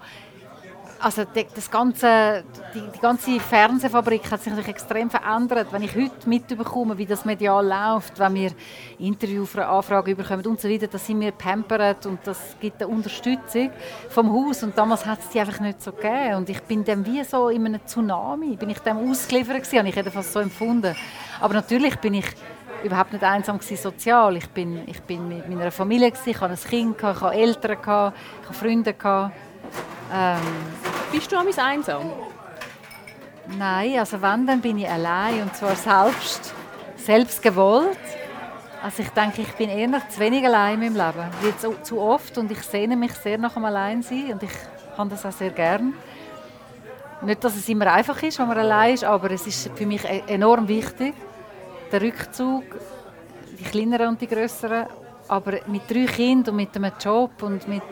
also 1.05 1.23
die, 1.23 1.45
das 1.53 1.69
ganze, 1.69 2.43
die, 2.73 2.81
die, 2.81 2.99
ganze 2.99 3.39
Fernsehfabrik 3.39 4.31
hat 4.31 4.41
sich 4.41 4.67
extrem 4.67 5.07
verändert. 5.07 5.67
Wenn 5.69 5.83
ich 5.83 5.95
heute 5.95 6.27
mitbekomme, 6.27 6.97
wie 6.97 7.05
das 7.05 7.25
medial 7.25 7.63
läuft, 7.63 8.17
wenn 8.17 8.33
wir 8.33 8.51
Interviewanfragen 8.97 10.17
bekommen 10.17 10.43
und 10.47 10.59
so 10.59 10.67
weiter, 10.67 10.87
dann 10.87 10.99
sind 10.99 11.19
wir 11.21 11.31
pampert 11.31 12.07
und 12.07 12.21
das 12.23 12.55
gibt 12.59 12.81
eine 12.81 12.91
Unterstützung 12.91 13.69
vom 14.09 14.33
Haus. 14.33 14.63
Und 14.63 14.75
damals 14.75 15.05
hat 15.05 15.19
es 15.19 15.29
die 15.29 15.39
einfach 15.39 15.59
nicht 15.59 15.79
so 15.83 15.91
gegeben. 15.91 16.37
Und 16.37 16.49
ich 16.49 16.59
bin 16.63 16.83
dem 16.83 17.05
wie 17.05 17.23
so 17.23 17.49
in 17.49 17.67
einem 17.67 17.85
Tsunami, 17.85 18.55
bin 18.55 18.71
ich 18.71 18.79
dem 18.79 18.97
ausgeliefert 18.97 19.57
gewesen, 19.57 19.77
habe 19.77 19.89
ich 19.89 19.95
jedenfalls 19.95 20.33
so 20.33 20.39
empfunden. 20.39 20.95
Aber 21.39 21.53
natürlich 21.53 21.97
bin 21.97 22.15
ich 22.15 22.25
überhaupt 22.83 23.13
nicht 23.13 23.23
einsam 23.23 23.59
gewesen, 23.59 23.77
sozial. 23.77 24.37
Ich 24.37 24.49
bin, 24.49 24.81
ich 24.87 25.03
bin 25.03 25.27
mit 25.27 25.47
meiner 25.47 25.69
Familie 25.69 26.09
gewesen, 26.09 26.31
ich 26.31 26.41
hatte 26.41 26.53
ein 26.53 26.67
Kind, 26.67 26.97
ich 26.97 27.03
hatte 27.03 27.37
Eltern, 27.37 27.77
ich 27.79 27.85
hatte 27.85 28.13
Freunde. 28.53 28.95
Ähm, 30.13 30.84
Bist 31.15 31.31
du 31.31 31.37
amigs 31.37 31.57
einsam? 31.57 32.11
Nein, 33.57 33.97
also 33.99 34.21
wenn, 34.21 34.45
dann 34.45 34.59
bin 34.59 34.77
ich 34.79 34.89
allein 34.89 35.43
und 35.43 35.55
zwar 35.55 35.73
selbst, 35.73 36.53
selbst 36.97 37.41
gewollt. 37.41 37.97
Also 38.83 39.01
ich 39.01 39.09
denke, 39.11 39.43
ich 39.43 39.53
bin 39.53 39.69
eher 39.69 40.09
zu 40.09 40.19
wenig 40.19 40.45
allein 40.45 40.81
in 40.81 40.93
meinem 40.93 41.15
Leben. 41.15 41.29
Wie 41.41 41.57
zu, 41.57 41.73
zu 41.83 42.01
oft 42.01 42.37
und 42.37 42.51
ich 42.51 42.61
sehne 42.63 42.97
mich 42.97 43.13
sehr 43.13 43.37
nach 43.37 43.53
dem 43.53 43.63
Alleinsein 43.63 44.33
und 44.33 44.43
ich 44.43 44.51
habe 44.97 45.09
das 45.09 45.25
auch 45.25 45.31
sehr 45.31 45.51
gern. 45.51 45.93
Nicht, 47.21 47.41
dass 47.45 47.55
es 47.55 47.69
immer 47.69 47.93
einfach 47.93 48.21
ist, 48.21 48.37
wenn 48.37 48.49
man 48.49 48.57
allein 48.57 48.95
ist, 48.95 49.05
aber 49.05 49.31
es 49.31 49.47
ist 49.47 49.71
für 49.73 49.85
mich 49.85 50.03
e-, 50.03 50.23
enorm 50.27 50.67
wichtig. 50.67 51.13
Der 51.93 52.01
Rückzug, 52.01 52.65
die 53.57 53.63
kleineren 53.63 54.09
und 54.09 54.21
die 54.21 54.27
größeren, 54.27 54.87
aber 55.29 55.59
mit 55.67 55.89
drei 55.89 56.07
Kindern 56.07 56.55
und 56.55 56.57
mit 56.57 56.75
einem 56.75 56.91
Job 56.99 57.41
und 57.41 57.69
mit 57.69 57.83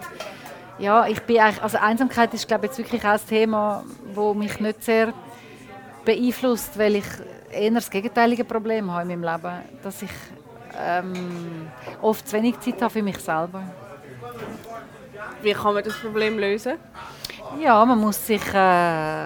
ja, 0.79 1.07
ich 1.07 1.21
bin 1.21 1.39
eigentlich, 1.39 1.61
also 1.61 1.77
Einsamkeit 1.77 2.33
ist 2.33 2.47
glaube 2.47 2.65
ich, 2.65 2.71
jetzt 2.71 2.77
wirklich 2.79 3.03
auch 3.03 3.11
ein 3.11 3.27
Thema, 3.27 3.83
das 4.15 4.35
mich 4.35 4.59
nicht 4.59 4.83
sehr 4.83 5.13
beeinflusst, 6.05 6.77
weil 6.77 6.97
ich 6.97 7.05
eher 7.51 7.71
das 7.71 7.89
gegenteilige 7.89 8.43
Problem 8.43 8.91
habe 8.91 9.03
in 9.03 9.19
meinem 9.19 9.23
Leben, 9.23 9.53
dass 9.83 10.01
ich 10.01 10.11
ähm, 10.79 11.67
oft 12.01 12.27
zu 12.27 12.35
wenig 12.35 12.59
Zeit 12.59 12.81
habe 12.81 12.89
für 12.91 13.03
mich 13.03 13.17
selber. 13.19 13.63
Wie 15.41 15.53
kann 15.53 15.73
man 15.73 15.83
das 15.83 15.95
Problem 15.95 16.39
lösen? 16.39 16.73
Ja, 17.59 17.83
man 17.85 17.99
muss 17.99 18.25
sich, 18.25 18.41
äh, 18.53 19.25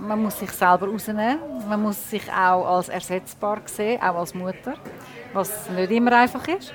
man 0.00 0.22
muss 0.22 0.38
sich 0.38 0.50
selber 0.50 0.88
rausnehmen. 0.88 1.38
Man 1.68 1.80
muss 1.82 2.10
sich 2.10 2.30
auch 2.30 2.66
als 2.76 2.88
ersetzbar 2.88 3.62
sehen, 3.64 4.02
auch 4.02 4.16
als 4.16 4.34
Mutter, 4.34 4.74
was 5.32 5.70
nicht 5.70 5.90
immer 5.90 6.12
einfach 6.12 6.46
ist. 6.48 6.74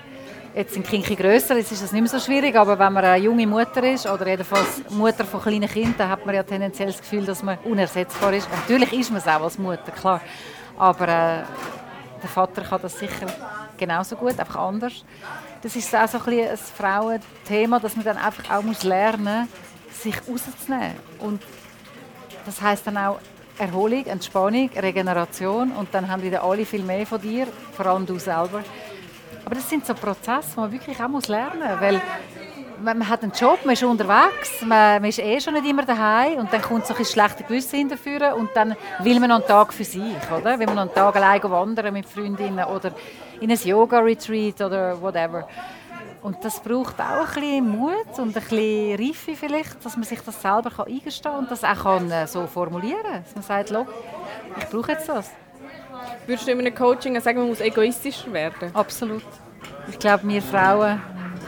Jetzt 0.55 0.73
sind 0.73 0.87
Kinder 0.87 1.15
grösser, 1.15 1.55
jetzt 1.57 1.71
ist 1.71 1.83
das 1.83 1.91
nicht 1.91 2.01
mehr 2.01 2.09
so 2.09 2.19
schwierig, 2.19 2.55
aber 2.55 2.77
wenn 2.79 2.91
man 2.91 3.05
eine 3.05 3.23
junge 3.23 3.45
Mutter 3.45 3.83
ist 3.83 4.07
oder 4.07 4.27
jedenfalls 4.27 4.81
Mutter 4.89 5.23
von 5.23 5.41
kleinen 5.41 5.69
Kindern, 5.69 5.95
dann 5.97 6.09
hat 6.09 6.25
man 6.25 6.33
ja 6.33 6.41
tendenziell 6.41 6.87
das 6.87 6.99
Gefühl, 6.99 7.23
dass 7.23 7.43
man 7.43 7.59
unersetzbar 7.59 8.33
ist. 8.33 8.49
Natürlich 8.49 8.91
ist 8.93 9.11
man 9.11 9.19
es 9.19 9.27
auch 9.27 9.41
als 9.43 9.59
Mutter, 9.59 9.91
klar. 9.91 10.21
Aber 10.77 11.07
äh, 11.07 11.43
der 12.21 12.29
Vater 12.33 12.63
kann 12.63 12.81
das 12.81 12.97
sicher 12.97 13.27
genauso 13.77 14.15
gut, 14.15 14.39
einfach 14.39 14.55
anders. 14.55 15.05
Das 15.61 15.75
ist 15.75 15.95
auch 15.95 16.07
so 16.07 16.17
ein, 16.25 16.39
ein 16.39 16.57
Frauenthema, 16.57 17.79
dass 17.79 17.95
man 17.95 18.05
dann 18.05 18.17
einfach 18.17 18.49
auch 18.49 18.83
lernen 18.83 19.47
muss, 19.87 20.03
sich 20.03 20.15
rauszunehmen. 20.27 20.95
Und 21.19 21.41
das 22.45 22.59
heißt 22.59 22.87
dann 22.87 22.97
auch 22.97 23.19
Erholung, 23.59 24.05
Entspannung, 24.05 24.69
Regeneration 24.75 25.73
und 25.73 25.93
dann 25.93 26.09
haben 26.09 26.23
wieder 26.23 26.43
alle 26.43 26.65
viel 26.65 26.81
mehr 26.81 27.05
von 27.05 27.21
dir, 27.21 27.45
vor 27.73 27.85
allem 27.85 28.05
du 28.05 28.17
selber. 28.17 28.63
Aber 29.45 29.55
das 29.55 29.69
sind 29.69 29.85
so 29.85 29.93
Prozesse, 29.93 30.49
die 30.53 30.59
man 30.59 30.71
wirklich 30.71 30.97
auch 30.99 31.27
lernen 31.27 31.59
muss. 31.59 31.81
Weil 31.81 32.01
man 32.81 33.07
hat 33.07 33.23
einen 33.23 33.31
Job, 33.31 33.59
man 33.65 33.73
ist 33.73 33.83
unterwegs, 33.83 34.61
man, 34.65 35.03
ist 35.03 35.19
eh 35.19 35.39
schon 35.39 35.53
nicht 35.53 35.67
immer 35.67 35.83
daheim 35.83 36.39
und 36.39 36.53
dann 36.53 36.61
kommt 36.61 36.85
so 36.85 36.93
ein 36.93 37.05
schlechtes 37.05 37.45
Gewissen 37.45 37.79
hinterführen 37.79 38.33
und 38.33 38.49
dann 38.53 38.75
will 38.99 39.19
man 39.19 39.29
noch 39.29 39.37
einen 39.37 39.47
Tag 39.47 39.73
für 39.73 39.83
sich, 39.83 40.15
oder? 40.31 40.57
Will 40.57 40.65
man 40.67 40.75
noch 40.75 40.81
einen 40.83 40.93
Tag 40.93 41.15
allein 41.15 41.43
wandern 41.43 41.93
mit 41.93 42.07
Freundinnen 42.07 42.63
oder 42.65 42.91
in 43.41 43.51
ein 43.51 43.57
Yoga-Retreat 43.57 44.61
oder 44.61 45.01
whatever. 45.01 45.47
Und 46.21 46.43
das 46.43 46.59
braucht 46.59 46.99
auch 46.99 47.27
ein 47.27 47.33
bisschen 47.33 47.69
Mut 47.69 48.17
und 48.17 48.35
ein 48.35 48.43
bisschen 48.43 48.95
Reife 48.99 49.35
vielleicht, 49.35 49.83
dass 49.83 49.95
man 49.95 50.03
sich 50.03 50.19
das 50.19 50.41
selber 50.41 50.85
eingestehen 50.85 51.31
kann 51.31 51.39
und 51.39 51.51
das 51.51 51.63
auch 51.63 52.01
äh, 52.01 52.27
so 52.27 52.45
formulieren 52.45 53.01
kann. 53.03 53.23
Dass 53.23 53.35
man 53.35 53.43
sagt, 53.43 53.87
ich 54.57 54.65
brauche 54.69 54.91
jetzt 54.91 55.07
das. 55.07 55.31
Würdest 56.27 56.47
du 56.47 56.51
in 56.51 56.59
einem 56.59 56.75
Coaching 56.75 57.19
sagen, 57.21 57.39
man 57.39 57.47
muss 57.47 57.61
egoistischer 57.61 58.33
werden? 58.33 58.71
Absolut. 58.73 59.23
Ich 59.89 59.99
glaube, 59.99 60.27
wir 60.27 60.41
Frauen 60.41 61.01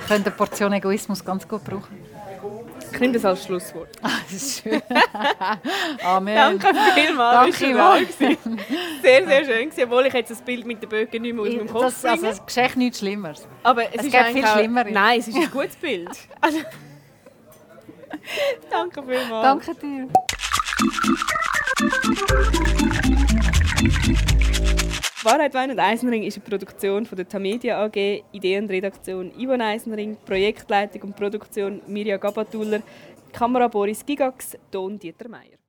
können 0.07 0.23
eine 0.25 0.31
Portion 0.31 0.71
Egoismus 0.73 1.23
ganz 1.23 1.47
gut 1.47 1.63
brauchen. 1.63 2.01
Ich 2.93 2.99
nehme 2.99 3.13
das 3.13 3.23
als 3.25 3.45
Schlusswort. 3.45 3.87
Ah, 4.01 4.09
das 4.29 4.33
ist 4.33 4.63
schön. 4.63 4.81
Amen. 6.03 6.35
Danke 6.35 6.67
vielmals. 6.93 7.35
Danke 7.35 7.53
vielmals. 7.53 8.17
Sehr, 8.17 8.35
sehr 9.25 9.45
schön. 9.45 9.69
Gewesen, 9.69 9.83
obwohl 9.85 10.07
ich 10.07 10.13
jetzt 10.13 10.31
das 10.31 10.41
Bild 10.41 10.65
mit 10.65 10.83
den 10.83 10.89
Bögen 10.89 11.21
nicht 11.21 11.33
mehr 11.33 11.43
aus 11.43 11.53
meinem 11.53 11.67
Kopf 11.67 11.83
das, 11.83 12.03
also, 12.05 12.27
Es 12.27 12.45
geschieht 12.45 12.75
nichts 12.75 12.99
Schlimmeres. 12.99 13.47
Aber 13.63 13.83
es, 13.83 13.95
es 13.95 14.07
ist 14.07 14.15
viel 14.15 14.45
auch, 14.45 14.53
schlimmer. 14.53 14.83
Nein, 14.83 15.19
es 15.19 15.29
ist 15.29 15.37
ein 15.37 15.49
gutes 15.51 15.77
Bild. 15.77 16.09
Also, 16.41 16.59
danke 18.69 19.01
vielmals. 19.03 19.65
Danke 19.65 19.73
dir. 19.75 20.09
Wahrheit, 25.23 25.53
Wein 25.53 25.69
und 25.69 25.79
Eisenring 25.79 26.23
ist 26.23 26.37
eine 26.37 26.45
Produktion 26.45 27.05
von 27.05 27.15
der 27.15 27.27
Tamedia 27.27 27.83
AG, 27.83 28.23
Ideenredaktion 28.31 29.31
Ivan 29.37 29.61
Eisenring, 29.61 30.17
Projektleitung 30.25 31.03
und 31.03 31.15
Produktion 31.15 31.79
Mirja 31.85 32.17
Gabatuller, 32.17 32.81
Kamera 33.31 33.67
Boris 33.67 34.03
Gigax, 34.03 34.57
Ton 34.71 34.97
Dieter 34.97 35.29
Meier. 35.29 35.60